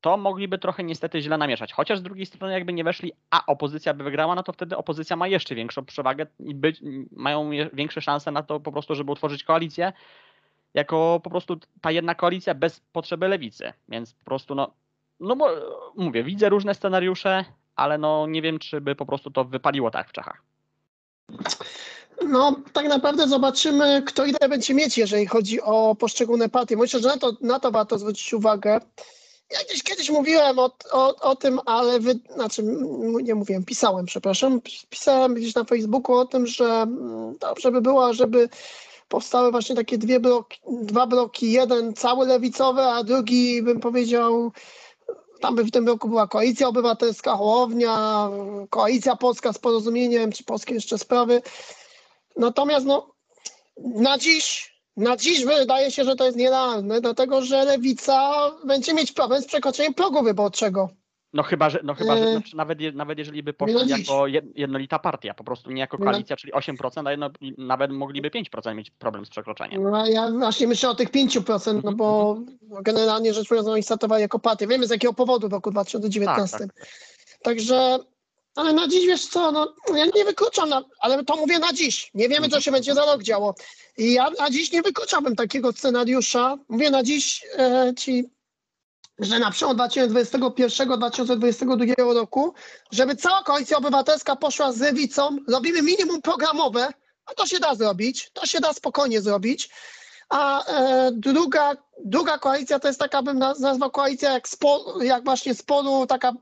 to 0.00 0.16
mogliby 0.16 0.58
trochę 0.58 0.84
niestety 0.84 1.20
źle 1.20 1.38
namieszać. 1.38 1.72
Chociaż 1.72 1.98
z 1.98 2.02
drugiej 2.02 2.26
strony, 2.26 2.52
jakby 2.52 2.72
nie 2.72 2.84
weszli, 2.84 3.12
a 3.30 3.46
opozycja 3.46 3.94
by 3.94 4.04
wygrała, 4.04 4.34
no 4.34 4.42
to 4.42 4.52
wtedy 4.52 4.76
opozycja 4.76 5.16
ma 5.16 5.28
jeszcze 5.28 5.54
większą 5.54 5.84
przewagę 5.84 6.26
i 6.40 6.54
być, 6.54 6.82
mają 7.12 7.50
większe 7.72 8.00
szanse 8.00 8.30
na 8.32 8.42
to 8.42 8.60
po 8.60 8.72
prostu, 8.72 8.94
żeby 8.94 9.12
utworzyć 9.12 9.44
koalicję, 9.44 9.92
jako 10.74 11.20
po 11.24 11.30
prostu 11.30 11.56
ta 11.80 11.90
jedna 11.90 12.14
koalicja 12.14 12.54
bez 12.54 12.80
potrzeby 12.80 13.28
lewicy. 13.28 13.72
Więc 13.88 14.14
po 14.14 14.24
prostu, 14.24 14.54
no, 14.54 14.72
no 15.20 15.36
bo 15.36 15.50
mówię, 15.96 16.24
widzę 16.24 16.48
różne 16.48 16.74
scenariusze, 16.74 17.44
ale 17.76 17.98
no 17.98 18.26
nie 18.26 18.42
wiem, 18.42 18.58
czy 18.58 18.80
by 18.80 18.94
po 18.94 19.06
prostu 19.06 19.30
to 19.30 19.44
wypaliło 19.44 19.90
tak 19.90 20.08
w 20.08 20.12
Czechach. 20.12 20.42
No, 22.28 22.56
tak 22.72 22.88
naprawdę 22.88 23.28
zobaczymy, 23.28 24.02
kto 24.06 24.24
ile 24.24 24.48
będzie 24.48 24.74
mieć, 24.74 24.98
jeżeli 24.98 25.26
chodzi 25.26 25.60
o 25.60 25.94
poszczególne 25.94 26.48
partie. 26.48 26.76
Myślę, 26.76 27.00
że 27.00 27.08
na 27.08 27.18
to, 27.18 27.32
na 27.40 27.60
to 27.60 27.70
warto 27.70 27.98
zwrócić 27.98 28.34
uwagę. 28.34 28.80
Ja 29.50 29.58
gdzieś 29.68 29.82
kiedyś 29.82 30.10
mówiłem 30.10 30.58
o, 30.58 30.70
o, 30.92 31.16
o 31.16 31.36
tym, 31.36 31.60
ale 31.66 32.00
wy, 32.00 32.18
znaczy 32.34 32.62
nie 33.22 33.34
mówiłem, 33.34 33.64
pisałem, 33.64 34.06
przepraszam. 34.06 34.60
Pisałem 34.90 35.34
gdzieś 35.34 35.54
na 35.54 35.64
Facebooku 35.64 36.16
o 36.16 36.24
tym, 36.24 36.46
że 36.46 36.86
dobrze 37.40 37.72
by 37.72 37.80
było, 37.80 38.14
żeby 38.14 38.48
powstały 39.08 39.50
właśnie 39.50 39.76
takie 39.76 39.98
dwie 39.98 40.20
bloki, 40.20 40.60
dwa 40.82 41.06
bloki. 41.06 41.52
Jeden 41.52 41.94
cały 41.94 42.26
lewicowy, 42.26 42.82
a 42.82 43.04
drugi 43.04 43.62
bym 43.62 43.80
powiedział, 43.80 44.52
tam 45.40 45.54
by 45.54 45.64
w 45.64 45.70
tym 45.70 45.86
roku 45.86 46.08
była 46.08 46.26
Koalicja 46.26 46.68
Obywatelska, 46.68 47.36
Hołownia, 47.36 48.28
Koalicja 48.70 49.16
Polska 49.16 49.52
z 49.52 49.58
porozumieniem, 49.58 50.32
czy 50.32 50.44
polskie 50.44 50.74
jeszcze 50.74 50.98
sprawy. 50.98 51.42
Natomiast 52.36 52.86
no, 52.86 53.14
na 53.76 54.18
dziś, 54.18 54.74
na 54.96 55.16
dziś 55.16 55.44
wydaje 55.44 55.90
się, 55.90 56.04
że 56.04 56.16
to 56.16 56.24
jest 56.24 56.36
nierealne, 56.36 57.00
dlatego 57.00 57.42
że 57.42 57.64
lewica 57.64 58.50
będzie 58.64 58.94
mieć 58.94 59.12
problem 59.12 59.42
z 59.42 59.46
przekroczeniem 59.46 59.94
progu 59.94 60.22
wyborczego. 60.22 60.88
No 61.32 61.42
chyba, 61.42 61.70
że, 61.70 61.80
no 61.84 61.94
chyba, 61.94 62.16
że 62.16 62.24
Yy. 62.24 62.30
znaczy 62.32 62.56
nawet, 62.56 62.80
je, 62.80 62.92
nawet 62.92 63.18
jeżeli 63.18 63.42
by 63.42 63.52
poszli 63.52 63.88
jako 63.88 64.22
jed- 64.22 64.52
jednolita 64.54 64.98
partia, 64.98 65.34
po 65.34 65.44
prostu 65.44 65.70
nie 65.70 65.80
jako 65.80 65.98
koalicja, 65.98 66.36
czyli 66.36 66.52
8%, 66.52 67.06
a 67.06 67.10
jedno, 67.10 67.30
nawet 67.58 67.90
mogliby 67.90 68.30
5% 68.30 68.74
mieć 68.74 68.90
problem 68.90 69.26
z 69.26 69.30
przekroczeniem. 69.30 69.82
No, 69.82 70.06
ja 70.06 70.30
właśnie 70.30 70.66
myślę 70.66 70.90
o 70.90 70.94
tych 70.94 71.10
5%, 71.10 71.66
no 71.66 71.76
Mhm, 71.76 71.96
bo 71.96 72.36
generalnie 72.82 73.34
rzecz 73.34 73.50
biorąc, 73.50 73.68
oni 73.68 73.82
startowali 73.82 74.22
jako 74.22 74.38
partia. 74.38 74.66
Wiemy 74.66 74.86
z 74.86 74.90
jakiego 74.90 75.14
powodu 75.14 75.48
w 75.48 75.52
roku 75.52 75.70
2019. 75.70 76.58
Tak, 76.58 76.68
Także, 77.42 77.98
ale 78.54 78.72
na 78.72 78.88
dziś 78.88 79.06
wiesz 79.06 79.26
co, 79.26 79.52
no 79.52 79.74
ja 79.94 80.06
nie 80.14 80.24
wykluczam, 80.24 80.68
na, 80.68 80.84
ale 81.00 81.24
to 81.24 81.36
mówię 81.36 81.58
na 81.58 81.72
dziś. 81.72 82.10
Nie 82.14 82.28
wiemy, 82.28 82.48
co 82.48 82.60
się 82.60 82.70
będzie 82.70 82.94
za 82.94 83.06
rok 83.06 83.22
działo. 83.22 83.54
I 83.98 84.12
ja 84.12 84.30
na 84.30 84.50
dziś 84.50 84.72
nie 84.72 84.82
wykluczałbym 84.82 85.36
takiego 85.36 85.72
scenariusza. 85.72 86.58
Mówię 86.68 86.90
na 86.90 87.02
dziś 87.02 87.46
e, 87.58 87.92
ci, 87.96 88.24
że 89.18 89.38
na 89.38 89.50
przełom 89.50 89.76
2021-2022 89.76 92.14
roku, 92.14 92.54
żeby 92.92 93.16
cała 93.16 93.42
koalicja 93.42 93.76
obywatelska 93.76 94.36
poszła 94.36 94.72
z 94.72 94.80
lewicą, 94.80 95.36
robimy 95.48 95.82
minimum 95.82 96.22
programowe, 96.22 96.88
a 97.26 97.34
to 97.34 97.46
się 97.46 97.60
da 97.60 97.74
zrobić, 97.74 98.30
to 98.32 98.46
się 98.46 98.60
da 98.60 98.72
spokojnie 98.72 99.20
zrobić. 99.20 99.70
A 100.28 100.66
e, 100.66 101.10
druga, 101.12 101.76
druga 102.04 102.38
koalicja 102.38 102.78
to 102.78 102.88
jest 102.88 103.00
taka, 103.00 103.22
bym 103.22 103.38
naz- 103.38 103.60
nazwał 103.60 103.90
koalicja 103.90 104.32
jak, 104.32 104.48
spo, 104.48 104.94
jak 105.02 105.24
właśnie 105.24 105.54
sporu, 105.54 106.06
taka 106.06 106.32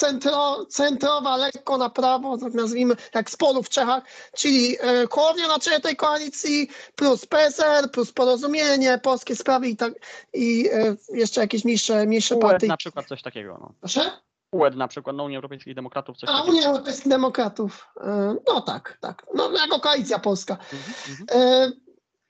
centro, 0.00 0.66
centrowa, 0.68 1.36
lekko 1.36 1.78
na 1.78 1.90
prawo, 1.90 2.38
tak 2.38 2.54
nazwijmy, 2.54 2.94
jak 3.14 3.30
sporu 3.30 3.62
w 3.62 3.68
Czechach, 3.68 4.02
czyli 4.36 4.76
e, 4.80 5.06
Hołownia 5.10 5.48
na 5.48 5.58
czele 5.58 5.80
tej 5.80 5.96
koalicji, 5.96 6.68
plus 6.96 7.26
PSL, 7.26 7.90
plus 7.90 8.12
Porozumienie, 8.12 8.98
Polskie 9.02 9.36
Sprawy 9.36 9.68
i, 9.68 9.76
tak, 9.76 9.92
i 10.34 10.68
e, 10.72 10.96
jeszcze 11.12 11.40
jakieś 11.40 11.64
mniejsze, 11.64 12.06
mniejsze 12.06 12.34
UES 12.34 12.42
partie. 12.42 12.66
na 12.66 12.76
przykład 12.76 13.06
coś 13.06 13.22
takiego. 13.22 13.58
No. 13.60 13.74
Proszę? 13.80 14.10
UED 14.52 14.76
na 14.76 14.88
przykład, 14.88 15.16
no 15.16 15.24
Unii 15.24 15.36
Europejskich 15.36 15.74
Demokratów, 15.74 16.16
coś 16.16 16.30
A. 16.32 16.42
Unia 16.42 16.68
Europejskich 16.68 17.08
Demokratów. 17.08 17.86
e, 18.00 18.36
No 18.46 18.60
tak, 18.60 18.98
tak. 19.00 19.26
No 19.34 19.52
jako 19.52 19.80
koalicja 19.80 20.18
polska. 20.18 20.56
Mhm, 20.72 20.94
mhm. 21.10 21.72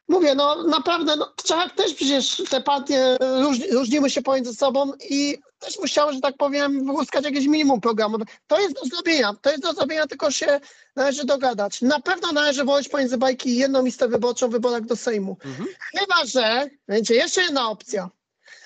Mówię, 0.09 0.35
no 0.35 0.63
naprawdę, 0.65 1.17
no, 1.17 1.33
trzeba 1.37 1.69
też 1.69 1.95
przecież 1.95 2.43
te 2.51 2.61
partie 2.61 3.17
różni, 3.21 3.71
różniły 3.71 4.11
się 4.11 4.23
pomiędzy 4.23 4.55
sobą 4.55 4.93
i 5.11 5.39
też 5.61 5.79
musiały, 5.79 6.13
że 6.13 6.21
tak 6.21 6.37
powiem, 6.37 6.87
wyłuskać 6.87 7.25
jakieś 7.25 7.47
minimum 7.47 7.81
programowe. 7.81 8.25
To 8.47 8.61
jest 8.61 8.75
do 8.75 8.85
zrobienia, 8.85 9.35
to 9.43 9.51
jest 9.51 9.63
do 9.63 9.73
zrobienia, 9.73 10.07
tylko 10.07 10.31
się 10.31 10.61
należy 10.97 11.25
dogadać. 11.25 11.83
Na 11.83 12.01
pewno 12.01 12.33
należy 12.33 12.65
woleć 12.65 12.89
pomiędzy 12.89 13.19
bajki 13.19 13.57
jedną 13.57 13.85
listę 13.85 14.09
wyborczą 14.09 14.49
w 14.49 14.53
wyborach 14.53 14.85
do 14.85 14.97
Sejmu. 14.97 15.37
Mhm. 15.45 15.69
Chyba, 15.99 16.27
że 16.27 16.71
będzie 16.87 17.15
jeszcze 17.15 17.43
jedna 17.43 17.71
opcja. 17.71 18.11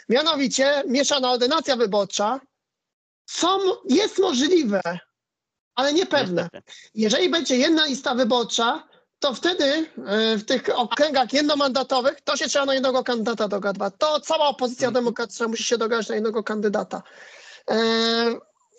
Mianowicie 0.08 0.82
mieszana 0.86 1.32
ordynacja 1.32 1.76
wyborcza. 1.76 2.40
Co 3.24 3.82
jest 3.88 4.18
możliwe, 4.18 4.80
ale 5.74 5.92
niepewne. 5.92 6.48
Jeżeli 6.94 7.28
będzie 7.28 7.56
jedna 7.56 7.86
lista 7.86 8.14
wyborcza, 8.14 8.88
to 9.24 9.34
wtedy 9.34 9.64
e, 10.06 10.36
w 10.36 10.44
tych 10.44 10.62
okręgach 10.78 11.32
jednomandatowych 11.32 12.20
to 12.20 12.36
się 12.36 12.48
trzeba 12.48 12.64
na 12.64 12.74
jednego 12.74 13.04
kandydata 13.04 13.48
dogadywać. 13.48 13.94
To 13.98 14.20
cała 14.20 14.46
opozycja 14.48 14.88
Mhm. 14.88 15.04
demokratyczna 15.04 15.48
musi 15.48 15.64
się 15.64 15.78
dogadać 15.78 16.08
na 16.08 16.14
jednego 16.14 16.42
kandydata. 16.42 17.02
E, 17.70 17.74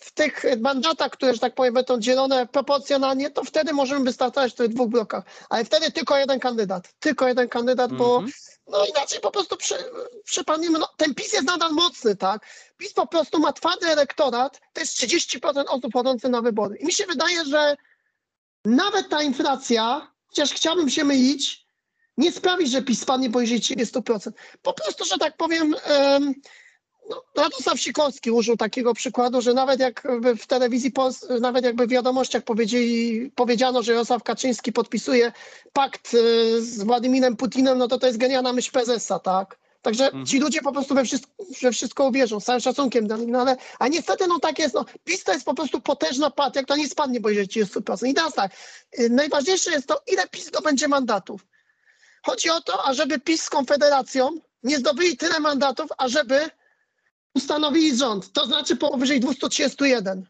W 0.01 0.11
tych 0.11 0.45
mandatach, 0.61 1.11
które, 1.11 1.33
że 1.33 1.39
tak 1.39 1.55
powiem, 1.55 1.73
będą 1.73 1.99
dzielone 1.99 2.47
proporcjonalnie, 2.47 3.31
to 3.31 3.43
wtedy 3.43 3.73
możemy 3.73 4.05
wystartować 4.05 4.51
w 4.51 4.55
tych 4.55 4.67
dwóch 4.67 4.89
blokach. 4.89 5.23
Ale 5.49 5.65
wtedy 5.65 5.91
tylko 5.91 6.17
jeden 6.17 6.39
kandydat. 6.39 6.93
Tylko 6.99 7.27
jeden 7.27 7.49
kandydat, 7.49 7.93
bo 7.93 8.15
Mhm. 8.15 8.31
no 8.67 8.85
inaczej 8.85 9.19
po 9.19 9.31
prostu 9.31 9.57
przy, 9.57 9.75
przypadniemy, 10.23 10.79
no 10.79 10.87
ten 10.97 11.15
PiS 11.15 11.33
jest 11.33 11.45
nadal 11.47 11.71
mocny, 11.71 12.15
tak? 12.15 12.45
PiS 12.77 12.93
po 12.93 13.07
prostu 13.07 13.39
ma 13.39 13.53
twardy 13.53 13.87
elektorat, 13.87 14.59
to 14.73 14.79
jest 14.81 14.93
30% 14.97 15.63
osób 15.69 15.93
chodzących 15.93 16.29
na 16.31 16.41
wybory. 16.41 16.75
I 16.77 16.85
mi 16.85 16.93
się 16.93 17.05
wydaje, 17.05 17.45
że 17.45 17.75
nawet 18.65 19.09
ta 19.09 19.21
inflacja, 19.21 20.11
chociaż 20.36 20.53
chciałbym 20.53 20.89
się 20.89 21.03
mylić, 21.03 21.65
nie 22.17 22.31
sprawi, 22.31 22.67
że 22.67 22.81
PiS 22.81 23.01
spadnie 23.01 23.29
poniżej 23.29 23.59
30%. 23.59 24.31
Po 24.61 24.73
prostu, 24.73 25.05
że 25.05 25.17
tak 25.17 25.38
powiem, 25.38 25.75
em, 25.83 26.33
no, 27.09 27.23
Radosław 27.38 27.79
Sikorski 27.79 28.31
użył 28.31 28.57
takiego 28.57 28.93
przykładu, 28.93 29.41
że 29.41 29.53
nawet 29.53 29.79
jakby 29.79 30.36
w 30.36 30.47
telewizji, 30.47 30.91
nawet 31.41 31.65
jakby 31.65 31.88
w 31.88 31.89
wiadomościach 31.89 32.43
powiedzieli, 32.43 33.31
powiedziano, 33.36 33.83
że 33.83 33.91
Jarosław 33.91 34.23
Kaczyński 34.23 34.71
podpisuje 34.71 35.31
pakt 35.73 36.13
y, 36.13 36.61
z 36.61 36.83
Władimirem 36.83 37.36
Putinem, 37.38 37.77
no 37.77 37.88
to 37.88 37.99
to 37.99 38.07
jest 38.07 38.19
genialna 38.19 38.53
myśl 38.53 38.71
prezesa, 38.71 39.19
tak? 39.19 39.59
Także 39.86 40.05
Mhm. 40.05 40.25
ci 40.25 40.39
ludzie 40.39 40.61
po 40.61 40.71
prostu 40.71 40.95
we 40.95 41.05
wszystko, 41.05 41.31
we 41.61 41.71
wszystko 41.71 42.07
uwierzą, 42.07 42.39
z 42.39 42.45
całym 42.45 42.61
szacunkiem 42.61 43.07
no 43.27 43.41
ale, 43.41 43.57
a 43.79 43.88
niestety 43.88 44.27
no 44.27 44.39
tak 44.39 44.59
jest, 44.59 44.75
no 44.75 44.86
PiS 45.03 45.23
to 45.23 45.33
jest 45.33 45.45
po 45.45 45.53
prostu 45.53 45.81
potężna 45.81 46.29
partia, 46.31 46.63
która 46.63 46.77
nie 46.77 46.89
spadnie 46.89 47.21
poniżej 47.21 47.47
30%. 47.47 48.07
I 48.07 48.13
teraz 48.13 48.33
tak, 48.33 48.51
y, 48.99 49.09
najważniejsze 49.09 49.71
jest 49.71 49.88
to, 49.88 50.01
ile 50.07 50.27
PiS 50.27 50.45
zdobędzie 50.47 50.88
mandatów. 50.88 51.45
Chodzi 52.23 52.49
o 52.49 52.61
to, 52.61 52.86
ażeby 52.86 53.19
PiS 53.19 53.43
z 53.43 53.49
Konfederacją 53.49 54.29
nie 54.63 54.77
zdobyli 54.77 55.17
tyle 55.17 55.39
mandatów, 55.39 55.89
ażeby 55.97 56.49
ustanowili 57.36 57.97
rząd, 57.97 58.31
to 58.33 58.45
znaczy 58.45 58.75
powyżej 58.75 59.19
231. 59.19 60.25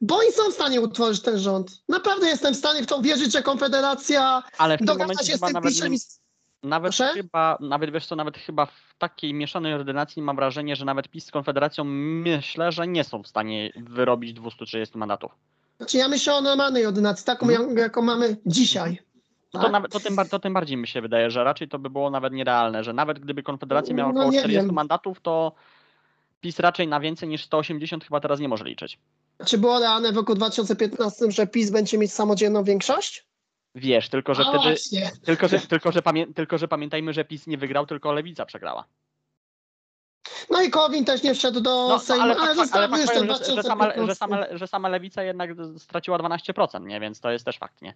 Bo 0.00 0.16
oni 0.16 0.32
są 0.32 0.50
w 0.50 0.54
stanie 0.54 0.80
utworzyć 0.80 1.22
ten 1.22 1.38
rząd. 1.38 1.70
Naprawdę 1.88 2.28
jestem 2.28 2.54
w 2.54 2.56
stanie 2.58 2.82
w 2.82 2.86
to 2.86 3.02
wierzyć, 3.02 3.32
że 3.32 3.42
Konfederacja 3.42 4.42
Ale 4.58 4.78
w 4.78 4.84
dogada 4.84 5.14
się 5.24 5.36
z 5.36 5.40
tym 5.40 5.52
nawet, 5.52 5.70
PiSem 5.72 5.88
nie, 5.90 5.96
i 5.96 5.98
z- 6.00 6.19
nawet 6.62 6.96
Proszę? 6.96 7.12
chyba, 7.14 7.58
nawet 7.60 7.92
wiesz 7.92 8.06
co, 8.06 8.16
nawet 8.16 8.38
chyba 8.38 8.66
w 8.66 8.94
takiej 8.98 9.34
mieszanej 9.34 9.74
ordynacji 9.74 10.22
mam 10.22 10.36
wrażenie, 10.36 10.76
że 10.76 10.84
nawet 10.84 11.08
PiS 11.08 11.26
z 11.26 11.30
Konfederacją 11.30 11.84
myślę, 11.84 12.72
że 12.72 12.86
nie 12.88 13.04
są 13.04 13.22
w 13.22 13.26
stanie 13.28 13.72
wyrobić 13.76 14.32
230 14.32 14.98
mandatów. 14.98 15.32
Znaczy 15.76 15.98
ja 15.98 16.08
myślę 16.08 16.34
o 16.34 16.40
normalnej 16.40 16.86
ordynacji, 16.86 17.26
taką 17.26 17.46
Mhm. 17.48 17.68
jak- 17.68 17.78
jaką 17.78 18.02
mamy 18.02 18.36
dzisiaj. 18.46 18.98
To, 19.50 19.58
Tak? 19.58 19.72
nawet, 19.72 19.92
to, 19.92 20.00
tym, 20.00 20.16
to 20.30 20.38
tym 20.38 20.52
bardziej 20.54 20.76
mi 20.76 20.88
się 20.88 21.00
wydaje, 21.00 21.30
że 21.30 21.44
raczej 21.44 21.68
to 21.68 21.78
by 21.78 21.90
było 21.90 22.10
nawet 22.10 22.32
nierealne, 22.32 22.84
że 22.84 22.92
nawet 22.92 23.18
gdyby 23.18 23.42
Konfederacja 23.42 23.94
miała 23.94 24.12
No 24.12 24.20
około 24.20 24.32
nie 24.32 24.38
40 24.38 24.66
wiem. 24.66 24.74
mandatów, 24.74 25.20
to 25.20 25.52
PiS 26.40 26.58
raczej 26.58 26.88
na 26.88 27.00
więcej 27.00 27.28
niż 27.28 27.44
180 27.44 28.04
chyba 28.04 28.20
teraz 28.20 28.40
nie 28.40 28.48
może 28.48 28.64
liczyć. 28.64 28.98
Czy 29.46 29.58
było 29.58 29.80
realne 29.80 30.12
w 30.12 30.16
roku 30.16 30.34
2015, 30.34 31.30
że 31.30 31.46
PiS 31.46 31.70
będzie 31.70 31.98
mieć 31.98 32.12
samodzielną 32.12 32.64
większość? 32.64 33.26
Wiesz, 33.74 34.08
tylko 34.08 34.34
że 34.34 34.42
A 34.42 34.48
wtedy, 34.48 34.62
właśnie. 34.62 35.10
tylko 35.24 35.48
że, 35.48 35.58
tylko, 35.58 35.92
że 35.92 36.02
pamię, 36.02 36.26
tylko 36.34 36.58
że 36.58 36.68
pamiętajmy, 36.68 37.12
że 37.12 37.24
PiS 37.24 37.46
nie 37.46 37.58
wygrał, 37.58 37.86
tylko 37.86 38.12
Lewica 38.12 38.46
przegrała. 38.46 38.84
No 40.50 40.62
i 40.62 40.70
Kowin 40.70 41.04
też 41.04 41.22
nie 41.22 41.34
wszedł 41.34 41.60
do 41.60 41.88
No, 41.88 41.98
Sejmu, 41.98 42.22
ale, 42.22 42.36
ale, 42.36 42.54
zostawił 42.54 42.90
powiem, 42.90 43.06
że, 43.06 43.54
że, 43.54 43.62
sama, 43.62 43.84
że, 43.84 43.92
2015. 43.94 44.14
sama, 44.14 44.58
że 44.58 44.66
sama 44.66 44.88
Lewica 44.88 45.22
jednak 45.22 45.50
straciła 45.78 46.18
12%, 46.18 46.86
nie? 46.86 47.00
więc 47.00 47.20
to 47.20 47.30
jest 47.30 47.44
też 47.44 47.58
fakt, 47.58 47.82
nie? 47.82 47.94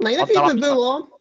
Najlepiej 0.00 0.36
Oddała 0.36 0.54
by 0.54 0.60
było, 0.60 1.20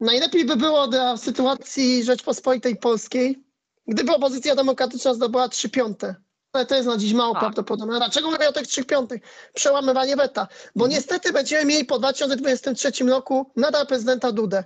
najlepiej 0.00 0.44
by 0.44 0.56
było 0.56 0.88
dla 0.88 1.16
sytuacji 1.16 2.04
Rzeczpospolitej 2.04 2.76
Polskiej, 2.76 3.42
gdyby 3.86 4.12
opozycja 4.12 4.54
demokratyczna 4.54 5.14
zdobyła 5.14 5.48
3 5.48 5.70
piąte. 5.70 6.14
Ale 6.56 6.66
to 6.66 6.74
jest 6.74 6.88
na 6.88 6.96
dziś 6.96 7.12
mało 7.12 7.32
Tak. 7.32 7.40
prawdopodobne. 7.40 7.96
Dlaczego 7.96 8.30
mówię 8.30 8.48
o 8.48 8.52
tych 8.52 8.66
3 8.66 8.84
piątych? 8.84 9.22
Przełamywanie 9.54 10.16
weta. 10.16 10.48
Bo 10.76 10.84
Mhm. 10.84 10.90
niestety 11.00 11.32
będziemy 11.32 11.64
mieli 11.64 11.84
po 11.84 11.98
2023 11.98 13.08
roku 13.08 13.50
nadal 13.56 13.86
prezydenta 13.86 14.32
Dudę. 14.32 14.64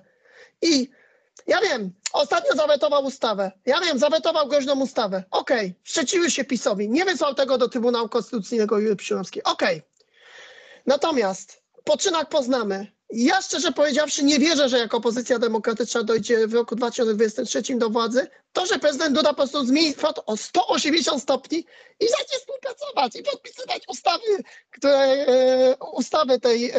I 0.62 0.91
ja 1.47 1.61
wiem, 1.61 1.93
ostatnio 2.12 2.57
zawetował 2.57 3.05
ustawę. 3.05 3.53
Ja 3.66 3.80
wiem, 3.80 3.99
zawetował 3.99 4.49
groźną 4.49 4.80
ustawę. 4.80 5.24
Okej, 5.30 5.74
sprzeciwił 5.84 6.30
się 6.30 6.45
PiSowi. 6.45 6.88
Nie 6.91 7.05
wysłał 7.05 7.34
tego 7.34 7.59
do 7.59 7.68
Trybunału 7.68 8.09
Konstytucyjnego 8.09 8.78
Jury 8.80 8.97
Przyłębskiej. 8.97 9.43
Okej. 9.43 9.82
Natomiast 10.86 11.62
poczynak 11.84 12.28
poznamy. 12.28 12.86
Ja 13.12 13.42
szczerze 13.42 13.72
powiedziawszy 13.72 14.24
nie 14.24 14.38
wierzę, 14.38 14.68
że 14.68 14.78
jako 14.78 14.96
opozycja 14.96 15.38
demokratyczna 15.38 16.02
dojdzie 16.02 16.46
w 16.46 16.54
roku 16.54 16.76
2023 16.76 17.78
do 17.78 17.90
władzy. 17.90 18.26
To, 18.52 18.66
że 18.66 18.78
prezydent 18.78 19.16
Duda 19.16 19.28
po 19.28 19.34
prostu 19.34 19.64
zmieni 19.64 19.94
front 19.94 20.20
o 20.26 20.36
180 20.36 21.22
stopni 21.22 21.58
i 22.00 22.08
zacznie 22.08 22.38
współpracować 22.38 23.16
i 23.16 23.22
podpisywać 23.22 23.82
ustawy, 23.88 24.24
które, 24.70 24.98
e, 24.98 25.76
ustawy 25.92 26.40
tej 26.40 26.70
e, 26.70 26.76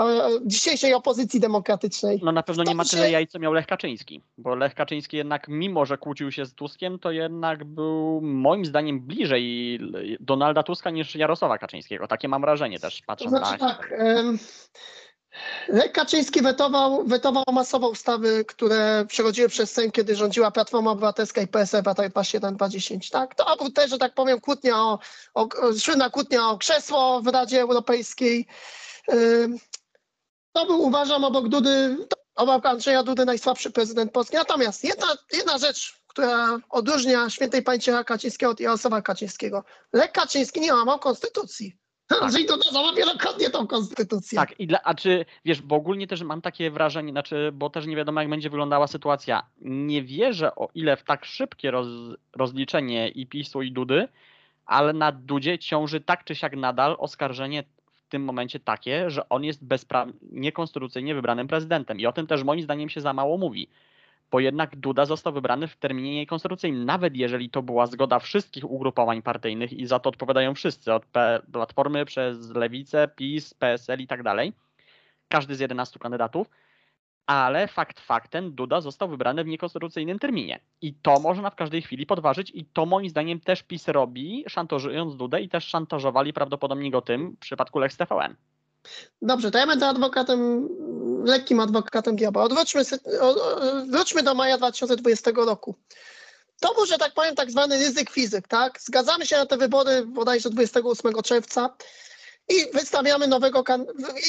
e, 0.00 0.28
dzisiejszej 0.46 0.94
opozycji 0.94 1.40
demokratycznej. 1.40 2.20
No 2.22 2.32
na 2.32 2.42
pewno 2.42 2.64
nie 2.64 2.74
ma 2.74 2.84
To 2.84 2.90
tyle 2.90 3.10
jaj, 3.10 3.26
co 3.26 3.38
miał 3.38 3.52
Lech 3.52 3.66
Kaczyński, 3.66 4.22
bo 4.38 4.54
Lech 4.54 4.74
Kaczyński 4.74 5.16
jednak, 5.16 5.48
mimo 5.48 5.86
że 5.86 5.98
kłócił 5.98 6.32
się 6.32 6.46
z 6.46 6.54
Tuskiem, 6.54 6.98
to 6.98 7.10
jednak 7.10 7.64
był 7.64 8.20
moim 8.22 8.64
zdaniem 8.64 9.00
bliżej 9.00 9.78
Donalda 10.20 10.62
Tuska 10.62 10.90
niż 10.90 11.14
Jarosława 11.14 11.58
Kaczyńskiego. 11.58 12.08
Takie 12.08 12.28
mam 12.28 12.40
wrażenie 12.40 12.80
też, 12.80 13.00
To 13.00 13.06
patrząc 13.06 13.30
znaczy 13.30 13.62
na... 13.62 13.74
tak, 13.74 13.92
Kaczyński 15.92 16.42
wetował, 16.42 17.04
wetował 17.04 17.44
masowo 17.52 17.88
ustawy, 17.88 18.44
które 18.44 19.04
przechodziły 19.08 19.48
przez 19.48 19.72
Sejm, 19.72 19.90
kiedy 19.90 20.16
rządziła 20.16 20.50
Platforma 20.50 20.90
Obywatelska 20.90 21.40
i 21.40 21.46
PSL 21.46 21.82
latach 21.86 22.08
2007-2010. 22.08 23.10
Tak? 23.10 23.34
To 23.34 23.56
był 23.56 23.70
też, 23.70 23.90
że 23.90 23.98
tak 23.98 24.14
powiem, 24.14 24.40
kłótnia 24.40 24.76
o, 24.76 24.98
o, 25.34 25.48
kłótnia 26.12 26.48
o 26.48 26.58
krzesło 26.58 27.22
w 27.22 27.26
Radzie 27.26 27.60
Europejskiej. 27.60 28.46
To 30.52 30.66
był, 30.66 30.82
uważam, 30.82 31.24
obok 31.24 31.48
Dudy, 31.48 31.96
obok 32.34 32.66
Andrzeja 32.66 33.02
Dudy 33.02 33.24
najsłabszy 33.24 33.70
prezydent 33.70 34.12
Polski. 34.12 34.36
Natomiast 34.36 34.84
jedna, 34.84 35.06
jedna 35.32 35.58
rzecz, 35.58 36.00
która 36.06 36.58
odróżnia 36.70 37.30
świętej 37.30 37.62
pamięci 37.62 37.90
Kaczyńskiego 38.06 38.52
od 38.52 38.60
Jarosława 38.60 39.02
Kaczyńskiego. 39.02 39.64
Lech 39.92 40.12
Kaczyński 40.12 40.60
nie 40.60 40.74
łamał 40.74 40.98
konstytucji. 40.98 41.76
Andrzej 42.20 42.46
Duda 42.46 42.70
złamał 42.70 42.94
wielokrotnie 42.94 43.50
tą 43.50 43.66
konstytucję. 43.66 44.36
Tak, 44.36 44.60
i 44.60 44.66
dla, 44.66 44.82
a 44.82 44.94
czy 44.94 45.24
wiesz, 45.44 45.62
bo 45.62 45.76
ogólnie 45.76 46.06
też 46.06 46.22
mam 46.22 46.40
takie 46.40 46.70
wrażenie, 46.70 47.10
znaczy, 47.12 47.50
bo 47.54 47.70
też 47.70 47.86
nie 47.86 47.96
wiadomo, 47.96 48.20
jak 48.20 48.30
będzie 48.30 48.50
wyglądała 48.50 48.86
sytuacja. 48.86 49.42
Nie 49.60 50.02
wierzę, 50.02 50.54
o 50.54 50.68
ile 50.74 50.96
w 50.96 51.02
tak 51.02 51.24
szybkie 51.24 51.70
roz, 51.70 51.86
rozliczenie 52.36 53.08
i 53.08 53.26
PiSu 53.26 53.62
i 53.62 53.72
Dudy, 53.72 54.08
ale 54.66 54.92
na 54.92 55.12
Dudzie 55.12 55.58
ciąży 55.58 56.00
tak 56.00 56.24
czy 56.24 56.34
siak 56.34 56.56
nadal 56.56 56.96
oskarżenie 56.98 57.64
w 57.94 58.08
tym 58.08 58.24
momencie 58.24 58.60
takie, 58.60 59.10
że 59.10 59.28
on 59.28 59.44
jest 59.44 59.64
bezpra- 59.64 60.12
niekonstytucyjnie 60.32 61.14
wybranym 61.14 61.48
prezydentem. 61.48 62.00
I 62.00 62.06
o 62.06 62.12
tym 62.12 62.26
też 62.26 62.44
moim 62.44 62.62
zdaniem 62.62 62.88
się 62.88 63.00
za 63.00 63.12
mało 63.12 63.38
mówi. 63.38 63.68
Bo 64.30 64.40
jednak 64.40 64.76
Duda 64.76 65.04
został 65.04 65.32
wybrany 65.32 65.68
w 65.68 65.76
terminie 65.76 66.14
niekonstytucyjnym, 66.14 66.84
nawet 66.84 67.16
jeżeli 67.16 67.50
to 67.50 67.62
była 67.62 67.86
zgoda 67.86 68.18
wszystkich 68.18 68.70
ugrupowań 68.70 69.22
partyjnych 69.22 69.72
i 69.72 69.86
za 69.86 69.98
to 69.98 70.08
odpowiadają 70.08 70.54
wszyscy, 70.54 70.92
od 70.92 71.06
Platformy 71.52 72.04
przez 72.04 72.50
Lewicę, 72.50 73.08
PiS, 73.16 73.54
PSL 73.54 74.00
i 74.00 74.06
tak 74.06 74.22
dalej, 74.22 74.52
każdy 75.28 75.54
z 75.54 75.60
11 75.60 75.98
kandydatów, 75.98 76.50
ale 77.26 77.68
fakt 77.68 78.00
faktem 78.00 78.54
Duda 78.54 78.80
został 78.80 79.08
wybrany 79.08 79.44
w 79.44 79.46
niekonstytucyjnym 79.46 80.18
terminie. 80.18 80.60
I 80.80 80.94
to 80.94 81.20
można 81.20 81.50
w 81.50 81.54
każdej 81.54 81.82
chwili 81.82 82.06
podważyć 82.06 82.50
i 82.54 82.64
to 82.64 82.86
moim 82.86 83.08
zdaniem 83.08 83.40
też 83.40 83.62
PiS 83.62 83.88
robi, 83.88 84.44
szantażując 84.48 85.16
Dudę 85.16 85.40
i 85.40 85.48
też 85.48 85.64
szantażowali 85.64 86.32
prawdopodobnie 86.32 86.90
go 86.90 87.02
tym 87.02 87.30
w 87.30 87.38
przypadku 87.38 87.78
Lex 87.78 87.96
TVN. 87.96 88.34
Dobrze, 89.22 89.50
to 89.50 89.58
ja 89.58 89.66
będę 89.66 89.86
adwokatem, 89.86 90.68
lekkim 91.24 91.60
adwokatem 91.60 92.16
diabła. 92.16 92.42
Odwróćmy, 92.42 92.82
wróćmy 93.88 94.22
do 94.22 94.34
maja 94.34 94.58
2020 94.58 95.30
roku. 95.34 95.74
to 96.60 96.74
był, 96.74 96.86
że 96.86 96.98
tak 96.98 97.14
powiem, 97.14 97.34
tak 97.34 97.50
zwany 97.50 97.78
ryzyk 97.78 98.10
fizyk, 98.10 98.48
tak? 98.48 98.80
Zgadzamy 98.80 99.26
się 99.26 99.36
na 99.36 99.46
te 99.46 99.56
wybory 99.56 100.06
bodajże 100.06 100.50
28 100.50 101.22
czerwca 101.22 101.76
i 102.48 102.70
wystawiamy 102.72 103.26
nowego, 103.26 103.64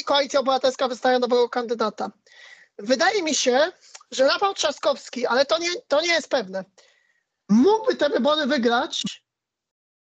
i 0.00 0.04
Koalicja 0.04 0.40
Obywatelska 0.40 0.88
wystawia 0.88 1.18
nowego 1.18 1.48
kandydata. 1.48 2.10
Wydaje 2.78 3.22
mi 3.22 3.34
się, 3.34 3.72
że 4.10 4.26
Rafał 4.26 4.54
Trzaskowski, 4.54 5.26
ale 5.26 5.46
to 5.46 5.58
nie, 5.58 5.68
to 5.88 6.00
nie 6.00 6.08
jest 6.08 6.28
pewne, 6.28 6.64
mógłby 7.48 7.96
te 7.96 8.10
wybory 8.10 8.46
wygrać, 8.46 9.02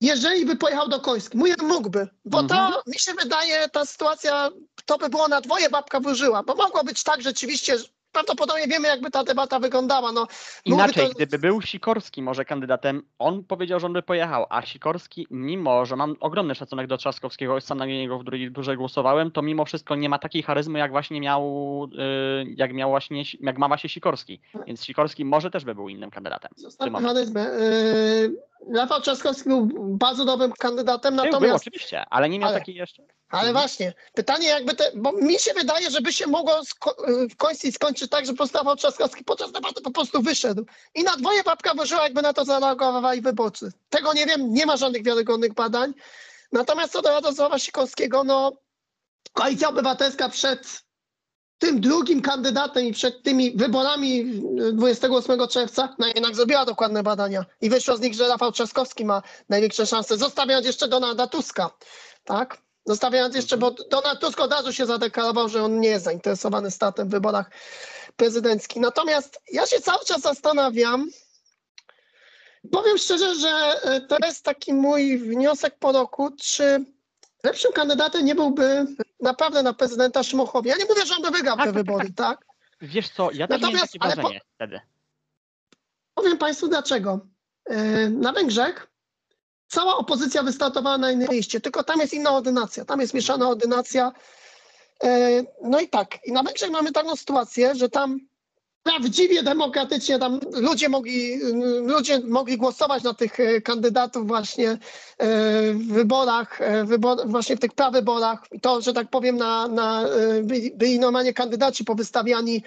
jeżeli 0.01 0.47
by 0.47 0.57
pojechał 0.57 0.89
do 0.89 1.01
Koński. 1.01 1.39
Mówię 1.39 1.55
mógłby, 1.63 2.09
bo 2.25 2.41
Mhm. 2.41 2.73
to 2.73 2.83
mi 2.87 2.99
się 2.99 3.13
wydaje, 3.23 3.69
ta 3.69 3.85
sytuacja, 3.85 4.49
to 4.87 4.99
by 4.99 5.09
było 5.09 5.29
na 5.29 5.41
dwoje 5.41 5.71
babka 5.71 6.01
wróżyła, 6.01 6.43
bo 6.43 6.55
mogło 6.55 6.85
być 6.85 7.03
tak 7.03 7.23
rzeczywiście, 7.23 7.77
prawdopodobnie 8.13 8.67
wiemy, 8.67 8.89
jakby 8.89 9.11
ta 9.11 9.25
debata 9.25 9.59
wyglądała. 9.59 10.13
No, 10.13 10.27
Inaczej, 10.65 11.09
to- 11.09 11.15
gdyby 11.15 11.39
był 11.39 11.63
Sikorski 11.63 12.23
może 12.23 12.45
kandydatem, 12.45 13.03
on 13.19 13.45
powiedział, 13.45 13.81
że 13.81 13.87
on 13.87 13.93
by 13.93 14.03
pojechał, 14.03 14.47
a 14.51 14.63
Sikorski, 14.63 15.27
mimo 15.31 15.87
że 15.87 15.97
mam 15.97 16.17
ogromny 16.21 16.55
szacunek 16.55 16.87
do 16.87 16.97
Trzaskowskiego, 16.97 17.61
sam 17.61 17.79
na 17.79 17.87
niego 17.87 18.19
w 18.19 18.25
drugiej 18.25 18.53
turze 18.53 18.77
głosowałem, 18.77 19.31
to 19.31 19.43
mimo 19.43 19.65
wszystko 19.65 19.95
nie 19.97 20.09
ma 20.09 20.19
takiej 20.19 20.43
charyzmy, 20.43 20.79
jak 20.79 20.91
właśnie 20.91 21.21
miał, 21.21 21.45
y, 22.43 22.55
jak 22.57 22.73
miał 22.73 22.91
właśnie, 22.91 23.23
jak 23.41 23.59
ma 23.59 23.69
właśnie 23.69 23.91
Sikorski. 23.91 24.41
Więc 24.67 24.85
Sikorski 24.85 25.25
może 25.25 25.51
też 25.51 25.65
by 25.65 25.75
był 25.75 25.89
innym 25.89 26.11
kandydatem. 26.11 26.51
Charyzmę. 27.03 27.41
Yy, 27.43 28.37
Rafał 28.75 29.01
Trzaskowski 29.01 29.49
był 29.49 29.69
bardzo 29.97 30.25
dobrym 30.25 30.53
kandydatem, 30.53 31.15
Był, 31.17 31.25
był 31.25 31.33
natomiast, 31.33 31.57
oczywiście, 31.67 32.05
ale 32.11 32.29
nie 32.29 32.39
miał 32.39 32.49
ale- 32.49 32.59
takiej 32.59 32.75
jeszcze. 32.75 33.03
ale 33.29 33.49
Mhm. 33.49 33.53
właśnie, 33.67 33.95
pytanie 34.15 34.49
jakby 34.49 34.75
te, 34.75 34.91
bo 34.95 35.13
mi 35.13 35.39
się 35.39 35.55
wydaje, 35.55 35.91
że 35.91 36.01
by 36.01 36.13
się 36.13 36.27
mogło 36.27 36.61
sko- 36.65 36.95
w 37.31 37.37
końcu 37.37 37.73
skończyć 37.73 38.11
tak, 38.11 38.27
że 38.27 38.33
po 38.33 38.37
prostu 38.37 38.59
Rafał 38.59 38.77
Trzaskowski 38.77 39.25
podczas 39.25 39.53
debaty 39.53 39.81
po 39.83 39.91
prostu 39.91 40.23
wyszedł. 40.23 40.65
I 40.95 41.03
na 41.03 41.17
dwoje 41.17 41.43
babka 41.45 41.75
włożyła, 41.75 42.03
jakby 42.03 42.23
na 42.23 42.33
to 42.33 42.45
zareagowali 42.45 43.21
wyborcy. 43.21 43.73
Tego 43.89 44.13
nie 44.13 44.27
wiem, 44.27 44.53
nie 44.55 44.67
ma 44.67 44.77
żadnych 44.77 45.05
wiarygodnych 45.05 45.55
badań. 45.55 45.93
Natomiast 46.53 46.93
co 46.93 47.03
do 47.03 47.09
Radosława 47.09 47.59
Sikorskiego, 47.59 48.25
no 48.25 48.53
Koalicja 49.33 49.69
Obywatelska 49.69 50.29
przed 50.29 50.86
tym 51.59 51.81
drugim 51.81 52.23
kandydatem 52.23 52.85
i 52.85 52.93
przed 52.93 53.23
tymi 53.23 53.57
wyborami 53.57 54.21
y, 54.61 54.73
28 54.73 55.49
czerwca, 55.49 55.95
no 55.99 56.07
jednak 56.07 56.37
zrobiła 56.37 56.65
dokładne 56.65 57.03
badania 57.03 57.45
i 57.61 57.71
wyszło 57.71 57.97
z 57.97 58.01
nich, 58.01 58.15
że 58.15 58.29
Rafał 58.29 58.53
Trzaskowski 58.53 59.05
ma 59.05 59.23
największe 59.49 59.87
szanse, 59.87 60.17
zostawiając 60.17 60.67
jeszcze 60.67 60.89
Donalda 60.89 61.27
Tuska, 61.27 61.71
tak? 62.25 62.59
Zostawiając 62.87 63.35
jeszcze, 63.37 63.57
bo 63.57 63.71
Donald 63.71 64.21
Tusk 64.21 64.41
od 64.41 64.53
razu 64.53 64.73
się 64.73 64.87
zadeklarował, 64.87 65.49
że 65.49 65.63
on 65.63 65.81
nie 65.81 65.89
jest 65.89 66.05
zainteresowany 66.05 66.71
statem 66.71 67.09
w 67.09 67.11
wyborach 67.11 67.51
prezydenckich. 68.17 68.83
Natomiast 68.83 69.41
ja 69.53 69.67
się 69.67 69.81
cały 69.81 70.05
czas 70.05 70.21
zastanawiam, 70.21 71.11
powiem 72.73 72.99
szczerze, 72.99 73.35
że 73.35 73.81
y, 73.97 74.01
to 74.01 74.17
jest 74.27 74.45
taki 74.45 74.75
mój 74.75 75.19
wniosek 75.19 75.79
po 75.79 75.93
roku, 75.93 76.31
czy 76.41 76.85
lepszym 77.47 77.73
kandydatem 77.73 78.25
nie 78.25 78.35
byłby 78.35 78.87
naprawdę 79.21 79.63
na 79.63 79.73
prezydenta 79.73 80.23
Szymon 80.23 80.47
Hołownia. 80.47 80.73
Ja 80.73 80.79
nie 80.79 80.85
mówię, 80.85 81.07
że 81.07 81.15
on 81.17 81.23
by 81.23 81.31
wygrał 81.31 81.57
Tak, 81.57 81.67
te 81.67 81.73
tak, 81.73 81.75
tak, 81.77 81.87
wybory, 81.87 82.13
tak? 82.13 82.47
Wiesz 82.81 83.09
co, 83.11 83.31
ja 83.33 83.47
też 83.49 83.61
Natomiast- 83.61 83.93
takie 83.93 83.99
ale 84.05 84.17
po- 84.17 84.21
wrażenie 84.23 84.41
wtedy. 84.55 84.81
Powiem 86.15 86.39
Państwu 86.39 86.69
dlaczego. 86.69 87.21
E, 87.65 88.11
Na 88.11 88.33
Węgrzech 88.33 88.87
cała 89.69 89.97
opozycja 89.97 90.43
wystartowała 90.43 90.99
na 90.99 91.11
innej 91.11 91.29
liście, 91.29 91.61
tylko 91.61 91.85
tam 91.85 92.01
jest 92.01 92.15
inna 92.15 92.31
ordynacja, 92.31 92.85
tam 92.85 93.01
jest 93.01 93.15
mieszana 93.15 93.49
ordynacja. 93.49 94.13
E, 95.05 95.43
No 95.63 95.81
i 95.81 95.89
tak, 95.89 96.27
i 96.27 96.33
na 96.33 96.43
Węgrzech 96.43 96.71
mamy 96.71 96.93
taką 96.93 97.17
sytuację, 97.17 97.75
że 97.75 97.89
tam 97.89 98.21
prawdziwie 98.87 99.43
demokratycznie 99.43 100.19
tam 100.19 100.41
ludzie 100.53 100.89
mogli, 100.89 101.41
ludzie 101.87 102.21
mogli 102.21 102.57
głosować 102.57 103.03
na 103.03 103.15
tych 103.15 103.41
e, 103.41 103.61
kandydatów 103.61 104.27
właśnie 104.27 104.71
e, 104.71 104.79
w 105.73 105.87
wyborach, 105.93 106.61
e, 106.61 106.85
wybor, 106.85 107.29
właśnie 107.29 107.57
w 107.57 107.61
tych 107.61 107.73
prawyborach. 107.73 108.39
To, 108.63 108.81
że 108.81 108.93
tak 108.93 109.11
powiem, 109.11 109.37
na, 109.37 109.69
na, 109.69 110.05
byli, 110.75 110.99
normalnie 110.99 111.33
kandydaci 111.33 111.85
powystawiani, 111.85 112.63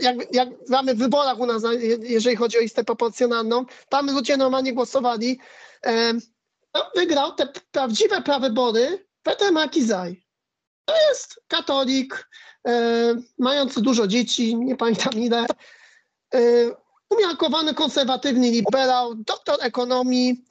jak, 0.00 0.16
jak 0.32 0.48
w 0.94 0.98
wyborach 0.98 1.38
u 1.40 1.46
nas, 1.46 1.62
na- 1.62 1.72
je- 1.72 1.98
jeżeli 2.02 2.36
chodzi 2.36 2.58
o 2.58 2.60
listę 2.60 2.84
proporcjonalną, 2.84 3.64
tam 3.88 4.10
ludzie 4.10 4.36
normalnie 4.36 4.72
głosowali. 4.72 5.38
No, 6.74 6.82
wygrał 6.96 7.32
te 7.34 7.48
prawdziwe 7.72 8.22
prawybory 8.22 9.06
Peter 9.22 9.52
Makizaj. 9.52 10.23
To 10.84 10.94
jest 11.08 11.40
katolik, 11.48 12.28
e, 12.68 13.14
mający 13.38 13.82
dużo 13.82 14.06
dzieci, 14.06 14.56
nie 14.56 14.76
pamiętam 14.76 15.12
ile, 15.12 15.46
e, 16.34 16.38
umiarkowany 17.10 17.74
konserwatywny 17.74 18.50
liberał, 18.50 19.14
doktor 19.14 19.56
ekonomii. 19.60 20.44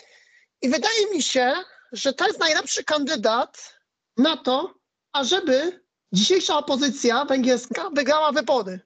I 0.62 0.70
wydaje 0.70 1.12
mi 1.14 1.22
się, 1.22 1.54
że 1.92 2.14
to 2.14 2.28
jest 2.28 2.40
najlepszy 2.40 2.84
kandydat 2.84 3.80
na 4.18 4.38
to, 4.38 4.74
ażeby 5.14 5.84
dzisiejsza 6.12 6.58
opozycja 6.58 7.26
węgierska 7.26 7.90
wygrała 7.90 8.32
wybory. 8.32 8.80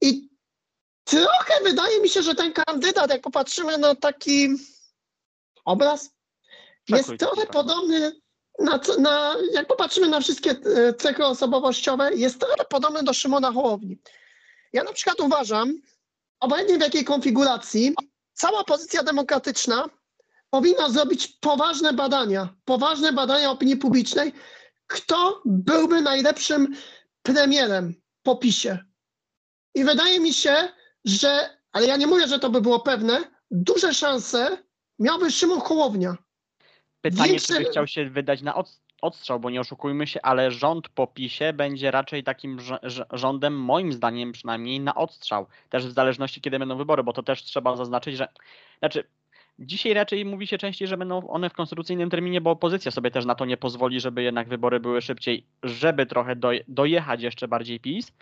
I 0.00 0.28
trochę 1.04 1.54
wydaje 1.64 2.00
mi 2.00 2.08
się, 2.08 2.22
że 2.22 2.34
ten 2.34 2.52
kandydat, 2.52 3.10
jak 3.10 3.20
popatrzymy 3.20 3.78
na 3.78 3.94
taki 3.94 4.48
obraz, 5.64 6.10
jest 6.88 7.10
trochę 7.18 7.46
podobny 7.46 8.20
na, 8.58 8.80
na, 8.98 9.36
jak 9.52 9.66
popatrzymy 9.66 10.08
na 10.08 10.20
wszystkie 10.20 10.50
e, 10.50 10.94
cechy 10.94 11.24
osobowościowe, 11.24 12.14
jest 12.14 12.40
trochę 12.40 12.64
podobny 12.70 13.02
do 13.02 13.14
Szymona 13.14 13.52
Hołowni. 13.52 13.98
Ja 14.72 14.84
na 14.84 14.92
przykład 14.92 15.20
uważam, 15.20 15.74
obojętnie 16.40 16.78
w 16.78 16.80
jakiej 16.80 17.04
konfiguracji, 17.04 17.94
cała 18.34 18.60
opozycja 18.60 19.02
demokratyczna 19.02 19.88
powinna 20.50 20.90
zrobić 20.90 21.26
poważne 21.26 21.92
badania, 21.92 22.54
poważne 22.64 23.12
badania 23.12 23.50
opinii 23.50 23.76
publicznej, 23.76 24.32
kto 24.86 25.42
byłby 25.44 26.00
najlepszym 26.00 26.74
premierem 27.22 27.94
po 28.22 28.36
PiSie. 28.36 28.78
I 29.74 29.84
wydaje 29.84 30.20
mi 30.20 30.32
się, 30.32 30.68
że, 31.04 31.58
ale 31.72 31.86
ja 31.86 31.96
nie 31.96 32.06
mówię, 32.06 32.28
że 32.28 32.38
to 32.38 32.50
by 32.50 32.60
było 32.60 32.80
pewne, 32.80 33.24
duże 33.50 33.94
szanse 33.94 34.58
miałby 34.98 35.30
Szymon 35.30 35.60
Hołownia. 35.60 36.16
Pytanie, 37.02 37.30
Większe- 37.30 37.46
czy 37.46 37.64
by 37.64 37.70
chciał 37.70 37.86
się 37.86 38.10
wydać 38.10 38.42
na 38.42 38.54
od, 38.54 38.80
odstrzał, 39.02 39.40
bo 39.40 39.50
nie 39.50 39.60
oszukujmy 39.60 40.06
się, 40.06 40.22
ale 40.22 40.50
rząd 40.50 40.88
po 40.88 41.06
PiSie 41.06 41.52
będzie 41.52 41.90
raczej 41.90 42.24
takim 42.24 42.56
rz- 42.56 42.80
rz- 42.82 43.06
rządem, 43.12 43.60
moim 43.60 43.92
zdaniem 43.92 44.32
przynajmniej, 44.32 44.80
na 44.80 44.94
odstrzał. 44.94 45.46
Też 45.68 45.86
w 45.86 45.92
zależności, 45.92 46.40
kiedy 46.40 46.58
będą 46.58 46.76
wybory, 46.76 47.02
bo 47.02 47.12
to 47.12 47.22
też 47.22 47.42
trzeba 47.42 47.76
zaznaczyć, 47.76 48.16
że. 48.16 48.28
Znaczy, 48.78 49.04
dzisiaj 49.58 49.94
raczej 49.94 50.24
mówi 50.24 50.46
się 50.46 50.58
częściej, 50.58 50.88
że 50.88 50.96
będą 50.96 51.28
one 51.28 51.50
w 51.50 51.52
konstytucyjnym 51.54 52.10
terminie, 52.10 52.40
bo 52.40 52.50
opozycja 52.50 52.90
sobie 52.90 53.10
też 53.10 53.24
na 53.24 53.34
to 53.34 53.44
nie 53.44 53.56
pozwoli, 53.56 54.00
żeby 54.00 54.22
jednak 54.22 54.48
wybory 54.48 54.80
były 54.80 55.02
szybciej, 55.02 55.46
żeby 55.62 56.06
trochę 56.06 56.36
doj- 56.36 56.64
dojechać 56.68 57.22
jeszcze 57.22 57.48
bardziej 57.48 57.80
PiS. 57.80 58.12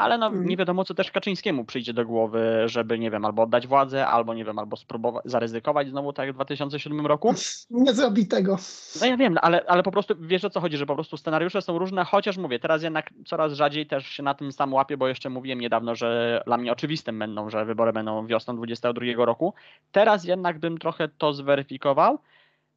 Ale 0.00 0.18
no, 0.18 0.26
Mhm. 0.26 0.48
nie 0.48 0.56
wiadomo, 0.56 0.84
co 0.84 0.94
też 0.94 1.10
Kaczyńskiemu 1.10 1.64
przyjdzie 1.64 1.92
do 1.92 2.06
głowy, 2.06 2.62
żeby, 2.66 2.98
nie 2.98 3.10
wiem, 3.10 3.24
albo 3.24 3.42
oddać 3.42 3.66
władzę, 3.66 4.06
albo, 4.06 4.34
nie 4.34 4.44
wiem, 4.44 4.58
albo 4.58 4.76
spróbować, 4.76 5.24
zaryzykować 5.24 5.88
znowu 5.88 6.12
tak 6.12 6.26
jak 6.26 6.34
w 6.34 6.36
2007 6.36 7.06
roku. 7.06 7.34
Nie 7.70 7.92
zrobi 7.94 8.26
tego. 8.26 8.56
No 9.00 9.06
ja 9.06 9.16
wiem, 9.16 9.36
ale, 9.42 9.64
ale 9.66 9.82
po 9.82 9.90
prostu 9.90 10.14
wiesz 10.20 10.44
o 10.44 10.50
co 10.50 10.60
chodzi, 10.60 10.76
że 10.76 10.86
po 10.86 10.94
prostu 10.94 11.16
scenariusze 11.16 11.62
są 11.62 11.78
różne, 11.78 12.04
chociaż 12.04 12.36
mówię, 12.36 12.58
teraz 12.58 12.82
jednak 12.82 13.10
coraz 13.26 13.52
rzadziej 13.52 13.86
też 13.86 14.06
się 14.06 14.22
na 14.22 14.34
tym 14.34 14.52
sam 14.52 14.74
łapię, 14.74 14.96
bo 14.96 15.08
jeszcze 15.08 15.30
mówiłem 15.30 15.60
niedawno, 15.60 15.94
że 15.94 16.42
dla 16.46 16.56
mnie 16.56 16.72
oczywistym 16.72 17.18
będą, 17.18 17.50
że 17.50 17.64
wybory 17.64 17.92
będą 17.92 18.26
wiosną 18.26 18.56
22 18.56 19.24
roku. 19.24 19.54
Teraz 19.92 20.24
jednak 20.24 20.58
bym 20.58 20.78
trochę 20.78 21.08
to 21.08 21.32
zweryfikował 21.32 22.18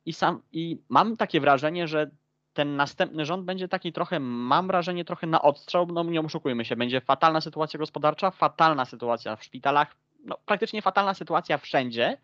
i 0.05 0.13
sam 0.13 0.41
i 0.51 0.77
mam 0.89 1.17
takie 1.17 1.39
wrażenie, 1.41 1.87
że 1.87 2.11
ten 2.53 2.75
następny 2.75 3.25
rząd 3.25 3.45
będzie 3.45 3.67
taki 3.67 3.93
trochę, 3.93 4.19
mam 4.19 4.67
wrażenie, 4.67 5.05
trochę 5.05 5.27
na 5.27 5.41
odstrzał, 5.41 5.85
no 5.85 6.03
nie 6.03 6.21
oszukujmy 6.21 6.65
się, 6.65 6.75
będzie 6.75 7.01
fatalna 7.01 7.41
sytuacja 7.41 7.77
gospodarcza, 7.77 8.31
fatalna 8.31 8.85
sytuacja 8.85 9.35
w 9.35 9.43
szpitalach, 9.43 9.95
no 10.25 10.37
praktycznie 10.45 10.81
fatalna 10.81 11.13
sytuacja 11.13 11.57
wszędzie 11.57 12.17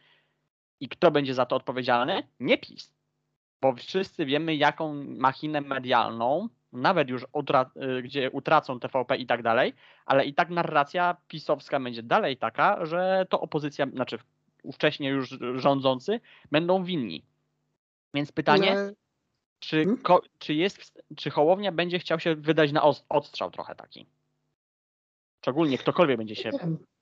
i 0.79 0.89
kto 0.89 1.11
będzie 1.11 1.33
za 1.33 1.45
to 1.45 1.55
odpowiedzialny? 1.55 2.27
Nie 2.39 2.57
PiS 2.57 2.99
bo 3.61 3.73
wszyscy 3.75 4.25
wiemy, 4.25 4.55
jaką 4.55 4.93
machinę 5.03 5.61
medialną, 5.61 6.49
nawet 6.73 7.09
już 7.09 7.25
utra- 7.33 7.69
y, 7.97 8.01
gdzie 8.01 8.31
utracą 8.31 8.79
TVP 8.79 9.17
i 9.17 9.25
tak 9.25 9.43
dalej, 9.43 9.73
ale 10.05 10.25
i 10.25 10.33
tak 10.33 10.49
narracja 10.49 11.17
pisowska 11.27 11.79
będzie 11.79 12.03
dalej 12.03 12.37
taka, 12.37 12.85
że 12.85 13.25
to 13.29 13.41
opozycja, 13.41 13.87
znaczy 13.87 14.19
ówcześnie 14.63 15.09
już 15.09 15.37
rządzący 15.55 16.19
będą 16.51 16.83
winni. 16.83 17.23
Więc 18.13 18.31
pytanie, 18.31 18.71
Ale- 18.71 18.93
czy, 19.59 19.77
Hmm? 19.83 19.97
ko- 20.01 20.21
czy 20.39 20.53
jest, 20.53 21.01
czy 21.17 21.29
Hołownia 21.29 21.71
będzie 21.71 21.99
chciał 21.99 22.19
się 22.19 22.35
wydać 22.35 22.71
na 22.71 22.83
odstrzał 23.09 23.51
trochę 23.51 23.75
taki? 23.75 24.05
Szczególnie 25.41 25.77
ktokolwiek 25.77 26.17
będzie 26.17 26.35
się 26.35 26.49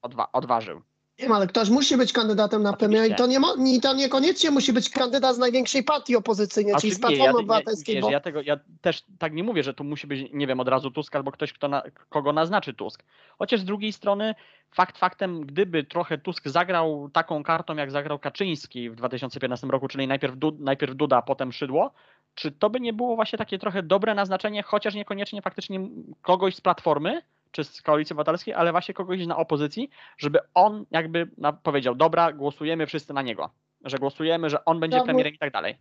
odwa- 0.01 0.27
odważył. 0.33 0.81
Wiem, 1.19 1.31
ale 1.31 1.47
ktoś 1.47 1.69
musi 1.69 1.97
być 1.97 2.13
kandydatem 2.13 2.63
na 2.63 2.73
premiera 2.73 3.05
i 3.05 3.15
to, 3.15 3.27
nie, 3.27 3.39
mo- 3.39 3.55
i 3.65 3.81
to 3.81 3.93
niekoniecznie 3.93 4.51
musi 4.51 4.73
być 4.73 4.89
kandydat 4.89 5.35
z 5.35 5.39
największej 5.39 5.83
partii 5.83 6.15
opozycyjnej, 6.15 6.75
czyli 6.75 6.93
z 6.93 6.97
Oczywiście, 6.97 7.17
Platformy 7.17 7.39
ja, 7.39 7.39
Obywatelskiej. 7.39 7.95
ja, 7.95 8.01
bo... 8.01 8.09
ja, 8.09 8.19
tego, 8.19 8.41
ja 8.41 8.59
też 8.81 9.03
tak 9.19 9.33
nie 9.33 9.43
mówię, 9.43 9.63
że 9.63 9.73
tu 9.73 9.83
musi 9.83 10.07
być, 10.07 10.29
nie 10.33 10.47
wiem, 10.47 10.59
od 10.59 10.67
razu 10.67 10.91
Tusk 10.91 11.15
albo 11.15 11.31
ktoś, 11.31 11.53
kto 11.53 11.67
na, 11.67 11.83
kogo 12.09 12.33
naznaczy 12.33 12.73
Tusk. 12.73 13.03
Chociaż 13.39 13.59
z 13.59 13.65
drugiej 13.65 13.93
strony, 13.93 14.35
fakt 14.71 14.97
faktem, 14.97 15.41
gdyby 15.41 15.83
trochę 15.83 16.17
Tusk 16.17 16.47
zagrał 16.47 17.09
taką 17.13 17.43
kartą, 17.43 17.75
jak 17.75 17.91
zagrał 17.91 18.19
Kaczyński 18.19 18.89
w 18.89 18.95
2015 18.95 19.67
roku, 19.67 19.87
czyli 19.87 20.07
najpierw, 20.07 20.37
Du, 20.37 20.57
najpierw 20.59 20.95
Duda, 20.95 21.21
potem 21.21 21.51
Szydło, 21.51 21.91
czy 22.35 22.51
to 22.51 22.69
by 22.69 22.79
nie 22.79 22.93
było 22.93 23.15
właśnie 23.15 23.37
takie 23.37 23.59
trochę 23.59 23.83
dobre 23.83 24.15
naznaczenie, 24.15 24.63
chociaż 24.63 24.93
niekoniecznie 24.95 25.41
faktycznie 25.41 25.79
kogoś 26.21 26.55
z 26.55 26.61
Platformy, 26.61 27.21
czy 27.51 27.63
z 27.63 27.81
Koalicji 27.81 28.13
Obywatelskiej, 28.13 28.53
ale 28.53 28.71
właśnie 28.71 28.93
kogoś 28.93 29.25
na 29.25 29.37
opozycji, 29.37 29.89
żeby 30.17 30.39
on 30.53 30.85
jakby 30.91 31.29
powiedział, 31.63 31.95
dobra, 31.95 32.33
głosujemy 32.33 32.85
wszyscy 32.85 33.13
na 33.13 33.21
niego. 33.21 33.49
Że 33.83 33.97
głosujemy, 33.97 34.49
że 34.49 34.65
on 34.65 34.79
będzie 34.79 34.97
Ja, 34.97 35.03
premierem 35.03 35.33
i 35.33 35.37
tak 35.37 35.51
dalej. 35.53 35.77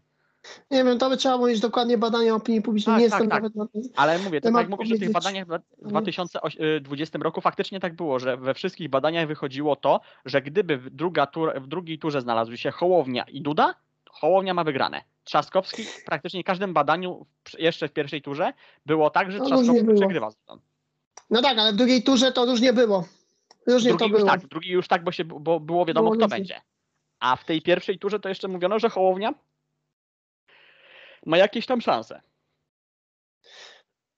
Nie 0.71 0.85
wiem, 0.85 0.99
to 0.99 1.11
by 1.11 1.17
trzeba 1.17 1.37
było 1.37 1.49
mieć 1.49 1.61
dokładnie 1.61 1.99
badania 1.99 2.35
opinii 2.35 2.62
publicznej. 2.62 2.95
Tak, 2.95 3.03
nie 3.03 3.11
tak, 3.11 3.21
jestem 3.23 3.31
tak. 3.31 3.55
nawet 3.55 3.75
na. 3.75 3.81
Ale 3.97 4.19
mówię, 4.19 4.41
to 4.41 4.49
tak 4.49 4.57
jak 4.57 4.69
mówisz, 4.69 4.89
że 4.89 4.95
w 4.95 4.99
tych 4.99 5.12
badaniach 5.12 5.45
w 5.45 5.49
dwa- 5.49 5.61
w 5.83 5.89
2020 5.89 7.19
roku 7.23 7.41
faktycznie 7.41 7.81
tak 7.81 7.95
było, 7.97 8.19
że 8.19 8.37
we 8.37 8.55
wszystkich 8.55 8.89
badaniach 8.91 9.29
wychodziło 9.29 9.77
to, 9.77 10.01
że 10.25 10.43
gdyby 10.43 10.77
w, 10.77 10.91
druga 10.91 11.27
tur, 11.27 11.61
w 11.61 11.67
drugiej 11.67 11.99
turze 11.99 12.21
znalazły 12.21 12.57
się 12.57 12.71
Hołownia 12.71 13.25
i 13.29 13.41
Duda, 13.43 13.75
Hołownia 14.11 14.55
ma 14.55 14.64
wygrane. 14.64 15.03
Trzaskowski 15.25 15.85
w 15.85 16.05
praktycznie 16.05 16.45
każdym 16.45 16.75
badaniu 16.75 17.27
w- 17.49 17.59
jeszcze 17.59 17.89
w 17.89 17.93
pierwszej 17.93 18.23
turze 18.23 18.53
było 18.87 19.11
tak, 19.11 19.33
że 19.33 19.39
No, 19.39 19.45
Trzaskowski 19.47 19.85
było. 19.85 19.97
przegrywa. 19.97 20.31
z 20.31 20.37
Dudą. 20.37 20.61
No 21.31 21.43
tak, 21.43 21.59
ale 21.59 21.72
w 21.72 21.77
drugiej 21.77 22.03
turze 22.03 22.33
to 22.33 22.47
różnie 22.47 22.72
było. 22.72 23.05
Różnie 23.66 23.91
Drugi 23.91 24.05
to 24.05 24.07
już 24.07 24.18
było. 24.18 24.31
tak, 24.31 24.47
drugi 24.47 24.70
już 24.70 24.89
tak, 24.89 25.05
bo, 25.05 25.12
się, 25.12 25.24
bo 25.24 25.61
było 25.61 25.87
wiadomo, 25.87 26.11
Było 26.11 26.16
kto 26.16 26.29
będzie. 26.29 26.61
A 27.20 27.37
w 27.37 27.45
tej 27.45 27.62
pierwszej 27.62 27.99
turze 27.99 28.20
to 28.20 28.29
jeszcze 28.29 28.49
mówiono, 28.49 28.79
że 28.79 28.89
Hołownia 28.91 29.35
ma 31.27 31.39
jakieś 31.39 31.66
tam 31.66 31.81
szanse. 31.81 32.20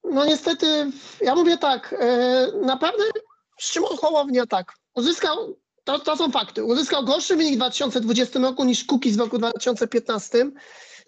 No 0.04 0.24
niestety, 0.24 0.90
ja 1.20 1.34
mówię 1.34 1.59
tak, 1.59 1.94
e, 1.98 2.46
naprawdę 2.62 3.04
Szymon 3.61 3.96
Hołownia 3.96 4.46
tak, 4.46 4.72
uzyskał, 4.94 5.56
to, 5.84 5.98
to 5.98 6.16
są 6.16 6.30
fakty, 6.30 6.64
uzyskał 6.64 7.04
gorszy 7.04 7.36
wynik 7.36 7.54
w 7.54 7.56
2020 7.56 8.38
roku 8.38 8.64
niż 8.64 8.84
Kukiz 8.84 9.16
w 9.16 9.20
roku 9.20 9.38
2015. 9.38 10.50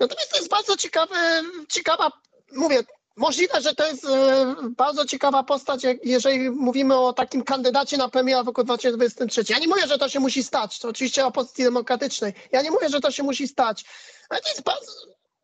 Natomiast 0.01 0.31
to 0.31 0.37
jest 0.37 0.51
bardzo 0.51 0.77
ciekawe, 0.77 1.43
ciekawa, 1.69 2.11
mówię, 2.53 2.83
możliwe, 3.17 3.61
że 3.61 3.75
to 3.75 3.87
jest 3.87 4.05
e, 4.05 4.55
bardzo 4.77 5.05
ciekawa 5.05 5.43
postać, 5.43 5.83
jeżeli 6.05 6.51
mówimy 6.51 6.99
o 6.99 7.13
takim 7.13 7.43
kandydacie 7.43 7.97
na 7.97 8.09
premiera 8.09 8.43
w 8.43 8.47
roku 8.47 8.65
2023. 8.65 9.53
Ja 9.53 9.59
nie 9.59 9.69
mówię, 9.69 9.87
że 9.87 9.99
to 9.99 10.09
się 10.09 10.21
musi 10.21 10.45
stać, 10.45 10.79
to 10.79 10.89
oczywiście 10.89 11.27
opozycji 11.27 11.65
demokratycznej. 11.65 12.33
Ja 12.53 12.63
nie 12.63 12.71
mówię, 12.71 12.89
że 12.89 13.01
to 13.01 13.11
się 13.11 13.23
musi 13.23 13.49
stać, 13.49 13.85
ale 14.29 14.41
to 14.41 14.49
jest 14.49 14.63
bardzo, 14.63 14.93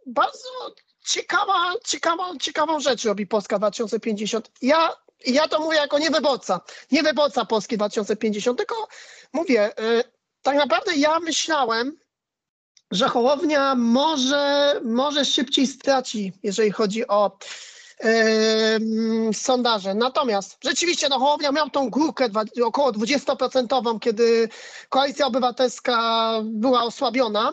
bardzo 0.07 0.49
ciekawa, 1.07 1.73
ciekawą, 1.85 2.39
ciekawą 2.39 2.81
rzecz 2.81 3.05
robi 3.05 3.27
Polska 3.27 3.59
2050. 3.59 4.51
Ja, 4.63 4.97
ja 5.27 5.49
to 5.49 5.61
mówię 5.61 5.77
jako 5.77 5.99
nie 5.99 6.11
wyborca, 6.11 6.61
nie 6.91 7.03
wyborca 7.03 7.45
Polski 7.45 7.77
2050, 7.77 8.59
tylko 8.59 8.89
mówię, 9.33 9.71
y, 9.81 10.05
tak 10.43 10.57
naprawdę 10.57 10.97
ja 10.97 11.21
myślałem, 11.21 11.99
że 12.91 13.09
Hołownia 13.09 13.75
może, 13.75 14.75
może 14.85 15.25
szybciej 15.25 15.67
straci, 15.67 16.33
jeżeli 16.43 16.71
chodzi 16.71 17.09
o 17.09 17.39
em, 17.99 19.35
sondaże. 19.35 19.95
Natomiast 19.95 20.59
rzeczywiście 20.65 21.09
no, 21.09 21.19
Hołownia 21.19 21.53
miał 21.53 21.71
tą 21.71 21.91
górkę 21.91 22.29
dwa, 22.29 22.45
około 22.65 22.93
20%, 22.93 23.99
kiedy 24.01 24.49
Koalicja 24.89 25.27
Obywatelska 25.27 26.33
była 26.45 26.83
osłabiona. 26.83 27.53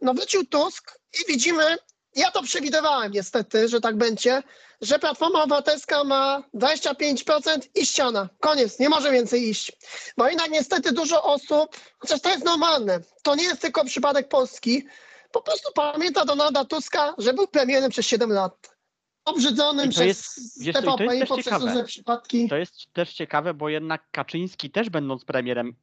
No 0.00 0.14
wrócił 0.14 0.46
Tusk 0.46 0.98
i 1.20 1.32
widzimy, 1.32 1.76
ja 2.16 2.30
to 2.30 2.42
przewidywałem 2.42 3.12
niestety, 3.12 3.68
że 3.68 3.80
tak 3.80 3.96
będzie, 3.96 4.42
że 4.80 4.98
Platforma 4.98 5.42
Obywatelska 5.42 6.04
ma 6.04 6.42
25% 6.54 7.58
i 7.74 7.86
ściana. 7.86 8.28
Koniec, 8.40 8.78
nie 8.78 8.88
może 8.88 9.10
więcej 9.12 9.48
iść. 9.48 9.72
Bo 10.16 10.28
jednak 10.28 10.50
niestety 10.50 10.92
dużo 10.92 11.22
osób, 11.22 11.76
chociaż 11.98 12.20
to 12.20 12.28
jest 12.28 12.44
normalne, 12.44 13.00
to 13.22 13.34
nie 13.34 13.44
jest 13.44 13.60
tylko 13.60 13.84
przypadek 13.84 14.28
Polski, 14.28 14.86
po 15.32 15.42
prostu 15.42 15.72
pamięta 15.72 16.24
Donalda 16.24 16.64
Tuska, 16.64 17.14
że 17.18 17.32
był 17.32 17.46
premierem 17.48 17.90
przez 17.90 18.06
7 18.06 18.32
lat. 18.32 18.76
Obrzydzonym 19.24 19.86
I 19.86 19.88
przez 19.88 20.06
jest- 20.06 20.62
i 20.62 20.72
TVP 20.72 21.06
też 21.08 21.28
poprzez 21.28 21.44
ciekawe. 21.44 21.66
różne 21.66 21.84
przypadki. 21.84 22.48
To 22.48 22.56
jest 22.56 22.74
też 22.92 23.12
ciekawe, 23.14 23.54
bo 23.54 23.68
jednak 23.68 24.02
Kaczyński 24.10 24.70
też 24.70 24.90
będąc 24.90 25.24
premierem, 25.24 25.74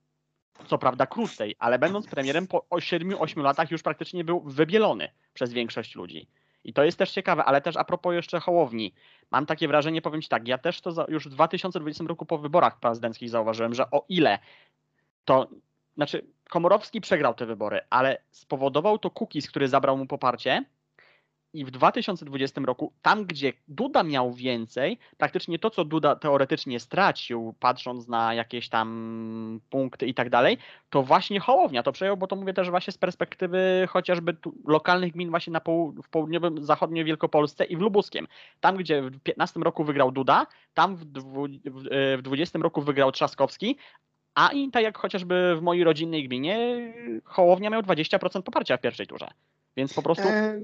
co 0.67 0.77
prawda 0.77 1.05
krócej, 1.05 1.55
ale 1.59 1.79
będąc 1.79 2.07
premierem 2.07 2.47
po 2.47 2.65
7-8 2.71 3.43
latach 3.43 3.71
już 3.71 3.83
praktycznie 3.83 4.23
był 4.23 4.41
wybielony 4.41 5.09
przez 5.33 5.53
większość 5.53 5.95
ludzi. 5.95 6.27
I 6.63 6.73
to 6.73 6.83
jest 6.83 6.97
też 6.97 7.11
ciekawe, 7.11 7.45
ale 7.45 7.61
też 7.61 7.77
a 7.77 7.83
propos 7.83 8.13
jeszcze 8.13 8.39
Hołowni. 8.39 8.93
Mam 9.31 9.45
takie 9.45 9.67
wrażenie, 9.67 10.01
powiem 10.01 10.21
Ci 10.21 10.29
tak, 10.29 10.47
ja 10.47 10.57
też 10.57 10.81
to 10.81 11.05
już 11.07 11.27
w 11.27 11.29
2020 11.29 12.03
roku 12.03 12.25
po 12.25 12.37
wyborach 12.37 12.79
prezydenckich 12.79 13.29
zauważyłem, 13.29 13.73
że 13.73 13.91
o 13.91 14.05
ile 14.09 14.39
to, 15.25 15.47
znaczy 15.95 16.25
Komorowski 16.49 17.01
przegrał 17.01 17.33
te 17.33 17.45
wybory, 17.45 17.81
ale 17.89 18.17
spowodował 18.31 18.99
to 18.99 19.09
Kukiz, 19.09 19.49
który 19.49 19.67
zabrał 19.67 19.97
mu 19.97 20.05
poparcie, 20.05 20.63
i 21.53 21.65
w 21.65 21.71
2020 21.71 22.61
roku, 22.61 22.93
tam 23.01 23.25
gdzie 23.25 23.53
Duda 23.67 24.03
miał 24.03 24.33
więcej, 24.33 24.97
praktycznie 25.17 25.59
to, 25.59 25.69
co 25.69 25.85
Duda 25.85 26.15
teoretycznie 26.15 26.79
stracił, 26.79 27.55
patrząc 27.59 28.07
na 28.07 28.33
jakieś 28.33 28.69
tam 28.69 29.59
punkty 29.69 30.07
i 30.07 30.13
tak 30.13 30.29
dalej, 30.29 30.57
to 30.89 31.03
właśnie 31.03 31.39
Hołownia 31.39 31.83
to 31.83 31.91
przejął, 31.91 32.17
bo 32.17 32.27
to 32.27 32.35
mówię 32.35 32.53
też 32.53 32.69
właśnie 32.69 32.93
z 32.93 32.97
perspektywy 32.97 33.87
chociażby 33.89 34.33
tu, 34.33 34.53
lokalnych 34.67 35.13
gmin 35.13 35.29
właśnie 35.29 35.53
na 35.53 35.59
poł- 35.59 36.01
w 36.03 36.09
południowym, 36.09 36.65
zachodniej 36.65 37.05
Wielkopolsce 37.05 37.65
i 37.65 37.77
w 37.77 37.79
Lubuskiem. 37.79 38.27
Tam, 38.59 38.77
gdzie 38.77 39.01
w 39.01 39.19
15 39.19 39.59
roku 39.59 39.83
wygrał 39.83 40.11
Duda, 40.11 40.47
tam 40.73 40.95
w, 40.95 41.05
dwu, 41.05 41.47
w, 41.65 41.87
e, 41.91 42.17
w 42.17 42.21
20 42.21 42.59
roku 42.59 42.81
wygrał 42.81 43.11
Trzaskowski, 43.11 43.77
a 44.35 44.47
i 44.47 44.71
tak 44.71 44.83
jak 44.83 44.97
chociażby 44.97 45.55
w 45.55 45.61
mojej 45.61 45.83
rodzinnej 45.83 46.27
gminie, 46.27 46.79
Hołownia 47.25 47.69
miał 47.69 47.81
20% 47.81 48.41
poparcia 48.41 48.77
w 48.77 48.81
pierwszej 48.81 49.07
turze. 49.07 49.27
Więc 49.77 49.93
po 49.93 50.03
prostu 50.03 50.27
E, 50.27 50.61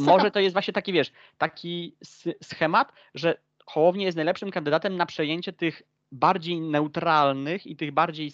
Może 0.00 0.18
taka- 0.18 0.30
to 0.30 0.40
jest 0.40 0.52
właśnie 0.52 0.74
taki, 0.74 0.92
wiesz, 0.92 1.12
taki 1.38 1.96
schemat, 2.42 2.92
że 3.14 3.38
Hołownia 3.66 4.04
jest 4.06 4.16
najlepszym 4.16 4.50
kandydatem 4.50 4.96
na 4.96 5.06
przejęcie 5.06 5.52
tych 5.52 5.82
bardziej 6.12 6.60
neutralnych 6.60 7.66
i 7.66 7.76
tych 7.76 7.92
bardziej 7.92 8.32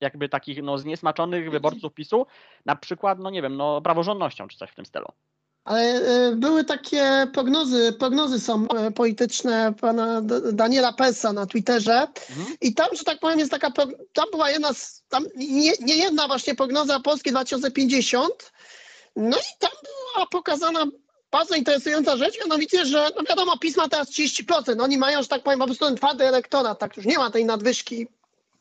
jakby 0.00 0.28
takich 0.28 0.62
no, 0.62 0.78
zniesmaczonych 0.78 1.50
wyborców 1.50 1.94
PiSu, 1.94 2.26
na 2.66 2.76
przykład, 2.76 3.18
no 3.18 3.30
nie 3.30 3.42
wiem, 3.42 3.56
no 3.56 3.82
praworządnością 3.82 4.48
czy 4.48 4.58
coś 4.58 4.70
w 4.70 4.74
tym 4.74 4.86
stylu. 4.86 5.06
Ale 5.64 5.82
e, 5.82 6.36
były 6.36 6.64
takie 6.64 7.26
prognozy, 7.34 7.92
prognozy 7.92 8.40
są 8.40 8.68
e, 8.68 8.90
polityczne 8.90 9.74
pana 9.80 10.22
Daniela 10.52 10.92
Pensa 10.92 11.32
na 11.32 11.46
Twitterze 11.46 12.06
Mhm. 12.30 12.56
i 12.60 12.74
tam, 12.74 12.88
że 12.98 13.04
tak 13.04 13.20
powiem, 13.20 13.38
jest 13.38 13.50
taka, 13.50 13.70
tam 14.12 14.24
była 14.30 14.50
jedna, 14.50 14.70
tam 15.08 15.24
nie, 15.36 15.72
nie 15.80 15.96
jedna 15.96 16.26
właśnie 16.26 16.54
prognoza 16.54 17.00
Polski 17.00 17.30
2050, 17.30 18.52
no 19.16 19.36
i 19.36 19.58
tam 19.58 19.70
była 20.14 20.26
pokazana 20.26 20.86
bardzo 21.30 21.54
interesująca 21.54 22.16
rzecz, 22.16 22.40
mianowicie, 22.40 22.86
że 22.86 23.10
no 23.16 23.22
wiadomo, 23.28 23.58
PiS 23.58 23.76
ma 23.76 23.88
teraz 23.88 24.10
30%, 24.10 24.82
oni 24.82 24.98
mają, 24.98 25.22
że 25.22 25.28
tak 25.28 25.42
powiem, 25.42 25.58
po 25.58 25.66
prostu 25.66 25.84
ten 25.84 25.96
twardy 25.96 26.24
elektorat, 26.24 26.78
tak, 26.78 26.96
już 26.96 27.06
nie 27.06 27.18
ma 27.18 27.30
tej 27.30 27.44
nadwyżki, 27.44 28.06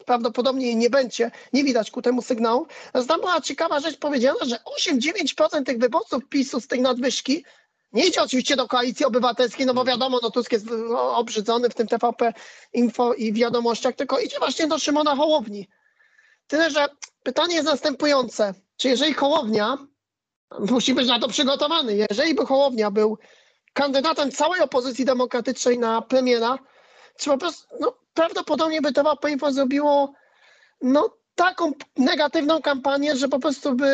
prawdopodobnie 0.06 0.66
jej 0.66 0.76
nie 0.76 0.90
będzie, 0.90 1.32
nie 1.54 1.64
widać 1.64 1.92
ku 1.92 2.02
temu 2.02 2.22
sygnału. 2.22 2.68
Natomiast 2.86 3.10
tam 3.10 3.20
była 3.20 3.42
ciekawa 3.42 3.80
rzecz 3.80 3.98
powiedziana, 3.98 4.40
że 4.46 4.60
8-9% 4.92 5.64
tych 5.64 5.78
wyborców 5.78 6.30
PiSu 6.30 6.62
z 6.62 6.68
tej 6.68 6.82
nadwyżki 6.82 7.46
nie 7.94 8.06
idzie 8.06 8.22
oczywiście 8.22 8.56
do 8.56 8.68
koalicji 8.68 9.06
obywatelskiej, 9.06 9.66
no 9.66 9.74
bo 9.74 9.86
wiadomo, 9.86 10.20
no 10.24 10.32
Tusk 10.32 10.52
jest 10.52 10.66
no, 10.66 11.16
obrzydzony 11.16 11.70
w 11.70 11.76
tym 11.76 11.88
TVP 11.88 12.34
Info 12.74 13.14
i 13.14 13.34
wiadomościach, 13.34 13.96
tylko 13.96 14.20
idzie 14.20 14.40
właśnie 14.40 14.68
do 14.68 14.80
Szymona 14.80 15.16
Hołowni. 15.16 15.68
Tyle, 16.48 16.72
że 16.72 16.88
pytanie 17.24 17.56
jest 17.56 17.68
następujące. 17.68 18.54
Czy 18.78 18.88
jeżeli 18.88 19.14
Hołownia, 19.14 19.78
musi 20.60 20.94
być 20.94 21.08
na 21.08 21.20
to 21.20 21.28
przygotowany, 21.28 22.06
jeżeli 22.10 22.36
by 22.36 22.46
Hołownia 22.46 22.92
był 22.92 23.18
kandydatem 23.74 24.32
całej 24.32 24.62
opozycji 24.62 25.06
demokratycznej 25.06 25.80
na 25.80 26.02
premiera, 26.02 26.60
czy 27.18 27.30
po 27.30 27.38
prostu, 27.38 27.76
no, 27.80 27.94
prawdopodobnie 28.14 28.82
by 28.82 28.94
TVP 28.94 29.32
Info 29.32 29.52
zrobiło 29.52 30.14
no, 30.82 31.10
taką 31.36 31.72
negatywną 31.98 32.62
kampanię, 32.62 33.16
że 33.16 33.28
po 33.28 33.40
prostu 33.40 33.76
by 33.76 33.86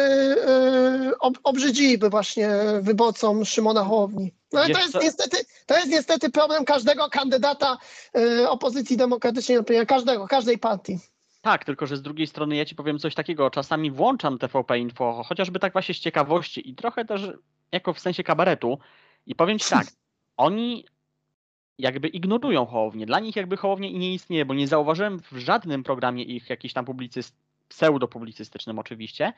yy, 1.06 1.18
ob, 1.20 1.38
obrzydziliby 1.44 2.10
właśnie 2.10 2.50
wyborcom 2.82 3.46
Szymona 3.46 3.84
Hołowni. 3.84 4.34
No 4.54 4.62
ale 4.62 4.74
to 4.74 4.80
jest, 4.80 4.96
niestety, 5.02 5.38
to 5.66 5.78
jest 5.78 5.90
niestety 5.90 6.30
problem 6.30 6.66
każdego 6.66 7.10
kandydata 7.10 7.78
yy, 8.14 8.50
opozycji 8.50 8.98
demokratycznej, 8.98 9.58
na 9.58 9.64
premiera, 9.64 9.86
każdego, 9.86 10.28
każdej 10.28 10.58
partii. 10.58 11.00
Tak, 11.48 11.66
tylko 11.66 11.88
że 11.88 11.98
z 11.98 12.02
drugiej 12.02 12.28
strony 12.28 12.56
ja 12.56 12.66
ci 12.66 12.76
powiem 12.76 13.00
coś 13.00 13.16
takiego, 13.16 13.50
czasami 13.50 13.92
włączam 13.92 14.38
TVP 14.38 14.80
Info, 14.80 15.24
chociażby 15.24 15.60
tak 15.60 15.74
właśnie 15.74 15.96
z 15.96 16.00
ciekawości 16.00 16.70
i 16.70 16.76
trochę 16.76 17.06
też 17.06 17.32
jako 17.72 17.94
w 17.94 18.00
sensie 18.00 18.24
kabaretu 18.24 18.80
i 19.26 19.36
powiem 19.36 19.60
ci 19.60 19.70
tak, 19.70 19.88
oni 20.38 20.86
jakby 21.78 22.08
ignorują 22.08 22.66
Hołownię. 22.66 23.06
Dla 23.06 23.20
nich 23.20 23.36
jakby 23.36 23.58
Hołownia 23.58 23.90
i 23.90 23.98
nie 23.98 24.14
istnieje, 24.14 24.46
bo 24.46 24.54
nie 24.54 24.68
zauważyłem 24.68 25.20
w 25.20 25.38
żadnym 25.38 25.84
programie 25.84 26.24
ich 26.24 26.50
jakiś 26.50 26.74
tam 26.74 26.86
publicyst, 26.86 27.36
pseudopublicystycznym 27.68 28.80
oczywiście, 28.80 29.34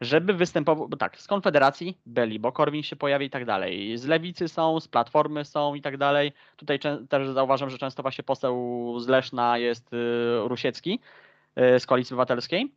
żeby 0.00 0.34
występował, 0.34 0.88
bo 0.88 0.96
tak, 0.96 1.20
z 1.20 1.26
Konfederacji 1.26 1.98
byli, 2.06 2.38
bo 2.38 2.52
Korwin 2.52 2.82
się 2.82 2.96
pojawi 2.96 3.26
i 3.26 3.30
tak 3.30 3.44
dalej. 3.44 3.98
Z 3.98 4.04
Lewicy 4.06 4.48
są, 4.48 4.80
z 4.80 4.88
Platformy 4.88 5.44
są 5.44 5.74
i 5.74 5.82
tak 5.82 5.96
dalej. 5.96 6.32
Tutaj 6.56 6.78
też 7.08 7.28
zauważam, 7.28 7.70
że 7.70 7.78
często 7.78 8.02
właśnie 8.02 8.24
poseł 8.24 8.94
z 9.00 9.08
Leszna 9.08 9.58
jest 9.58 9.92
y, 9.92 9.96
Rusiecki 10.48 11.00
z 11.78 11.86
Koalicji 11.86 12.14
Obywatelskiej. 12.14 12.72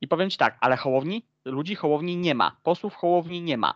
I 0.00 0.08
powiem 0.08 0.30
Ci 0.30 0.38
tak, 0.38 0.56
ale 0.60 0.76
Hołowni, 0.76 1.26
ludzi 1.44 1.74
Hołowni 1.74 2.16
nie 2.16 2.34
ma, 2.34 2.56
posłów 2.62 2.94
Hołowni 2.94 3.42
nie 3.42 3.56
ma. 3.58 3.74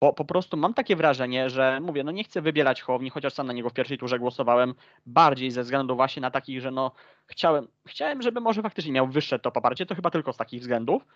Bo 0.00 0.12
po 0.12 0.24
prostu 0.24 0.56
mam 0.56 0.74
takie 0.74 0.96
wrażenie, 0.96 1.50
że 1.50 1.80
mówię, 1.80 2.04
no 2.04 2.10
nie 2.10 2.24
chcę 2.24 2.42
wybierać 2.42 2.82
Hołowni, 2.82 3.10
chociaż 3.10 3.32
sam 3.32 3.46
na 3.46 3.52
niego 3.52 3.70
w 3.70 3.72
pierwszej 3.72 3.98
turze 3.98 4.18
głosowałem 4.18 4.74
bardziej 5.06 5.50
ze 5.50 5.62
względu 5.62 5.96
właśnie 5.96 6.22
na 6.22 6.30
takich, 6.30 6.60
że 6.60 6.70
no 6.70 6.92
chciałem, 7.26 7.68
chciałem, 7.86 8.22
żeby 8.22 8.40
może 8.40 8.62
faktycznie 8.62 8.92
miał 8.92 9.08
wyższe 9.08 9.38
to 9.38 9.52
poparcie, 9.52 9.86
to 9.86 9.94
chyba 9.94 10.10
tylko 10.10 10.32
z 10.32 10.36
takich 10.36 10.60
względów. 10.60 11.06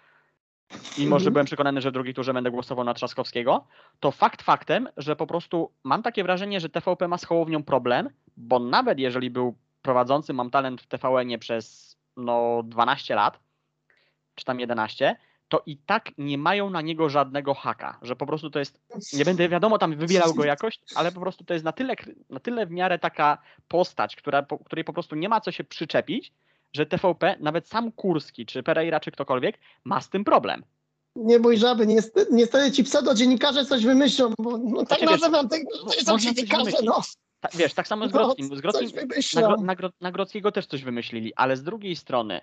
I 0.98 1.06
może 1.06 1.22
Mhm. 1.22 1.32
byłem 1.32 1.46
przekonany, 1.46 1.80
że 1.80 1.90
w 1.90 1.92
drugiej 1.92 2.14
turze 2.14 2.34
będę 2.34 2.50
głosował 2.50 2.84
na 2.84 2.94
Trzaskowskiego. 2.94 3.66
To 4.00 4.10
fakt 4.10 4.42
faktem, 4.42 4.88
że 4.96 5.16
po 5.16 5.26
prostu 5.26 5.70
mam 5.84 6.02
takie 6.02 6.22
wrażenie, 6.22 6.60
że 6.60 6.68
TVP 6.68 7.08
ma 7.08 7.18
z 7.18 7.24
Hołownią 7.24 7.62
problem, 7.62 8.10
bo 8.36 8.58
nawet 8.58 8.98
jeżeli 8.98 9.30
był 9.30 9.56
prowadzący 9.82 10.32
Mam 10.32 10.50
Talent 10.50 10.82
w 10.82 10.86
TVN-ie 10.86 11.38
przez 11.38 11.95
no 12.16 12.62
12 12.64 13.14
lat, 13.14 13.38
czy 14.34 14.44
tam 14.44 14.60
11, 14.60 15.16
to 15.48 15.62
i 15.66 15.76
tak 15.76 16.10
nie 16.18 16.38
mają 16.38 16.70
na 16.70 16.80
niego 16.80 17.08
żadnego 17.08 17.54
haka, 17.54 17.98
że 18.02 18.16
po 18.16 18.26
prostu 18.26 18.50
to 18.50 18.58
jest, 18.58 18.80
nie 19.12 19.24
będę 19.24 19.48
wiadomo 19.48 19.78
tam 19.78 19.96
wybierał 19.96 20.34
go 20.34 20.44
jakoś, 20.44 20.78
ale 20.94 21.12
po 21.12 21.20
prostu 21.20 21.44
to 21.44 21.54
jest 21.54 21.64
na 21.64 21.72
tyle, 21.72 21.94
na 22.30 22.40
tyle 22.40 22.66
w 22.66 22.70
miarę 22.70 22.98
taka 22.98 23.38
postać, 23.68 24.16
która, 24.16 24.42
po, 24.42 24.58
której 24.58 24.84
po 24.84 24.92
prostu 24.92 25.16
nie 25.16 25.28
ma 25.28 25.40
co 25.40 25.52
się 25.52 25.64
przyczepić, 25.64 26.32
że 26.72 26.86
TVP, 26.86 27.36
nawet 27.40 27.68
sam 27.68 27.92
Kurski, 27.92 28.46
czy 28.46 28.62
Pereira, 28.62 29.00
czy 29.00 29.10
ktokolwiek, 29.10 29.58
ma 29.84 30.00
z 30.00 30.08
tym 30.08 30.24
problem. 30.24 30.64
Nie 31.16 31.40
bój 31.40 31.58
żaby, 31.58 31.86
niestety, 31.86 32.32
niestety 32.32 32.72
ci 32.72 32.84
pseudo-dziennikarze 32.84 33.64
coś 33.64 33.84
wymyślą, 33.84 34.32
bo 34.38 34.58
no, 34.58 34.84
tak 34.84 34.98
Znaczy, 34.98 35.12
wiesz, 35.12 35.20
nazywam 35.20 35.48
tych, 35.48 35.62
są 36.04 36.18
dziennikarze, 36.18 36.76
no. 36.84 37.00
Ta, 37.40 37.48
wiesz, 37.54 37.74
tak 37.74 37.88
samo 37.88 38.08
z 38.08 38.12
No, 38.12 38.18
Grodzkim. 38.18 38.56
Z 38.56 38.60
Grodzkim 38.60 38.90
Coś 38.90 39.34
na, 39.34 39.56
na, 39.56 39.74
na 40.00 40.12
Grodzkiego 40.12 40.52
też 40.52 40.66
coś 40.66 40.84
wymyślili, 40.84 41.34
ale 41.34 41.56
z 41.56 41.62
drugiej 41.62 41.96
strony 41.96 42.40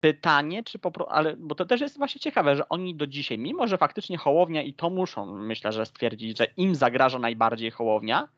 pytanie, 0.00 0.64
czy 0.64 0.78
po 0.78 0.90
pro, 0.90 1.12
ale 1.12 1.36
bo 1.36 1.54
to 1.54 1.64
też 1.64 1.80
jest 1.80 1.98
właśnie 1.98 2.20
ciekawe, 2.20 2.56
że 2.56 2.68
oni 2.68 2.94
do 2.94 3.06
dzisiaj, 3.06 3.38
mimo 3.38 3.66
że 3.66 3.78
faktycznie 3.78 4.18
Hołownia 4.18 4.62
i 4.62 4.74
to 4.74 4.90
muszą, 4.90 5.26
myślę, 5.26 5.72
że 5.72 5.86
stwierdzić, 5.86 6.38
że 6.38 6.46
im 6.56 6.74
zagraża 6.74 7.18
najbardziej 7.18 7.70
Hołownia, 7.70 8.28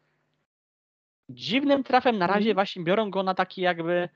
dziwnym 1.28 1.84
trafem 1.84 2.18
na 2.18 2.26
razie 2.26 2.50
Mhm. 2.50 2.54
właśnie 2.54 2.84
biorą 2.84 3.10
go 3.10 3.22
na 3.22 3.34
takie 3.34 3.62
jakby 3.62 4.08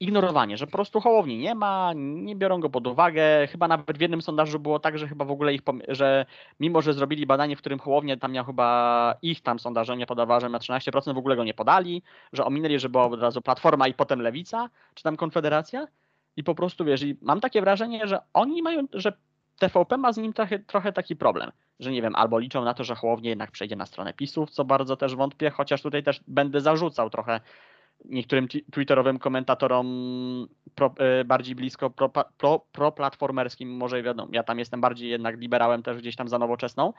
ignorowanie, 0.00 0.56
że 0.56 0.66
po 0.66 0.72
prostu 0.72 1.00
Hołowni 1.00 1.38
nie 1.38 1.54
ma, 1.54 1.92
nie 1.96 2.36
biorą 2.36 2.60
go 2.60 2.70
pod 2.70 2.86
uwagę. 2.86 3.46
Chyba 3.46 3.68
nawet 3.68 3.98
w 3.98 4.00
jednym 4.00 4.22
sondażu 4.22 4.58
było 4.58 4.78
tak, 4.78 4.98
że 4.98 5.08
chyba 5.08 5.24
w 5.24 5.30
ogóle 5.30 5.54
ich, 5.54 5.60
że 5.88 6.26
mimo, 6.60 6.82
że 6.82 6.94
zrobili 6.94 7.26
badanie, 7.26 7.56
w 7.56 7.58
którym 7.58 7.78
Hołownia 7.78 8.16
tam 8.16 8.32
miał 8.32 8.44
chyba 8.44 9.14
ich 9.22 9.40
tam 9.40 9.58
sondażenie 9.58 10.06
podawała, 10.06 10.40
że 10.40 10.48
na 10.48 10.58
13% 10.58 11.14
w 11.14 11.18
ogóle 11.18 11.36
go 11.36 11.44
nie 11.44 11.54
podali, 11.54 12.02
że 12.32 12.44
ominęli, 12.44 12.78
że 12.78 12.88
była 12.88 13.04
od 13.04 13.20
razu 13.20 13.42
Platforma 13.42 13.88
i 13.88 13.94
potem 13.94 14.20
Lewica, 14.20 14.68
czy 14.94 15.02
tam 15.02 15.16
Konfederacja. 15.16 15.86
I 16.36 16.44
po 16.44 16.54
prostu 16.54 16.84
wiesz, 16.84 17.02
i 17.02 17.16
mam 17.22 17.40
takie 17.40 17.60
wrażenie, 17.60 18.06
że 18.06 18.18
oni 18.32 18.62
mają, 18.62 18.82
że 18.92 19.12
TVP 19.58 19.96
ma 19.96 20.12
z 20.12 20.16
nim 20.16 20.32
trochę, 20.32 20.58
trochę 20.58 20.92
taki 20.92 21.16
problem, 21.16 21.50
że 21.80 21.92
nie 21.92 22.02
wiem, 22.02 22.14
albo 22.16 22.38
liczą 22.38 22.64
na 22.64 22.74
to, 22.74 22.84
że 22.84 22.94
Hołownia 22.94 23.30
jednak 23.30 23.50
przejdzie 23.50 23.76
na 23.76 23.86
stronę 23.86 24.14
PiSów, 24.14 24.50
co 24.50 24.64
bardzo 24.64 24.96
też 24.96 25.16
wątpię, 25.16 25.50
chociaż 25.50 25.82
tutaj 25.82 26.02
też 26.02 26.20
będę 26.28 26.60
zarzucał 26.60 27.10
trochę 27.10 27.40
niektórym 28.04 28.48
twitterowym 28.48 29.18
komentatorom 29.18 29.86
pro, 30.74 30.94
e, 30.98 31.24
bardziej 31.24 31.54
blisko 31.54 31.90
pro, 31.90 32.08
pro, 32.08 32.58
proplatformerskim, 32.72 33.76
może 33.76 34.02
wiadomo, 34.02 34.28
ja 34.32 34.42
tam 34.42 34.58
jestem 34.58 34.80
bardziej 34.80 35.10
jednak 35.10 35.38
liberałem 35.38 35.82
też 35.82 35.98
gdzieś 35.98 36.16
tam 36.16 36.28
za 36.28 36.38
nowoczesną, 36.38 36.92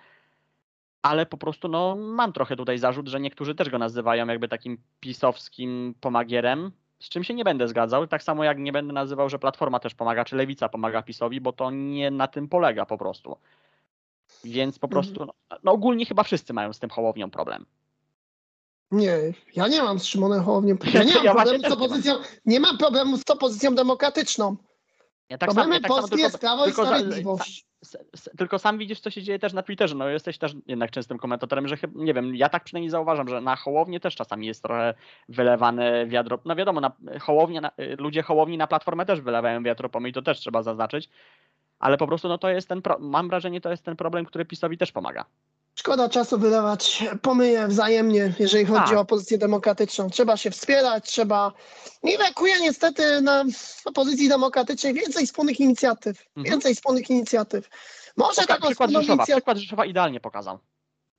ale 1.02 1.26
po 1.26 1.38
prostu 1.38 1.68
no, 1.68 1.96
mam 1.96 2.34
trochę 2.34 2.56
tutaj 2.56 2.78
zarzut, 2.78 3.08
że 3.08 3.20
niektórzy 3.20 3.56
też 3.56 3.70
go 3.70 3.78
nazywają 3.78 4.28
jakby 4.28 4.48
takim 4.48 4.78
pisowskim 5.00 5.96
pomagierem, 6.02 6.72
z 7.00 7.10
czym 7.10 7.24
się 7.24 7.34
nie 7.34 7.44
będę 7.44 7.68
zgadzał, 7.68 8.08
tak 8.08 8.24
samo 8.24 8.44
jak 8.44 8.58
nie 8.60 8.72
będę 8.72 8.94
nazywał, 8.94 9.30
że 9.30 9.40
Platforma 9.40 9.80
też 9.80 9.96
pomaga, 9.96 10.26
czy 10.26 10.36
Lewica 10.36 10.70
pomaga 10.70 11.02
PiSowi, 11.02 11.42
bo 11.42 11.54
to 11.54 11.72
nie 11.72 12.12
na 12.12 12.28
tym 12.28 12.48
polega 12.48 12.86
po 12.86 12.98
prostu. 12.98 13.38
Więc 14.44 14.80
po 14.80 14.88
Mhm. 14.88 15.04
prostu, 15.04 15.26
no, 15.26 15.58
no 15.64 15.72
ogólnie 15.72 16.06
chyba 16.06 16.24
wszyscy 16.24 16.54
mają 16.54 16.74
z 16.74 16.80
tym 16.80 16.90
Hołownią 16.90 17.32
problem. 17.32 17.66
Nie, 18.92 19.18
ja 19.56 19.68
nie 19.68 19.82
mam 19.82 20.00
z 20.00 20.06
Szymonem 20.06 20.44
Hołownią. 20.44 20.76
Ja 20.94 21.04
nie 21.04 21.14
mam 21.24 21.36
problemu 21.36 21.70
z 21.70 21.72
opozycją, 21.72 22.16
nie 22.46 22.60
mam 22.60 22.78
problemu 22.78 23.18
z 23.18 23.30
opozycją 23.30 23.76
demokratyczną. 23.76 24.56
Ja 25.30 25.38
tak 25.38 25.50
ja 25.56 25.80
tak 25.80 25.88
Polski 25.88 26.20
jest 26.20 26.40
Prawo 26.40 26.68
i 26.68 26.72
Sprawiedliwość. 26.72 27.66
tylko 28.38 28.60
sam 28.60 28.78
widzisz, 28.78 29.00
co 29.00 29.10
się 29.10 29.24
dzieje 29.24 29.40
też 29.40 29.54
na 29.54 29.64
Twitterze. 29.64 29.96
No 29.96 30.10
jesteś 30.10 30.38
też 30.38 30.56
jednak 30.68 30.92
częstym 30.92 31.18
komentatorem, 31.18 31.68
że 31.68 31.78
chyba, 31.78 32.04
nie 32.04 32.14
wiem, 32.14 32.36
ja 32.36 32.50
tak 32.50 32.64
przynajmniej 32.64 32.90
zauważam, 32.90 33.30
że 33.30 33.42
na 33.42 33.56
Hołownię 33.56 34.00
też 34.00 34.16
czasami 34.16 34.48
jest 34.48 34.64
trochę 34.64 34.94
wylewane 35.30 36.08
wiadro. 36.08 36.40
No 36.46 36.56
wiadomo, 36.56 36.82
na 36.82 36.92
Hołownię, 37.22 37.62
na, 37.62 37.72
ludzie 37.98 38.22
Hołowni 38.22 38.58
na 38.58 38.68
Platformę 38.68 39.06
też 39.06 39.22
wylewają 39.22 39.64
wiatropomy 39.64 40.10
i 40.10 40.14
to 40.14 40.22
też 40.22 40.40
trzeba 40.40 40.64
zaznaczyć. 40.64 41.10
Ale 41.80 41.98
po 41.98 42.08
prostu 42.08 42.28
no 42.28 42.38
to 42.38 42.50
jest 42.50 42.70
ten, 42.70 42.82
pro, 42.82 42.98
mam 43.00 43.30
wrażenie, 43.30 43.62
to 43.62 43.72
jest 43.72 43.84
ten 43.84 43.96
problem, 43.96 44.26
który 44.26 44.46
PiSowi 44.46 44.78
też 44.78 44.92
pomaga. 44.92 45.26
Szkoda 45.76 46.10
czasu 46.10 46.38
wylewać 46.40 47.04
pomyje 47.22 47.68
wzajemnie, 47.68 48.34
jeżeli 48.40 48.66
chodzi 48.66 48.86
Tak. 48.86 48.98
o 48.98 49.00
opozycję 49.02 49.38
demokratyczną. 49.38 50.10
Trzeba 50.10 50.38
się 50.38 50.52
wspierać, 50.52 51.06
trzeba. 51.12 51.52
Nie 52.04 52.18
brakuje 52.18 52.60
niestety 52.60 53.22
na 53.22 53.44
opozycji 53.86 54.30
demokratycznej 54.30 54.94
więcej 54.94 55.26
wspólnych 55.28 55.60
inicjatyw. 55.60 56.22
Mhm. 56.38 56.44
Więcej 56.54 56.76
wspólnych 56.76 57.10
inicjatyw. 57.10 57.70
Może 58.18 58.42
Poka- 58.42 58.48
taką 58.48 58.68
przykład 58.68 58.90
Rzeszowa, 58.90 59.14
inicjatywę. 59.14 59.36
przykład 59.38 59.58
Rzeszowa 59.58 59.86
idealnie 59.86 60.20
pokazał, 60.20 60.60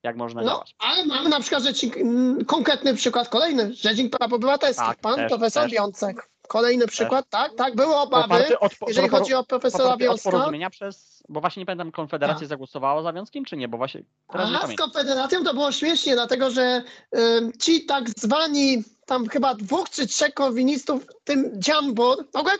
jak 0.03 0.15
można 0.15 0.41
No, 0.41 0.47
działać. 0.49 0.75
ale 0.79 1.05
mamy 1.05 1.29
na 1.29 1.39
przykład 1.39 1.63
rzecznik, 1.63 1.97
mm, 1.97 2.45
konkretny 2.45 2.93
przykład, 2.93 3.29
kolejny, 3.29 3.73
Rzecznik 3.73 4.17
Praw 4.17 4.33
Obywatelskich, 4.33 4.85
Tak, 4.87 4.99
pan 4.99 5.15
też, 5.15 5.29
profesor 5.29 5.63
też. 5.63 5.71
Wiącek. 5.71 6.29
Kolejny 6.47 6.87
przykład, 6.87 7.25
tak, 7.29 7.55
tak, 7.55 7.75
były 7.75 7.95
obawy, 7.95 8.59
od, 8.59 8.71
jeżeli 8.87 9.09
chodzi 9.09 9.33
o 9.33 9.43
profesora 9.43 9.93
od 9.93 9.99
Wiązka. 9.99 10.31
porozumienia 10.31 10.69
przez, 10.69 11.23
bo 11.29 11.41
właśnie 11.41 11.61
nie 11.61 11.65
pamiętam, 11.65 11.91
Konfederacja 11.91 12.39
Tak. 12.39 12.49
zagłosowała 12.49 13.03
za 13.03 13.13
Wiązkiem, 13.13 13.45
czy 13.45 13.57
nie? 13.57 13.67
Bo 13.67 13.77
właśnie 13.77 14.03
teraz 14.31 14.49
nie 14.51 14.59
A 14.59 14.67
z. 14.67 14.75
Konfederacją 14.75 15.43
to 15.43 15.53
było 15.53 15.71
śmiesznie, 15.71 16.13
dlatego 16.13 16.51
że 16.51 16.83
ym, 17.17 17.51
ci 17.61 17.85
tak 17.85 18.09
zwani, 18.09 18.83
tam 19.05 19.27
chyba 19.27 19.55
dwóch 19.55 19.89
czy 19.89 20.07
trzech 20.07 20.33
korwinistów, 20.33 21.05
tym 21.23 21.51
Dziambor, 21.53 22.25
w 22.33 22.35
ogóle 22.35 22.55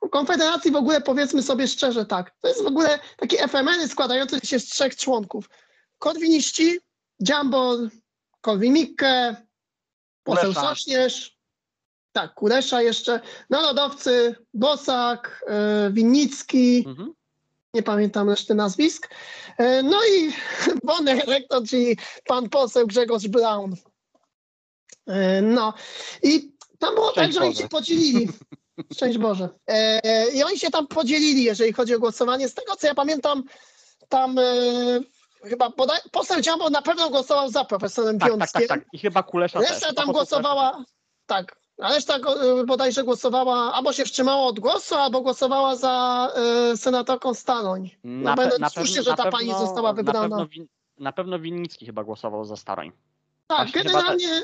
u 0.00 0.08
Konfederacji 0.08 0.70
w 0.70 0.76
ogóle 0.76 1.00
powiedzmy 1.00 1.42
sobie 1.42 1.68
szczerze 1.68 2.06
tak, 2.06 2.34
to 2.40 2.48
jest 2.48 2.62
w 2.62 2.66
ogóle 2.66 2.98
taki 3.16 3.36
FMN 3.36 3.88
składający 3.88 4.46
się 4.46 4.58
z 4.60 4.64
trzech 4.66 4.96
członków. 4.96 5.50
Korwiniści, 5.98 6.78
Dziambor, 7.20 7.78
Korwin-Mikke, 8.40 9.36
poseł. 10.22 10.54
Sośnierz, 10.54 11.33
tak, 12.14 12.34
Kulesza 12.34 12.82
jeszcze, 12.82 13.20
narodowcy, 13.50 14.34
Bosak, 14.54 15.44
y, 15.88 15.92
Winnicki, 15.92 16.84
Mhm. 16.86 17.14
nie 17.74 17.82
pamiętam 17.82 18.30
reszty 18.30 18.54
nazwisk. 18.54 19.08
E, 19.58 19.82
No 19.82 19.98
i 20.04 20.32
Bonner 20.86 21.26
rektor, 21.26 21.62
czyli 21.68 21.96
pan 22.26 22.48
poseł 22.48 22.86
Grzegorz 22.86 23.28
Brown. 23.28 23.74
E, 25.06 25.42
No 25.42 25.74
i 26.22 26.52
tam 26.78 26.94
było 26.94 27.06
tak, 27.12 27.14
Szczęść 27.24 27.34
że 27.38 27.44
oni 27.44 27.54
się 27.54 27.68
podzielili. 27.68 28.28
Szczęść 28.94 29.18
Boże. 29.18 29.48
E, 29.66 30.30
I 30.30 30.42
oni 30.42 30.58
się 30.58 30.70
tam 30.70 30.86
podzielili, 30.86 31.44
jeżeli 31.44 31.72
chodzi 31.72 31.94
o 31.94 31.98
głosowanie. 31.98 32.48
Z 32.48 32.54
tego 32.54 32.76
co 32.76 32.86
ja 32.86 32.94
pamiętam, 32.94 33.42
tam 34.08 34.38
e, 34.38 34.44
chyba 35.44 35.70
bodaj, 35.70 36.00
poseł 36.12 36.40
Dziambor 36.40 36.70
na 36.70 36.82
pewno 36.82 37.10
głosował 37.10 37.50
za 37.50 37.64
profesorem 37.64 38.18
Tak, 38.18 38.32
tak, 38.38 38.50
tak, 38.52 38.66
tak. 38.66 38.80
I 38.92 38.98
chyba 38.98 39.22
Kulesza 39.22 39.60
też. 39.60 39.70
Reszta 39.70 39.86
Chyba 39.88 40.02
tam 40.02 40.12
Kulesza 40.12 40.36
głosowała, 40.36 40.84
tak, 41.26 41.56
a 41.78 41.88
reszta 41.94 42.16
y, 42.16 42.64
bodajże 42.66 43.04
głosowała, 43.04 43.72
albo 43.74 43.92
się 43.92 44.04
wstrzymała 44.04 44.46
od 44.46 44.60
głosu, 44.60 44.94
albo 44.94 45.20
głosowała 45.20 45.76
za 45.76 46.28
y, 46.72 46.76
senatorką 46.76 47.34
Stanoń. 47.34 47.90
Na, 48.04 48.34
będę 48.36 48.56
pe- 48.56 48.60
na, 48.60 48.68
słusznie, 48.70 48.96
pewno, 48.96 49.10
że 49.10 49.16
ta 49.16 49.24
na 49.24 49.30
pani 49.30 49.48
pewno- 49.48 49.66
została 49.66 49.92
wybrana. 49.92 50.28
Na 50.38 50.46
pewno, 50.46 50.64
na 50.98 51.12
pewno 51.12 51.38
Winnicki 51.38 51.86
chyba 51.86 52.04
głosował 52.04 52.44
za 52.44 52.56
Staroń. 52.56 52.92
Tak, 53.46 53.58
Właśnie 53.58 53.82
chyba 53.82 53.92
generalnie, 53.92 54.42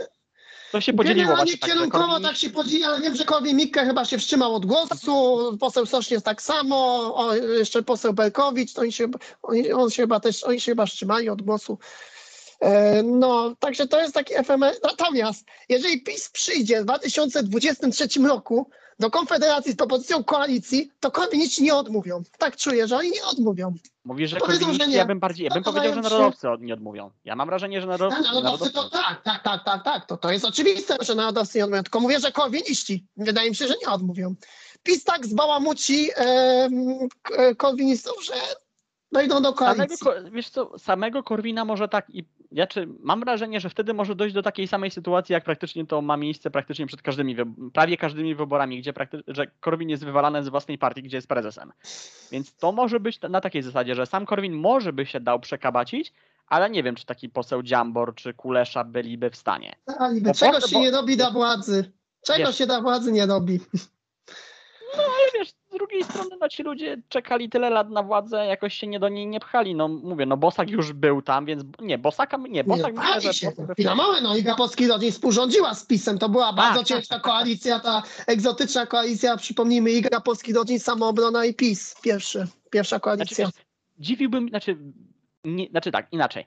To 0.72 0.80
się 0.80 0.92
podzieliło 0.92 1.26
generalnie 1.26 1.52
właśnie 1.52 1.58
tak, 1.58 1.70
kierunkowo 1.70 2.20
tak 2.20 2.36
się 2.36 2.50
podzieli, 2.50 2.84
ale 2.84 3.00
wiem, 3.00 3.16
że 3.16 3.24
Korwin 3.24 3.56
Mikke 3.56 3.84
chyba 3.86 4.04
się 4.04 4.18
wstrzymał 4.18 4.54
od 4.54 4.66
głosu, 4.66 5.38
poseł 5.60 5.86
Sośnierz 5.86 6.22
tak 6.22 6.42
samo, 6.42 6.76
o, 7.16 7.34
jeszcze 7.34 7.82
poseł 7.82 8.12
Belkowicz, 8.12 8.72
to 8.72 8.80
oni 8.80 8.92
się, 8.92 9.08
oni, 9.42 9.72
on 9.72 9.90
się 9.90 10.02
chyba 10.02 10.20
też, 10.20 10.44
oni 10.44 10.60
się 10.60 10.72
chyba 10.72 10.86
wstrzymali 10.86 11.28
od 11.28 11.42
głosu. 11.42 11.78
E, 12.60 13.02
No, 13.02 13.54
także 13.58 13.88
to 13.88 14.00
jest 14.00 14.14
taki 14.14 14.34
FML. 14.34 14.72
Natomiast, 14.82 15.44
jeżeli 15.68 16.02
PiS 16.02 16.30
przyjdzie 16.30 16.80
w 16.80 16.84
2023 16.84 18.08
roku 18.28 18.70
do 18.98 19.10
Konfederacji 19.10 19.72
z 19.72 19.76
propozycją 19.76 20.24
koalicji, 20.24 20.90
to 21.00 21.10
korwiniści 21.10 21.62
nie 21.62 21.74
odmówią. 21.74 22.22
Tak 22.38 22.56
czuję, 22.56 22.88
że 22.88 22.96
oni 22.96 23.10
nie 23.10 23.24
odmówią. 23.24 23.74
Mówisz, 24.04 24.30
że 24.30 24.36
Powiedzą, 24.36 24.72
że 24.72 24.86
nie. 24.86 24.96
ja 24.96 25.04
bym 25.04 25.20
bardziej, 25.20 25.44
ja 25.44 25.50
bym 25.54 25.62
No, 25.66 25.72
powiedział, 25.72 25.94
że 25.94 26.02
się- 26.02 26.08
narodowcy 26.10 26.50
od- 26.50 26.60
nie 26.62 26.74
odmówią. 26.74 27.10
Ja 27.24 27.36
mam 27.36 27.48
wrażenie, 27.48 27.80
że 27.80 27.86
narodowcy, 27.86 28.22
Tak, 28.22 28.32
Narodowcy 28.34 28.72
to 28.72 28.88
tak, 28.90 29.22
tak, 29.24 29.42
tak, 29.42 29.64
tak, 29.64 29.84
tak. 29.84 30.06
To, 30.06 30.16
to 30.16 30.30
jest 30.32 30.44
oczywiste, 30.44 30.96
że 31.00 31.14
narodowcy 31.14 31.58
nie 31.58 31.64
odmówią. 31.64 31.82
Tylko 31.82 32.00
mówię, 32.00 32.20
że 32.20 32.32
korwiniści. 32.32 33.06
Wydaje 33.16 33.50
mi 33.50 33.56
się, 33.56 33.66
że 33.68 33.74
nie 33.82 33.88
odmówią. 33.92 34.34
PiS 34.82 35.04
tak 35.04 35.26
zbałamuci 35.26 36.10
e, 36.16 36.68
korwinistów, 37.56 38.24
że 38.24 38.34
dojdą 39.12 39.42
do 39.42 39.56
Samego, 39.56 39.74
koalicji. 39.76 40.06
Ko- 40.06 40.30
wiesz 40.32 40.50
co, 40.50 40.78
samego 40.78 41.22
Korwina 41.22 41.64
może 41.64 41.88
tak 41.88 42.10
i 42.10 42.24
ja 42.52 42.66
czy 42.66 42.88
mam 43.02 43.20
wrażenie, 43.20 43.60
że 43.60 43.70
wtedy 43.70 43.94
może 43.94 44.14
dojść 44.14 44.34
do 44.34 44.42
takiej 44.42 44.68
samej 44.68 44.90
sytuacji, 44.90 45.32
jak 45.32 45.44
praktycznie 45.44 45.86
to 45.86 46.02
ma 46.02 46.16
miejsce 46.16 46.50
praktycznie 46.50 46.86
przed 46.86 47.02
każdymi, 47.02 47.36
prawie 47.72 47.96
każdymi 47.96 48.34
wyborami, 48.34 48.78
gdzie 48.78 48.92
prakty- 48.92 49.22
że 49.28 49.46
Korwin 49.60 49.88
jest 49.88 50.04
wywalany 50.04 50.44
z 50.44 50.48
własnej 50.48 50.78
partii, 50.78 51.02
gdzie 51.02 51.16
jest 51.16 51.28
prezesem. 51.28 51.72
Więc 52.32 52.56
to 52.56 52.72
może 52.72 53.00
być 53.00 53.20
na 53.20 53.40
takiej 53.40 53.62
zasadzie, 53.62 53.94
że 53.94 54.06
sam 54.06 54.26
Korwin 54.26 54.52
może 54.54 54.92
by 54.92 55.06
się 55.06 55.20
dał 55.20 55.40
przekabacić, 55.40 56.12
ale 56.46 56.70
nie 56.70 56.82
wiem, 56.82 56.94
czy 56.94 57.06
taki 57.06 57.28
poseł 57.28 57.62
Dziambor 57.62 58.14
czy 58.14 58.34
Kulesza 58.34 58.84
byliby 58.84 59.30
w 59.30 59.36
stanie. 59.36 59.76
A, 59.98 60.08
niby 60.12 60.28
Bo 60.28 60.34
Czego 60.34 60.60
po- 60.60 60.66
się 60.68 60.74
bo- 60.76 60.80
nie 60.80 60.90
robi 60.90 61.16
dla 61.16 61.30
władzy? 61.30 61.92
Czego 62.26 62.46
Wiesz- 62.46 62.58
się 62.58 62.66
dla 62.66 62.80
władzy 62.80 63.12
nie 63.12 63.26
robi? 63.26 63.60
Ale 64.94 65.30
wiesz, 65.34 65.48
z 65.48 65.72
drugiej 65.72 66.04
strony 66.04 66.30
no 66.40 66.48
ci 66.48 66.62
ludzie 66.62 66.96
czekali 67.08 67.50
tyle 67.50 67.70
lat 67.70 67.90
na 67.90 68.02
władzę, 68.02 68.46
jakoś 68.46 68.74
się 68.74 68.86
nie 68.86 69.00
do 69.00 69.08
niej 69.08 69.26
nie 69.26 69.40
pchali. 69.40 69.74
No 69.74 69.88
mówię, 69.88 70.26
no 70.26 70.36
Bosak 70.36 70.70
już 70.70 70.92
był 70.92 71.22
tam, 71.22 71.46
więc 71.46 71.64
nie, 71.80 71.98
Bosaka 71.98 72.36
nie, 72.36 72.48
Nie, 72.48 72.64
Bosak 72.64 72.94
myślę, 72.94 73.12
pali 73.12 73.32
że. 73.32 73.52
Chwila, 73.74 73.94
moment, 73.94 74.22
no 74.22 74.36
Iga 74.36 74.54
Polski 74.54 74.88
rodzin 74.88 75.12
współrządziła 75.12 75.74
z 75.74 75.86
PiSem. 75.86 76.18
To 76.18 76.28
była 76.28 76.52
bardzo 76.52 76.78
tak, 76.78 76.88
ciężka 76.88 77.14
tak. 77.14 77.22
koalicja, 77.22 77.80
ta 77.80 78.02
egzotyczna 78.26 78.86
koalicja. 78.86 79.36
Przypomnijmy, 79.36 79.90
Iga 79.90 80.20
Polski 80.20 80.52
rodzin, 80.52 80.80
Samoobrona 80.80 81.44
i 81.44 81.54
PiS. 81.54 81.94
Pierwszy, 82.02 82.46
pierwsza 82.70 82.96
Znaczy, 82.96 83.02
koalicja. 83.04 83.46
wiesz, 83.46 83.64
dziwiłbym, 83.98 84.48
znaczy, 84.48 84.76
nie, 85.44 85.66
znaczy 85.68 85.92
tak, 85.92 86.06
inaczej. 86.12 86.46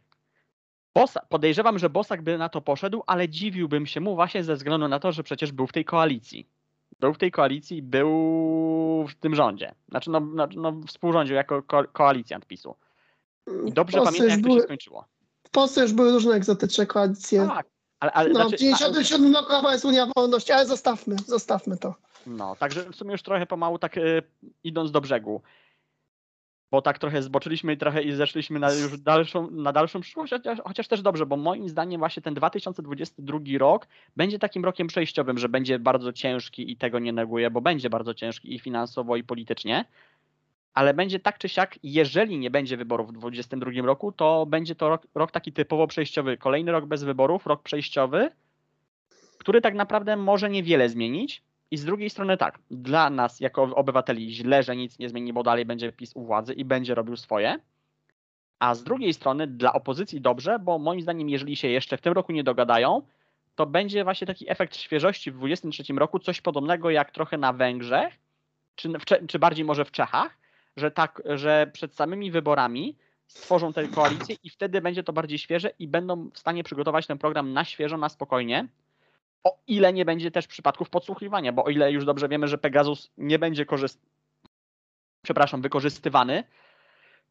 Bosa, 0.96 1.22
podejrzewam, 1.30 1.80
że 1.80 1.90
Bosak 1.90 2.22
by 2.22 2.38
na 2.38 2.50
to 2.50 2.62
poszedł, 2.62 3.04
ale 3.08 3.30
dziwiłbym 3.30 3.86
się 3.86 4.00
mu 4.00 4.16
właśnie 4.16 4.44
ze 4.44 4.56
względu 4.56 4.88
na 4.88 5.00
to, 5.00 5.12
że 5.12 5.24
przecież 5.24 5.52
był 5.52 5.68
w 5.68 5.72
tej 5.72 5.86
koalicji. 5.86 6.48
Był 7.04 7.14
w 7.14 7.18
tej 7.18 7.32
koalicji, 7.32 7.82
był 7.82 8.10
w 9.10 9.16
tym 9.16 9.36
rządzie. 9.36 9.76
Znaczy, 9.90 10.10
no, 10.10 10.20
no, 10.20 10.48
no 10.56 10.74
współrządził 10.88 11.36
jako 11.36 11.64
ko 11.64 11.84
koalicjant 11.94 12.46
PiSu. 12.46 12.76
I 13.66 13.72
dobrze 13.74 14.02
pamiętam, 14.02 14.30
jak 14.30 14.40
to 14.40 14.44
były- 14.48 14.60
się 14.60 14.64
skończyło. 14.64 15.06
W 15.48 15.50
Polsce 15.50 15.82
już 15.82 15.94
były 15.94 16.12
różne 16.12 16.34
egzotyczne 16.34 16.86
koalicje. 16.86 17.48
Tak, 17.48 17.66
ale, 18.00 18.12
ale 18.12 18.30
No, 18.30 18.36
znaczy, 18.36 18.56
w 18.56 18.60
97 18.60 19.34
roku 19.36 19.54
chyba 19.54 19.74
jest 19.74 19.86
Unia 19.86 20.08
Wolności, 20.16 20.52
ale 20.52 20.66
zostawmy, 20.66 21.16
zostawmy 21.28 21.78
to. 21.78 21.96
No, 22.28 22.56
także 22.56 22.92
w 22.92 22.96
sumie 22.96 23.12
już 23.12 23.24
trochę 23.24 23.46
pomału 23.46 23.80
tak 23.80 23.98
e, 23.98 24.02
idąc 24.64 24.92
do 24.92 25.02
brzegu. 25.02 25.42
Bo 26.74 26.82
tak 26.82 27.00
trochę 27.00 27.22
zboczyliśmy 27.22 27.74
i 27.74 27.78
trochę 27.78 28.02
i 28.02 28.12
zeszliśmy 28.12 28.60
na 28.60 28.74
już 28.74 29.00
dalszą, 29.00 29.52
na 29.52 29.72
dalszą 29.72 30.02
przyszłość, 30.02 30.34
chociaż, 30.34 30.60
chociaż 30.66 30.88
też 30.88 31.02
dobrze, 31.02 31.26
bo 31.26 31.38
moim 31.38 31.70
zdaniem 31.70 32.00
właśnie 32.00 32.24
ten 32.24 32.34
2022 32.34 33.40
rok 33.58 33.88
będzie 34.16 34.40
takim 34.40 34.66
rokiem 34.66 34.88
przejściowym, 34.88 35.38
że 35.38 35.50
będzie 35.50 35.80
bardzo 35.80 36.14
ciężki 36.14 36.72
i 36.72 36.78
tego 36.78 37.00
nie 37.00 37.14
neguję, 37.14 37.52
bo 37.52 37.62
będzie 37.62 37.90
bardzo 37.90 38.14
ciężki 38.14 38.56
i 38.56 38.60
finansowo 38.60 39.16
i 39.16 39.24
politycznie, 39.24 39.86
ale 40.74 40.94
będzie 40.94 41.20
tak 41.20 41.38
czy 41.38 41.50
siak, 41.50 41.80
jeżeli 41.84 42.38
nie 42.38 42.52
będzie 42.52 42.78
wyborów 42.78 43.10
w 43.10 43.14
2022 43.14 43.88
roku, 43.88 44.12
to 44.12 44.46
będzie 44.46 44.76
to 44.76 44.90
rok, 44.90 45.08
rok 45.16 45.32
taki 45.32 45.52
typowo 45.52 45.88
przejściowy. 45.88 46.38
Kolejny 46.38 46.72
rok 46.72 46.86
bez 46.86 47.04
wyborów, 47.04 47.46
rok 47.46 47.64
przejściowy, 47.64 48.30
który 49.38 49.62
tak 49.62 49.76
naprawdę 49.76 50.16
może 50.16 50.50
niewiele 50.50 50.90
zmienić. 50.90 51.44
I 51.74 51.78
z 51.78 51.86
drugiej 51.86 52.10
strony 52.10 52.38
tak, 52.38 52.60
dla 52.72 53.10
nas 53.10 53.40
jako 53.40 53.64
obywateli 53.64 54.34
źle, 54.34 54.64
że 54.64 54.76
nic 54.76 55.00
nie 55.00 55.10
zmieni, 55.10 55.34
bo 55.34 55.44
dalej 55.44 55.66
będzie 55.66 55.92
PiS 55.92 56.12
u 56.16 56.26
władzy 56.26 56.54
i 56.54 56.66
będzie 56.66 56.96
robił 56.96 57.18
swoje. 57.18 57.60
A 58.60 58.76
z 58.76 58.84
drugiej 58.84 59.14
strony 59.14 59.48
dla 59.48 59.74
opozycji 59.74 60.22
dobrze, 60.22 60.60
bo 60.60 60.80
moim 60.80 61.02
zdaniem, 61.02 61.30
jeżeli 61.30 61.56
się 61.56 61.68
jeszcze 61.68 61.98
w 61.98 62.02
tym 62.02 62.14
roku 62.14 62.32
nie 62.32 62.44
dogadają, 62.44 63.02
to 63.56 63.66
będzie 63.66 64.04
właśnie 64.04 64.28
taki 64.28 64.52
efekt 64.52 64.76
świeżości 64.76 65.32
w 65.32 65.38
2023 65.38 65.94
roku, 65.94 66.20
coś 66.20 66.42
podobnego 66.42 66.90
jak 66.90 67.12
trochę 67.12 67.38
na 67.38 67.54
Węgrzech, 67.54 68.14
czy, 68.76 68.90
w, 68.90 69.28
czy 69.28 69.40
bardziej 69.40 69.66
może 69.66 69.86
w 69.86 69.92
Czechach, 69.92 70.38
że 70.78 70.92
tak, 70.92 71.22
że 71.26 71.70
przed 71.74 71.96
samymi 71.96 72.32
wyborami 72.32 72.98
stworzą 73.28 73.74
tę 73.74 73.88
koalicję 73.88 74.36
i 74.44 74.50
wtedy 74.50 74.82
będzie 74.82 75.04
to 75.04 75.14
bardziej 75.14 75.38
świeże 75.38 75.72
i 75.80 75.88
będą 75.88 76.30
w 76.34 76.40
stanie 76.40 76.64
przygotować 76.64 77.08
ten 77.08 77.18
program 77.18 77.54
na 77.54 77.66
świeżo, 77.66 77.98
na 77.98 78.10
spokojnie. 78.10 78.68
O 79.44 79.60
ile 79.68 79.94
nie 79.94 80.06
będzie 80.06 80.32
też 80.32 80.48
przypadków 80.48 80.90
podsłuchiwania, 80.90 81.54
bo 81.54 81.64
o 81.64 81.70
ile 81.70 81.92
już 81.92 82.06
dobrze 82.06 82.30
wiemy, 82.30 82.48
że 82.48 82.58
Pegasus 82.58 83.12
nie 83.18 83.40
będzie 83.40 83.66
korzyst... 83.66 84.02
przepraszam, 85.22 85.62
wykorzystywany, 85.62 86.44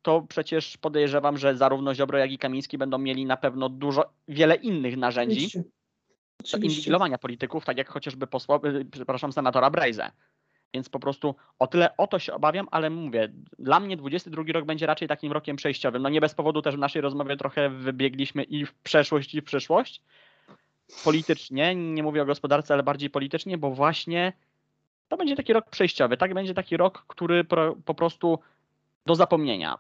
to 0.03 0.23
przecież 0.29 0.77
podejrzewam, 0.77 1.39
że 1.39 1.57
zarówno 1.57 1.95
Ziobro, 1.95 2.19
jak 2.19 2.33
i 2.33 2.39
Kamiński 2.39 2.79
będą 2.79 2.99
mieli 2.99 3.27
na 3.27 3.37
pewno 3.37 3.69
dużo, 3.69 4.13
wiele 4.29 4.55
innych 4.55 4.97
narzędzi 4.97 5.47
Oczywiście. 5.47 6.59
do 6.59 6.59
inwigilowania 6.59 7.19
polityków, 7.19 7.65
tak 7.65 7.79
jak 7.79 7.89
chociażby 7.89 8.27
posła, 8.27 8.61
y, 8.65 8.85
przepraszam, 8.85 9.33
senatora 9.33 9.71
Brejze. 9.71 10.11
Więc 10.75 10.89
po 10.89 11.01
prostu 11.01 11.35
o 11.59 11.67
tyle 11.67 11.97
o 11.97 12.07
to 12.07 12.19
się 12.19 12.35
obawiam, 12.35 12.69
ale 12.71 12.91
mówię, 12.91 13.33
dla 13.59 13.81
mnie 13.81 13.97
22 13.97 14.43
rok 14.53 14.65
będzie 14.65 14.87
raczej 14.87 15.09
takim 15.09 15.33
rokiem 15.33 15.57
przejściowym. 15.57 16.03
No 16.03 16.09
nie 16.09 16.21
bez 16.21 16.35
powodu 16.35 16.63
też 16.63 16.77
w 16.77 16.79
naszej 16.79 17.03
rozmowie 17.03 17.37
trochę 17.37 17.71
wybiegliśmy 17.71 18.43
i 18.43 18.67
w 18.67 18.75
przeszłość, 18.75 19.35
i 19.35 19.41
w 19.41 19.45
przyszłość. 19.45 20.03
Politycznie, 21.05 21.75
nie 21.75 22.03
mówię 22.03 22.23
o 22.23 22.27
gospodarce, 22.27 22.75
ale 22.75 22.83
bardziej 22.83 23.11
politycznie, 23.11 23.59
bo 23.59 23.71
właśnie 23.71 24.33
to 25.09 25.17
będzie 25.17 25.37
taki 25.37 25.53
rok 25.53 25.71
przejściowy. 25.71 26.17
Tak 26.17 26.35
będzie 26.35 26.55
taki 26.55 26.77
rok, 26.77 27.05
który 27.07 27.45
pro, 27.45 27.77
po 27.85 27.95
prostu 27.95 28.39
do 29.07 29.15
zapomnienia. 29.15 29.79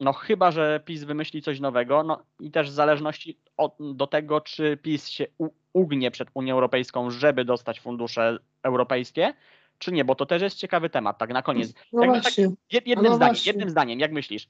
No 0.00 0.12
chyba, 0.12 0.50
że 0.50 0.80
PiS 0.84 1.04
wymyśli 1.04 1.42
coś 1.42 1.60
nowego, 1.60 2.02
no 2.02 2.22
i 2.40 2.50
też 2.50 2.70
w 2.70 2.72
zależności 2.74 3.38
od, 3.56 3.76
do 3.94 4.06
tego, 4.06 4.40
czy 4.40 4.76
PiS 4.82 5.08
się 5.08 5.26
u, 5.38 5.48
ugnie 5.72 6.10
przed 6.10 6.28
Unią 6.34 6.54
Europejską, 6.54 7.10
żeby 7.10 7.44
dostać 7.44 7.80
fundusze 7.80 8.38
europejskie, 8.62 9.34
czy 9.78 9.92
nie, 9.92 10.04
bo 10.04 10.14
to 10.14 10.26
też 10.26 10.42
jest 10.42 10.56
ciekawy 10.56 10.90
temat, 10.90 11.18
tak 11.18 11.30
na 11.30 11.42
koniec. 11.42 11.74
No 11.92 12.04
Jakby 12.04 12.20
tak-. 12.20 12.34
Jed, 12.72 12.86
jednym 12.86 13.10
No 13.10 13.16
zdaniem, 13.16 13.34
właśnie. 13.34 13.50
jednym 13.50 13.70
zdaniem, 13.70 14.00
jak 14.00 14.12
myślisz? 14.12 14.48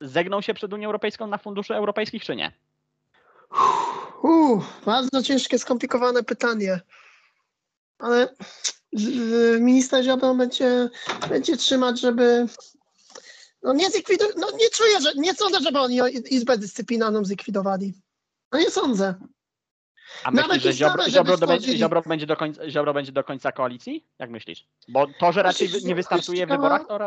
Zegną 0.00 0.40
się 0.40 0.54
przed 0.54 0.72
Unią 0.72 0.88
Europejską 0.88 1.26
na 1.26 1.38
fundusze 1.38 1.76
europejskich, 1.76 2.24
czy 2.24 2.36
nie? 2.36 2.52
Uuu, 4.22 4.62
bardzo 4.86 5.22
ciężkie, 5.22 5.58
skomplikowane 5.58 6.22
pytanie. 6.22 6.80
Ale 7.98 8.34
minister 9.60 10.04
Ziobro 10.04 10.34
będzie, 10.34 10.88
będzie 11.28 11.56
trzymać, 11.56 12.00
żeby. 12.00 12.46
No 13.62 13.72
nie 13.72 13.90
zlikwidować. 13.90 14.36
No 14.36 14.50
nie 14.50 14.70
czuję, 14.70 15.00
że. 15.00 15.12
Nie 15.16 15.34
sądzę, 15.34 15.60
żeby 15.60 15.78
oni 15.80 16.00
Izbę 16.30 16.58
Dyscyplinarną 16.58 17.24
zlikwidowali. 17.24 17.94
No 18.52 18.58
nie 18.58 18.70
sądzę. 18.70 19.14
A 20.24 20.30
Nawet 20.30 20.52
myślisz, 20.52 20.76
że 20.76 20.86
ustawę, 20.86 21.10
Ziobro, 21.10 21.36
Ziobro, 21.36 21.46
do. 21.46 21.60
Ziobro, 21.60 22.02
będzie 22.06 22.26
do 22.26 22.36
końca, 22.36 22.70
Ziobro 22.70 22.94
będzie 22.94 23.12
do 23.12 23.24
końca 23.24 23.52
koalicji? 23.52 24.06
Jak 24.18 24.30
myślisz? 24.30 24.66
Bo 24.88 25.06
to, 25.20 25.32
że 25.32 25.42
raczej 25.42 25.66
Myślisz, 25.68 25.84
nie 25.84 25.88
że 25.90 25.94
wystartuje 25.94 26.46
w 26.46 26.48
wyborach 26.48 26.86
to, 26.88 26.98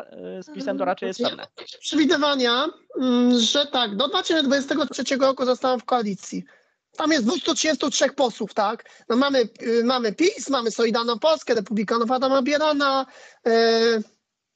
z 0.42 0.54
PiSem, 0.56 0.78
to 0.78 0.86
raczej 0.86 1.08
jest 1.08 1.20
Znaczy, 1.20 1.38
pewne. 1.38 1.48
Przewidywania, 1.80 2.68
mm, 3.00 3.40
że 3.40 3.66
tak, 3.66 3.96
do 3.96 4.08
2023 4.08 5.18
roku 5.18 5.46
zostałem 5.46 5.80
w 5.80 5.86
koalicji. 5.86 6.44
Tam 7.00 7.12
jest 7.12 7.26
233 7.26 8.10
posłów, 8.10 8.54
tak? 8.54 8.86
No 9.10 9.16
mamy, 9.16 9.50
y, 9.62 9.84
mamy 9.84 10.14
PiS, 10.14 10.50
mamy 10.50 10.72
Solidarną 10.72 11.20
Polskę, 11.20 11.54
Republikanów 11.54 12.12
Adama 12.12 12.42
Bierana, 12.42 13.06
y, 13.48 13.52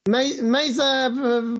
Mej- 0.09 0.41
Mejzę, 0.41 1.11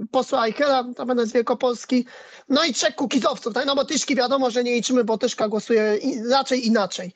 y, 0.04 0.08
posła 0.08 0.46
Eichela, 0.48 0.84
to 0.96 1.06
będę 1.06 1.26
z 1.26 1.32
Wielkopolski, 1.34 2.06
no 2.50 2.64
i 2.64 2.74
trzech 2.74 2.96
kukizowców, 2.96 3.54
tak? 3.54 3.66
No 3.66 3.76
bo 3.76 3.86
Tyszki 3.86 4.16
wiadomo, 4.16 4.52
że 4.52 4.64
nie 4.64 4.74
liczymy, 4.74 5.04
bo 5.04 5.18
Tyszka 5.18 5.48
głosuje 5.48 5.98
i, 5.98 6.28
raczej 6.30 6.68
inaczej. 6.68 7.14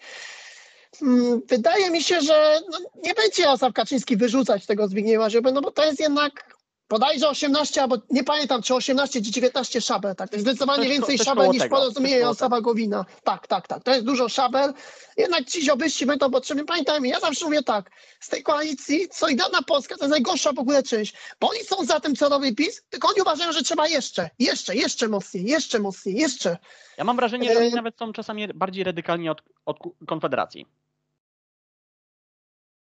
Mm, 1.02 1.42
Wydaje 1.48 1.92
mi 1.92 2.04
się, 2.04 2.22
że 2.22 2.60
no, 2.72 2.78
nie 3.04 3.14
będzie 3.14 3.44
Jarosław 3.44 3.74
Kaczyński 3.74 4.18
wyrzucać 4.18 4.66
tego 4.66 4.88
Zbigniewa 4.88 5.30
Ziobry, 5.30 5.52
no 5.52 5.62
bo 5.62 5.72
to 5.72 5.86
jest 5.86 6.00
jednak 6.00 6.57
bodajże 6.90 7.30
18, 7.30 7.82
albo 7.82 7.98
nie 8.10 8.24
pamiętam, 8.24 8.62
czy 8.62 8.76
18, 8.76 9.22
czy 9.22 9.32
19 9.32 9.82
szabel, 9.82 10.16
tak? 10.16 10.30
To 10.30 10.36
jest 10.36 10.46
zdecydowanie 10.46 10.84
ko- 10.84 10.90
więcej 10.90 11.18
szabel 11.18 11.50
niż 11.50 11.62
tego, 11.62 11.76
porozumienie 11.76 12.18
Jarosława 12.18 12.62
Gowina. 12.62 13.06
Tak, 13.24 13.48
tak, 13.48 13.68
tak. 13.68 13.84
To 13.84 13.92
jest 13.92 14.06
dużo 14.06 14.30
szabel. 14.30 14.74
Jednak 15.18 15.46
ci 15.46 15.66
ziobyści 15.66 16.06
będą 16.06 16.32
potrzebni. 16.32 16.66
Pamiętajmy, 16.66 17.08
ja 17.08 17.20
zawsze 17.20 17.46
mówię 17.46 17.64
tak, 17.64 17.92
z 18.20 18.30
tej 18.30 18.44
koalicji 18.44 19.08
Solidarna 19.12 19.62
Polska 19.62 19.96
to 19.98 20.04
jest 20.04 20.12
najgorsza 20.12 20.54
w 20.54 20.60
ogóle 20.60 20.84
część, 20.84 21.14
bo 21.40 21.50
oni 21.50 21.60
są 21.64 21.86
za 21.86 22.00
tym, 22.00 22.16
co 22.16 22.30
robi 22.30 22.56
PiS, 22.56 22.84
tylko 22.90 23.08
oni 23.10 23.22
uważają, 23.22 23.52
że 23.52 23.64
trzeba 23.64 23.88
jeszcze, 23.88 24.30
jeszcze, 24.40 24.76
jeszcze 24.76 25.08
mocniej, 25.08 25.46
jeszcze 25.46 25.80
mocniej, 25.80 26.16
jeszcze. 26.16 26.58
Ja 26.98 27.04
mam 27.04 27.16
wrażenie, 27.16 27.54
że 27.54 27.60
oni 27.60 27.68
E, 27.68 27.76
nawet 27.76 27.98
są 27.98 28.14
czasami 28.14 28.48
bardziej 28.48 28.84
radykalni 28.84 29.30
od, 29.30 29.42
od 29.66 29.78
Konfederacji. 30.08 30.66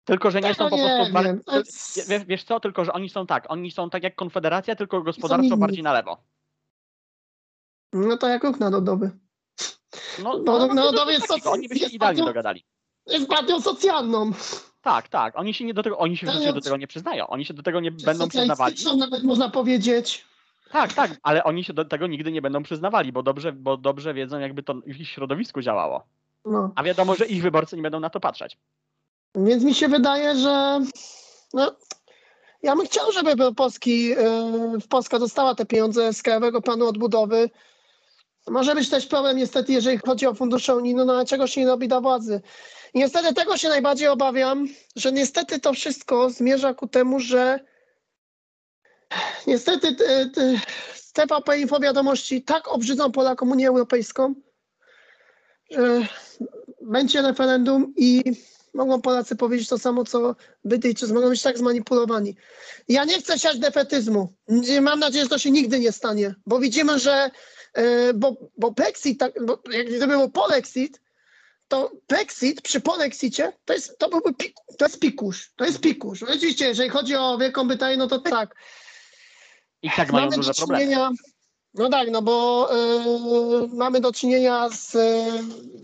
Tylko, 0.06 0.32
że 0.32 0.42
nie 0.42 0.56
Tego 0.56 0.64
są 0.64 0.70
po 0.70 0.76
nie 0.78 0.96
prostu. 0.96 1.14
bar- 1.14 1.56
jest- 1.58 2.10
Wiesz, 2.10 2.26
wiesz 2.26 2.44
co, 2.44 2.60
tylko 2.60 2.86
że 2.86 2.94
oni 2.94 3.10
są 3.10 3.28
tak. 3.28 3.46
Oni 3.52 3.72
są 3.72 3.90
tak 3.90 4.04
jak 4.04 4.16
Konfederacja, 4.16 4.76
tylko 4.76 5.02
gospodarczo 5.02 5.58
bardziej 5.58 5.84
na 5.84 5.94
lewo. 5.94 6.18
No 7.94 8.18
to 8.18 8.28
jak 8.28 8.44
ruch 8.44 8.60
narodowy. 8.60 9.12
No, 10.24 10.38
No, 10.38 10.58
no, 10.60 10.68
no, 10.68 10.74
no, 10.74 10.94
to 10.94 11.12
jest 11.12 11.28
takiego, 11.28 11.50
soc- 11.50 11.54
oni 11.54 11.68
by 11.70 11.80
się 11.80 11.86
idealnie 11.86 12.22
partią- 12.22 12.26
dogadali. 12.26 12.66
Jest 13.08 13.28
partią 13.30 13.62
socjalną. 13.62 14.32
Tak, 14.82 15.08
tak. 15.10 15.34
Oni 15.40 15.54
się 15.54 15.66
nie 15.66 15.74
do 15.74 15.84
tego, 15.84 15.98
oni 15.98 16.18
się 16.18 16.28
życiu 16.32 16.54
do 16.54 16.62
tego 16.62 16.78
nie 16.78 16.88
przyznają. 16.88 17.28
Oni 17.28 17.46
się 17.46 17.54
do 17.54 17.64
tego 17.64 17.80
nie 17.80 17.92
będą 17.92 18.30
przyznawali. 18.30 18.76
Nawet 18.98 19.24
można 19.24 19.50
powiedzieć. 19.50 20.26
Tak, 20.72 20.94
tak, 20.94 21.12
ale 21.24 21.44
oni 21.44 21.64
się 21.64 21.74
do 21.74 21.86
tego 21.86 22.08
nigdy 22.08 22.32
nie 22.32 22.42
będą 22.42 22.64
przyznawali, 22.64 23.12
bo 23.12 23.24
dobrze, 23.24 23.52
bo 23.54 23.78
dobrze 23.78 24.14
wiedzą, 24.14 24.40
jakby 24.40 24.64
to 24.64 24.74
w 24.74 24.88
ich 25.00 25.10
środowisku 25.10 25.62
działało. 25.62 26.04
No. 26.46 26.72
A 26.76 26.84
wiadomo, 26.84 27.16
że 27.16 27.26
ich 27.26 27.42
wyborcy 27.42 27.76
nie 27.76 27.82
będą 27.82 28.00
na 28.00 28.10
to 28.10 28.20
patrzeć. 28.20 28.58
Więc 29.36 29.64
mi 29.64 29.74
się 29.74 29.88
wydaje, 29.88 30.36
że 30.36 30.82
no, 31.54 31.76
ja 32.64 32.76
bym 32.76 32.86
chciał, 32.86 33.12
żeby 33.12 33.56
Polski, 33.56 34.06
yy, 34.06 34.18
Polska 34.90 35.20
dostała 35.20 35.56
te 35.56 35.66
pieniądze 35.66 36.14
z 36.14 36.24
Krajowego 36.24 36.62
Planu 36.62 36.88
Odbudowy. 36.88 37.50
Może 38.48 38.76
być 38.76 38.90
też 38.90 39.08
problem 39.08 39.38
niestety, 39.38 39.74
jeżeli 39.74 39.98
chodzi 39.98 40.28
o 40.28 40.34
fundusze 40.34 40.76
unijne, 40.76 41.06
no 41.06 41.14
ale 41.14 41.48
się 41.48 41.62
nie 41.62 41.68
robi 41.68 41.88
dla 41.88 42.02
władzy. 42.02 42.42
I 42.94 43.00
niestety 43.00 43.34
tego 43.34 43.58
się 43.58 43.70
najbardziej 43.70 44.08
obawiam, 44.08 44.68
że 44.96 45.12
niestety 45.12 45.60
to 45.60 45.74
wszystko 45.74 46.30
zmierza 46.30 46.74
ku 46.74 46.88
temu, 46.88 47.20
że 47.20 47.60
niestety 49.48 49.88
y, 49.88 50.42
y, 50.42 50.60
TVP 51.14 51.60
Infowiadomości 51.60 52.44
tak 52.44 52.68
obrzydzą 52.68 53.12
Polakom 53.12 53.52
Unię 53.52 53.68
Europejską, 53.68 54.34
że 55.72 56.08
będzie 56.82 57.22
referendum 57.22 57.94
i 57.98 58.24
mogą 58.76 59.02
Polacy 59.02 59.36
powiedzieć 59.36 59.68
to 59.68 59.78
samo, 59.78 60.04
co 60.04 60.36
Brytyjczycy. 60.66 61.14
Mogą 61.14 61.30
być 61.30 61.42
tak 61.42 61.58
zmanipulowani. 61.58 62.36
Ja 62.88 63.06
nie 63.06 63.20
chcę 63.20 63.40
siać 63.40 63.60
defetyzmu. 63.60 64.34
Mam 64.82 65.00
nadzieję, 65.00 65.24
że 65.24 65.30
to 65.30 65.40
się 65.40 65.52
nigdy 65.52 65.80
nie 65.80 65.92
stanie, 65.92 66.36
bo 66.46 66.60
widzimy, 66.60 67.00
że 67.00 67.32
e, 67.74 68.14
bo, 68.14 68.38
bo 68.58 68.72
Brexit, 68.72 69.20
tak, 69.20 69.46
bo 69.46 69.60
jak 69.72 69.88
gdyby 69.88 70.08
był 70.08 70.30
polexit, 70.30 71.02
to 71.68 71.92
Brexit 72.08 72.62
przy 72.62 72.82
polexicie 72.82 73.54
to, 73.66 73.74
jest, 73.74 74.00
to 74.00 74.10
byłby 74.10 74.34
pik, 74.34 74.54
to 74.78 74.86
jest 74.86 75.00
pikusz. 75.00 75.52
To 75.56 75.66
jest 75.66 75.82
pikusz. 75.82 76.24
Oczywiście, 76.24 76.68
jeżeli 76.68 76.90
chodzi 76.90 77.16
o 77.16 77.38
Wielką 77.38 77.68
Brytanię, 77.68 77.98
no 77.98 78.08
to 78.08 78.20
tak. 78.20 78.56
I 79.82 79.90
tak 79.92 80.12
mają 80.12 80.26
Mamy 80.26 80.38
duże 80.38 80.52
do 80.52 80.68
czynienia, 80.68 81.12
no 81.74 81.90
tak, 81.90 82.12
no 82.12 82.22
bo 82.22 82.70
y, 82.76 83.68
mamy 83.76 84.00
do 84.00 84.14
czynienia 84.14 84.70
z 84.70 84.96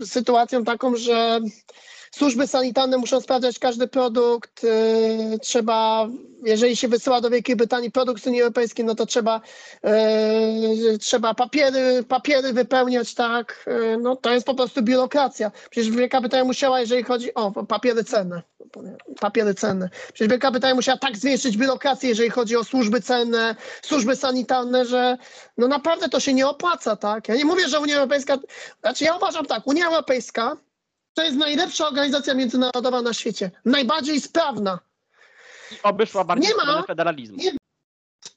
y, 0.02 0.06
sytuacją 0.06 0.64
taką, 0.64 0.96
że 0.96 1.40
służby 2.14 2.46
sanitarne 2.46 2.98
muszą 2.98 3.20
sprawdzać 3.20 3.58
każdy 3.58 3.88
produkt. 3.88 4.64
y, 4.64 5.38
trzeba, 5.42 6.08
jeżeli 6.44 6.76
się 6.76 6.88
wysyła 6.88 7.20
do 7.20 7.30
Wielkiej 7.30 7.56
Brytanii 7.56 7.90
produkt 7.90 8.22
z 8.22 8.26
Unii 8.26 8.40
Europejskiej, 8.42 8.84
no 8.84 8.94
to 8.94 9.06
trzeba, 9.06 9.40
y, 10.94 10.98
trzeba 10.98 11.34
papiery, 11.34 12.04
papiery 12.08 12.52
wypełniać, 12.52 13.14
tak. 13.14 13.64
Y, 13.68 13.98
no 13.98 14.16
to 14.16 14.34
jest 14.34 14.46
po 14.46 14.54
prostu 14.54 14.82
biurokracja. 14.82 15.50
Przecież 15.70 15.90
Wielka 15.90 16.20
Brytania 16.20 16.44
musiała, 16.44 16.80
jeżeli 16.80 17.02
chodzi 17.02 17.34
o 17.34 17.50
papiery 17.66 18.04
cenne, 18.04 18.42
papiery 19.20 19.54
cenne. 19.54 19.88
Przecież 20.12 20.28
Wielka 20.28 20.50
Brytania 20.50 20.74
musiała 20.74 20.98
tak 20.98 21.16
zwiększyć 21.16 21.56
biurokrację, 21.56 22.08
jeżeli 22.08 22.30
chodzi 22.30 22.56
o 22.56 22.64
służby 22.64 23.00
cenne, 23.00 23.56
służby 23.82 24.16
sanitarne, 24.16 24.84
że 24.84 25.18
no 25.58 25.68
naprawdę 25.68 26.08
to 26.08 26.20
się 26.20 26.34
nie 26.34 26.46
opłaca, 26.46 26.96
tak? 26.96 27.28
Ja 27.28 27.34
nie 27.34 27.44
mówię, 27.44 27.68
że 27.68 27.80
Unia 27.80 27.94
Europejska, 27.96 28.38
znaczy 28.80 29.04
ja 29.04 29.16
uważam 29.16 29.46
tak, 29.46 29.66
Unia 29.66 29.86
Europejska 29.86 30.56
to 31.14 31.22
jest 31.24 31.36
najlepsza 31.36 31.88
organizacja 31.88 32.34
międzynarodowa 32.34 33.02
na 33.02 33.12
świecie, 33.14 33.50
najbardziej 33.64 34.20
sprawna. 34.20 34.78
I 35.72 35.74
obyszła 35.82 36.24
bardziej 36.24 36.48
Nie 36.48 36.54
ma- 36.56 36.82
federalizmu. 36.82 37.36
nie- 37.36 37.52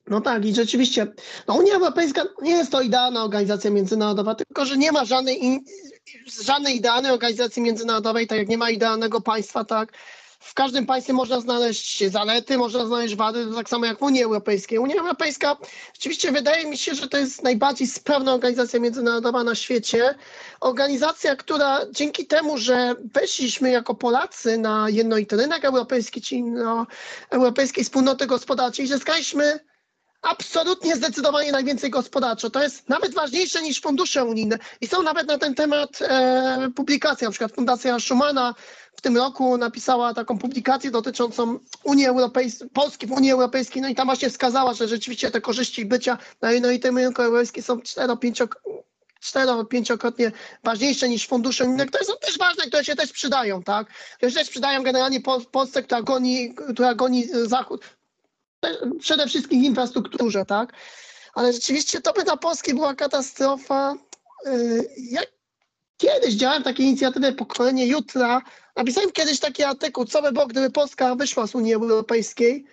No 0.07 0.21
tak, 0.21 0.45
i 0.45 0.55
rzeczywiście, 0.55 1.07
no 1.47 1.53
Unia 1.53 1.73
Europejska 1.73 2.23
nie 2.41 2.51
jest 2.51 2.71
to 2.71 2.81
idealna 2.81 3.23
organizacja 3.23 3.71
międzynarodowa, 3.71 4.35
tylko 4.35 4.65
że 4.65 4.77
nie 4.77 4.91
ma 4.91 5.05
żadnej, 5.05 5.45
in, 5.45 5.59
żadnej 6.43 6.75
idealnej 6.75 7.11
organizacji 7.11 7.61
międzynarodowej, 7.61 8.27
tak 8.27 8.37
jak 8.37 8.47
nie 8.47 8.57
ma 8.57 8.69
idealnego 8.69 9.21
państwa, 9.21 9.65
tak. 9.65 9.93
W 10.45 10.53
każdym 10.53 10.85
państwie 10.85 11.13
można 11.13 11.39
znaleźć 11.39 12.11
zalety, 12.11 12.57
można 12.57 12.85
znaleźć 12.85 13.15
wady, 13.15 13.47
tak 13.55 13.69
samo 13.69 13.85
jak 13.85 13.99
w 13.99 14.01
Unii 14.01 14.23
Europejskiej. 14.23 14.79
Unia 14.79 14.95
Europejska, 14.95 15.57
rzeczywiście 15.93 16.31
wydaje 16.31 16.65
mi 16.69 16.77
się, 16.77 16.95
że 16.95 17.07
to 17.07 17.17
jest 17.17 17.43
najbardziej 17.43 17.87
sprawna 17.87 18.33
organizacja 18.33 18.79
międzynarodowa 18.79 19.43
na 19.43 19.55
świecie. 19.55 20.15
Organizacja, 20.61 21.35
która 21.35 21.79
dzięki 21.91 22.25
temu, 22.25 22.57
że 22.57 22.95
weszliśmy 23.13 23.71
jako 23.71 23.95
Polacy 23.95 24.57
na 24.57 24.89
jednolity 24.89 25.37
rynek 25.37 25.65
europejski, 25.65 26.21
czyli 26.21 26.43
na 26.43 26.85
Europejskiej 27.29 27.83
Wspólnoty 27.83 28.27
Gospodarczej, 28.27 28.87
zyskaliśmy 28.87 29.59
absolutnie 30.25 30.95
zdecydowanie 30.95 31.51
najwięcej 31.51 31.89
gospodarczo. 31.89 32.49
To 32.49 32.63
jest 32.63 32.89
nawet 32.89 33.13
ważniejsze 33.13 33.61
niż 33.61 33.81
fundusze 33.81 34.25
unijne. 34.25 34.57
I 34.81 34.87
są 34.87 35.03
nawet 35.03 35.27
na 35.27 35.37
ten 35.37 35.55
temat 35.55 36.01
e, 36.01 36.69
publikacje. 36.75 37.27
Na 37.27 37.31
przykład 37.31 37.51
Fundacja 37.55 37.99
Schumana 37.99 38.53
w 38.97 39.01
tym 39.01 39.17
roku 39.17 39.57
napisała 39.57 40.13
taką 40.13 40.37
publikację 40.37 40.91
dotyczącą 40.91 41.59
Unii 41.83 42.05
Europejskiej, 42.05 42.69
Polski 42.69 43.07
w 43.07 43.11
Unii 43.11 43.31
Europejskiej. 43.31 43.81
No 43.81 43.87
i 43.87 43.95
tam 43.95 44.07
właśnie 44.07 44.29
wskazała, 44.29 44.73
że 44.73 44.87
rzeczywiście 44.87 45.31
te 45.31 45.41
korzyści 45.41 45.85
bycia 45.85 46.17
na 46.41 46.51
jednolitym 46.51 46.97
rynku 46.97 47.21
europejskim 47.21 47.63
są 47.63 47.75
4-5 47.77 48.47
cztero-pięciokrotnie 49.19 50.31
ważniejsze 50.63 51.09
niż 51.09 51.27
fundusze 51.27 51.63
unijne, 51.65 51.85
które 51.85 52.05
są 52.05 52.13
też 52.21 52.37
ważne, 52.37 52.65
które 52.65 52.83
się 52.83 52.95
też 52.95 53.11
przydają, 53.11 53.63
tak? 53.63 53.87
Które 54.17 54.31
się 54.31 54.37
też 54.37 54.49
przydają 54.49 54.83
generalnie 54.83 55.21
po, 55.21 55.41
Polsce, 55.41 55.83
która 55.83 56.01
goni, 56.01 56.55
która 56.55 56.95
goni 56.95 57.27
Zachód 57.45 57.81
przede 58.99 59.27
wszystkim 59.27 59.63
infrastrukturze, 59.63 60.45
tak? 60.45 60.73
Ale 61.33 61.53
rzeczywiście 61.53 62.01
to 62.01 62.13
by 62.13 62.23
dla 62.23 62.37
Polski 62.37 62.73
była 62.73 62.95
katastrofa. 62.95 63.95
Yy, 64.45 64.89
Ja 64.97 65.21
kiedyś 65.97 66.33
działałem 66.33 66.61
w 66.61 66.65
takiej 66.65 66.85
inicjatywie 66.85 67.31
Pokolenie 67.31 67.87
Jutra. 67.87 68.41
Napisałem 68.75 69.11
kiedyś 69.11 69.39
taki 69.39 69.63
artykuł, 69.63 70.05
co 70.05 70.21
by 70.21 70.31
było, 70.31 70.47
gdyby 70.47 70.69
Polska 70.69 71.15
wyszła 71.15 71.47
z 71.47 71.55
Unii 71.55 71.73
Europejskiej. 71.73 72.65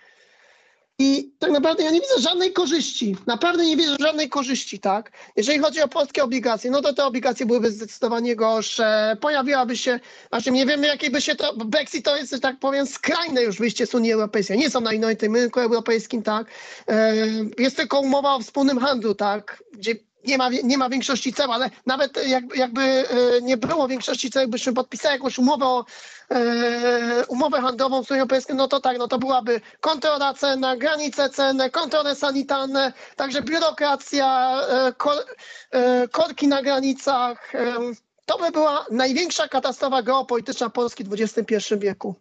I 0.99 1.33
tak 1.39 1.51
naprawdę 1.51 1.83
ja 1.83 1.91
nie 1.91 2.01
widzę 2.01 2.19
żadnej 2.19 2.53
korzyści. 2.53 3.17
Naprawdę 3.27 3.65
nie 3.65 3.77
widzę 3.77 3.97
żadnej 4.01 4.29
korzyści, 4.29 4.79
tak? 4.79 5.13
Jeżeli 5.37 5.59
chodzi 5.59 5.83
o 5.83 5.89
polskie 5.89 6.25
obligacje, 6.25 6.71
no 6.71 6.83
to 6.83 6.93
te 6.95 7.05
obligacje 7.05 7.47
byłyby 7.47 7.71
zdecydowanie 7.71 8.37
gorsze. 8.37 9.17
Pojawiłaby 9.21 9.77
się, 9.77 10.01
właśnie 10.31 10.53
nie 10.53 10.67
wiemy 10.67 10.87
jakiej 10.87 11.11
by 11.11 11.21
się 11.21 11.35
to, 11.35 11.57
Brexit 11.57 12.05
to 12.05 12.17
jest, 12.17 12.31
że 12.33 12.41
tak 12.41 12.59
powiem, 12.59 12.87
skrajne 12.87 13.43
już 13.43 13.59
wyjście 13.59 13.87
z 13.87 13.95
Unii 13.95 14.13
Europejskiej. 14.13 14.59
Nie 14.59 14.71
są 14.71 14.81
na 14.81 14.93
jednolitym 14.93 15.35
rynku 15.35 15.61
europejskim, 15.61 16.23
tak? 16.23 16.47
E, 16.89 17.15
Jest 17.59 17.77
tylko 17.77 18.01
umowa 18.01 18.35
o 18.35 18.41
wspólnym 18.41 18.79
handlu, 18.79 19.15
tak? 19.15 19.63
Gdzie 19.73 19.95
nie 20.25 20.39
ma, 20.39 20.49
nie 20.65 20.79
ma 20.79 20.89
większości 20.89 21.33
ceł, 21.33 21.53
ale 21.53 21.71
nawet 21.87 22.29
jakby, 22.29 22.57
jakby 22.57 22.83
e, 22.83 23.43
nie 23.43 23.57
było 23.57 23.89
większości 23.89 24.31
ceł, 24.31 24.49
byśmy 24.49 24.73
podpisali 24.73 25.15
jakąś 25.15 25.39
umowę 25.39 25.67
o 25.67 25.85
e, 26.31 27.27
umowę 27.27 27.61
handlową 27.61 28.05
z 28.05 28.11
Unią 28.11 28.21
Europejską, 28.21 28.55
no 28.55 28.69
to 28.69 28.81
tak, 28.81 28.99
no 28.99 29.09
to 29.09 29.19
byłaby 29.19 29.61
kontrola 29.81 30.35
cenna, 30.35 30.77
granice 30.77 31.31
cenne, 31.31 31.71
kontrole 31.71 32.15
sanitarne, 32.17 32.93
także 33.17 33.43
biurokracja, 33.43 34.61
e, 34.69 34.93
kor, 34.93 35.17
korki 36.11 36.49
na 36.49 36.63
granicach. 36.63 37.53
To 38.27 38.39
by 38.39 38.51
była 38.51 38.87
największa 38.91 39.49
katastrofa 39.49 40.03
geopolityczna 40.03 40.71
Polski 40.71 41.05
w 41.05 41.13
XXI 41.13 41.57
wieku. 41.79 42.15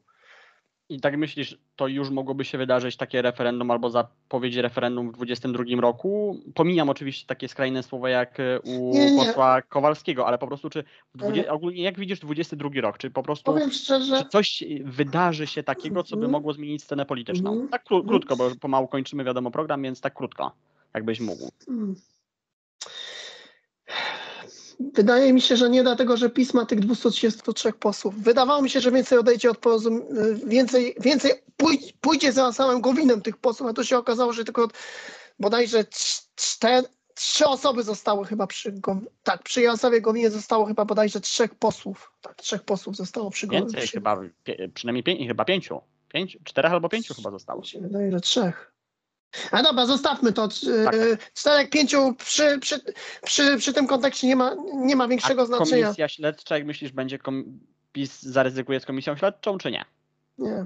I 0.91 0.99
tak 0.99 1.17
myślisz, 1.17 1.57
to 1.75 1.87
już 1.87 2.09
mogłoby 2.09 2.45
się 2.45 2.57
wydarzyć 2.57 2.97
takie 2.97 3.21
referendum 3.21 3.71
albo 3.71 3.89
zapowiedź 3.89 4.55
referendum 4.55 5.11
w 5.11 5.13
2022 5.13 5.81
roku? 5.81 6.39
Pomijam 6.55 6.89
oczywiście 6.89 7.27
takie 7.27 7.47
skrajne 7.47 7.83
słowa 7.83 8.09
jak 8.09 8.39
e, 8.39 8.59
u 8.61 8.93
Nie, 8.93 9.11
nie. 9.11 9.25
posła 9.25 9.61
Kowalskiego, 9.61 10.27
ale 10.27 10.37
po 10.37 10.47
prostu 10.47 10.69
czy 10.69 10.83
w 11.15 11.17
20, 11.17 11.51
ogólnie 11.51 11.83
jak 11.83 11.99
widzisz 11.99 12.19
22 12.19 12.69
rok? 12.81 12.97
Czy 12.97 13.11
po 13.11 13.23
prostu 13.23 13.53
Powiem 13.53 13.71
szczerze, 13.71 14.23
czy 14.23 14.29
coś 14.29 14.63
wydarzy 14.83 15.47
się 15.47 15.63
takiego, 15.63 16.03
co 16.03 16.15
by 16.15 16.19
Mhm. 16.19 16.31
mogło 16.31 16.53
zmienić 16.53 16.83
scenę 16.83 17.05
polityczną? 17.05 17.51
Mhm. 17.51 17.69
Tak 17.69 17.85
kró- 17.85 18.07
krótko, 18.07 18.35
bo 18.35 18.51
pomału 18.61 18.87
kończymy 18.87 19.23
wiadomo 19.23 19.51
program, 19.51 19.81
więc 19.83 20.01
tak 20.01 20.13
krótko, 20.13 20.51
jakbyś 20.93 21.19
mógł. 21.19 21.51
Wydaje 24.93 25.33
mi 25.33 25.41
się, 25.41 25.57
że 25.57 25.69
nie 25.69 25.83
dlatego, 25.83 26.17
że 26.17 26.29
PiS 26.29 26.53
ma 26.53 26.65
tych 26.65 26.79
233 26.79 27.73
posłów. 27.73 28.15
Wydawało 28.23 28.61
mi 28.61 28.69
się, 28.69 28.81
że 28.81 28.91
więcej 28.91 29.17
odejdzie 29.17 29.51
od 29.51 29.57
porozum... 29.57 30.01
więcej, 30.45 30.95
więcej 30.99 31.31
pój- 31.57 31.93
pójdzie 32.01 32.31
za 32.31 32.53
samym 32.53 32.81
Gowinem 32.81 33.21
tych 33.21 33.37
posłów, 33.37 33.69
a 33.69 33.73
to 33.73 33.83
się 33.83 33.97
okazało, 33.97 34.33
że 34.33 34.45
tylko 34.45 34.67
bodajże 35.39 35.83
cz- 35.83 36.27
cztery, 36.35 36.87
trzy 37.13 37.45
osoby 37.45 37.83
zostały 37.83 38.25
chyba 38.25 38.47
przy 38.47 38.73
tak, 39.23 39.43
przy 39.43 39.61
Jarosławie 39.61 40.01
Gowinie 40.01 40.29
zostało 40.29 40.65
chyba 40.65 40.85
bodajże 40.85 41.21
trzech 41.21 41.55
posłów. 41.55 42.11
Tak, 42.21 42.35
trzech 42.35 42.63
posłów 42.63 42.95
zostało 42.95 43.31
przy 43.31 43.47
Gowinie. 43.47 43.65
Więcej 43.65 43.87
chyba, 43.87 44.21
pie, 44.43 44.69
przynajmniej 44.73 45.03
pię, 45.03 45.27
chyba 45.27 45.45
pięciu. 45.45 45.81
Pięć, 46.13 46.37
czterech 46.43 46.71
albo 46.71 46.89
pięciu 46.89 47.13
chyba 47.13 47.31
zostało. 47.31 47.63
Się 47.63 47.79
wydaje, 47.79 48.11
że 48.11 48.19
trzech. 48.19 48.70
A 49.51 49.63
dobra, 49.63 49.85
zostawmy 49.85 50.33
to. 50.33 50.47
Tak. 50.85 50.95
y, 50.95 51.17
Czterech, 51.33 51.69
pięciu 51.69 52.13
przy, 52.17 52.59
przy, 52.59 52.79
przy, 53.23 53.57
przy 53.57 53.73
tym 53.73 53.87
kontekście 53.87 54.27
nie 54.27 54.35
ma, 54.35 54.55
nie 54.73 54.95
ma 54.95 55.07
większego 55.07 55.41
A 55.41 55.45
znaczenia. 55.45 55.83
komisja 55.85 56.07
śledcza, 56.07 56.57
jak 56.57 56.67
myślisz, 56.67 56.91
będzie 56.91 57.19
kom... 57.19 57.59
PiS 57.91 58.21
zaryzykuje 58.21 58.79
z 58.79 58.85
komisją 58.85 59.17
śledczą, 59.17 59.57
czy 59.57 59.71
nie? 59.71 59.85
Nie. 60.37 60.65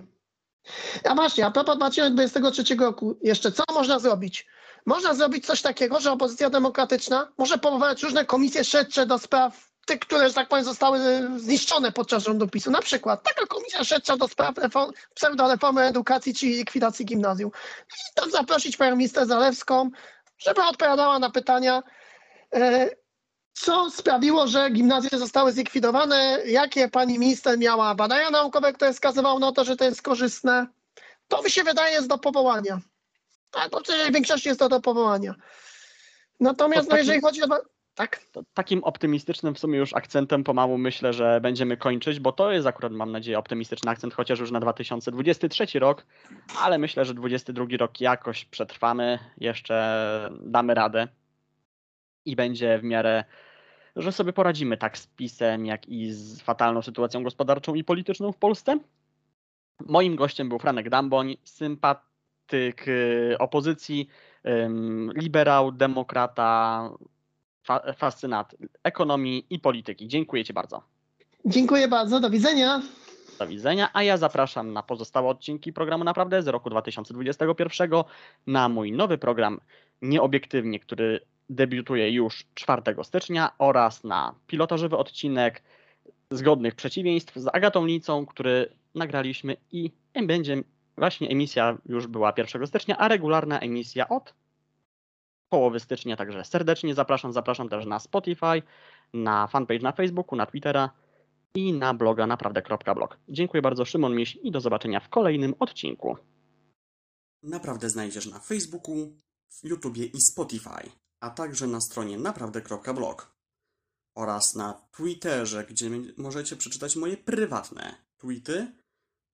A 1.04 1.16
właśnie, 1.16 1.46
a 1.46 1.52
propos 1.52 1.76
2023 1.78 2.76
roku, 2.76 3.20
jeszcze 3.24 3.52
co 3.52 3.64
można 3.74 4.00
zrobić? 4.00 4.46
Można 4.86 5.14
zrobić 5.14 5.46
coś 5.46 5.62
takiego, 5.62 6.00
że 6.00 6.12
opozycja 6.12 6.50
demokratyczna 6.50 7.32
może 7.38 7.58
powołać 7.58 8.04
różne 8.04 8.26
komisje 8.26 8.64
śledcze 8.64 9.06
do 9.06 9.20
spraw 9.20 9.72
tych, 9.86 10.00
które, 10.00 10.28
że 10.28 10.34
tak 10.34 10.48
powiem, 10.48 10.66
zostały 10.66 11.00
zniszczone 11.38 11.92
podczas 11.92 12.24
rządu 12.24 12.48
PiSu. 12.48 12.72
Na 12.72 12.82
przykład 12.82 13.24
taka 13.24 13.46
komisja 13.46 13.84
śledcza 13.84 14.18
do 14.18 14.28
spraw 14.28 14.58
reform, 14.58 14.92
pseudoreformy 15.14 15.82
edukacji 15.82 16.34
czy 16.34 16.46
likwidacji 16.46 17.06
gimnazjum. 17.06 17.52
I 17.88 18.14
tam 18.16 18.32
zaprosić 18.32 18.78
panią 18.78 18.96
minister 18.96 19.28
Zalewską, 19.28 19.90
żeby 20.38 20.64
odpowiadała 20.64 21.20
na 21.20 21.30
pytania, 21.30 21.84
e, 22.54 22.90
co 23.54 23.92
sprawiło, 23.92 24.48
że 24.48 24.70
gimnazje 24.70 25.20
zostały 25.20 25.52
zlikwidowane, 25.52 26.40
jakie 26.46 26.90
pani 26.90 27.20
minister 27.20 27.58
miała 27.58 27.96
badania 27.96 28.30
naukowe, 28.30 28.74
które 28.74 28.94
wskazywały 28.94 29.40
na 29.40 29.52
to, 29.52 29.64
że 29.64 29.76
to 29.76 29.86
jest 29.86 30.02
korzystne. 30.02 30.68
To 31.28 31.42
mi 31.42 31.52
się 31.52 31.64
wydaje 31.64 31.94
jest 31.94 32.08
do 32.08 32.18
powołania. 32.18 32.80
Tak, 33.52 33.72
bo 33.72 33.80
w 33.80 34.14
większości 34.14 34.48
jest 34.48 34.60
to 34.60 34.70
do 34.70 34.82
powołania. 34.82 35.36
Natomiast 36.40 36.90
To 36.90 36.96
no, 36.96 36.98
jeżeli 36.98 37.22
chodzi 37.22 37.44
o... 37.44 37.75
Tak? 37.96 38.22
Takim 38.54 38.84
optymistycznym 38.84 39.56
w 39.56 39.60
sumie 39.60 39.80
już 39.80 39.94
akcentem 39.94 40.44
pomału 40.44 40.78
myślę, 40.78 41.14
że 41.14 41.40
będziemy 41.42 41.78
kończyć, 41.78 42.20
bo 42.20 42.32
to 42.32 42.52
jest 42.52 42.68
akurat, 42.68 42.92
mam 42.92 43.12
nadzieję, 43.12 43.40
optymistyczny 43.40 43.92
akcent, 43.92 44.14
chociaż 44.14 44.40
już 44.40 44.52
na 44.52 44.60
2023 44.60 45.80
rok, 45.80 46.06
ale 46.62 46.78
myślę, 46.78 47.06
że 47.06 47.14
2022 47.14 47.78
rok 47.78 48.02
jakoś 48.02 48.46
przetrwamy, 48.46 49.20
jeszcze 49.38 50.30
damy 50.42 50.74
radę 50.74 51.08
i 52.26 52.36
będzie 52.36 52.78
w 52.78 52.84
miarę, 52.84 53.24
że 53.96 54.12
sobie 54.12 54.34
poradzimy 54.34 54.78
tak 54.78 54.98
z 54.98 55.08
PiSem, 55.08 55.66
jak 55.66 55.90
i 55.90 56.12
z 56.12 56.42
fatalną 56.42 56.82
sytuacją 56.82 57.24
gospodarczą 57.24 57.76
i 57.76 57.84
polityczną 57.84 58.32
w 58.32 58.38
Polsce. 58.38 58.80
Moim 59.86 60.16
gościem 60.16 60.50
był 60.50 60.60
Franek 60.60 60.90
Damboń, 60.90 61.38
sympatyk 61.44 62.88
y, 62.88 63.36
opozycji, 63.40 64.08
liberał, 65.16 65.72
demokrata, 65.72 66.90
fa- 67.66 67.94
fascynat 67.94 68.56
ekonomii 68.84 69.46
i 69.50 69.60
polityki. 69.60 70.08
Dziękuję 70.08 70.46
Ci 70.46 70.54
bardzo. 70.54 70.82
Dziękuję 71.46 71.88
bardzo, 71.88 72.20
do 72.20 72.30
widzenia. 72.30 72.82
Do 73.40 73.48
widzenia, 73.48 73.90
a 73.94 74.04
ja 74.04 74.18
zapraszam 74.18 74.74
na 74.74 74.84
pozostałe 74.84 75.30
odcinki 75.30 75.74
programu 75.74 76.04
Naprawdę 76.04 76.44
z 76.44 76.48
roku 76.48 76.70
2021 76.70 77.90
na 78.48 78.70
mój 78.70 78.92
nowy 78.92 79.18
program 79.18 79.60
Nieobiektywnie, 80.02 80.80
który 80.80 81.20
debiutuje 81.50 82.12
już 82.12 82.46
4 82.54 82.82
stycznia 83.04 83.52
oraz 83.58 84.04
na 84.04 84.36
pilotażowy 84.48 84.98
odcinek 84.98 85.64
Zgodnych 86.32 86.76
Przeciwieństw 86.76 87.36
z 87.36 87.48
Agatą 87.54 87.86
Licą, 87.86 88.26
który 88.26 88.70
nagraliśmy 88.96 89.58
i 89.72 89.92
będzie 90.24 90.64
właśnie 90.98 91.30
emisja 91.30 91.78
już 91.86 92.08
była 92.08 92.34
1 92.38 92.68
stycznia, 92.68 92.98
a 92.98 93.08
regularna 93.08 93.60
emisja 93.60 94.10
od 94.10 94.34
połowy 95.50 95.80
stycznia, 95.80 96.16
także 96.18 96.46
serdecznie 96.46 96.96
zapraszam, 96.96 97.34
zapraszam 97.34 97.70
też 97.70 97.86
na 97.86 98.00
Spotify, 98.00 98.62
na 99.14 99.48
fanpage 99.48 99.80
na 99.80 99.92
Facebooku, 99.92 100.38
na 100.38 100.46
Twittera 100.46 100.90
i 101.56 101.74
na 101.74 101.94
bloga 101.94 102.28
naprawdę.blog. 102.28 103.18
Dziękuję 103.30 103.62
bardzo, 103.62 103.86
Szymon 103.86 104.16
Miś 104.16 104.38
i 104.44 104.52
do 104.52 104.62
zobaczenia 104.62 105.00
w 105.00 105.10
kolejnym 105.10 105.56
odcinku. 105.60 106.18
Naprawdę 107.44 107.90
znajdziesz 107.90 108.26
na 108.26 108.40
Facebooku, 108.40 108.96
w 109.50 109.64
YouTubie 109.64 110.06
i 110.06 110.22
Spotify, 110.22 110.92
a 111.20 111.30
także 111.30 111.68
na 111.68 111.82
stronie 111.82 112.18
naprawdę.blog 112.18 113.36
oraz 114.16 114.56
na 114.56 114.74
Twitterze, 114.92 115.66
gdzie 115.70 115.90
możecie 116.18 116.56
przeczytać 116.56 116.96
moje 116.96 117.18
prywatne 117.18 117.96
tweety 118.18 118.72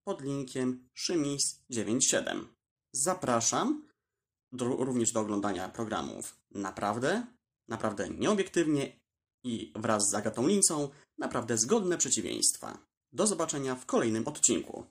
pod 0.04 0.20
linkiem 0.20 0.88
szymis97. 0.96 2.44
Zapraszam 2.92 3.88
do, 4.52 4.64
również 4.64 5.12
do 5.12 5.20
oglądania 5.20 5.68
programów 5.68 6.36
Naprawdę, 6.50 7.26
Naprawdę 7.68 8.08
Nieobiektywnie 8.08 9.00
i 9.44 9.72
wraz 9.76 10.08
z 10.10 10.14
Agatą 10.14 10.46
Lincą 10.46 10.88
Naprawdę 11.18 11.58
Zgodne 11.58 11.98
Przeciwieństwa. 11.98 12.78
Do 13.12 13.26
zobaczenia 13.26 13.74
w 13.74 13.86
kolejnym 13.86 14.28
odcinku. 14.28 14.86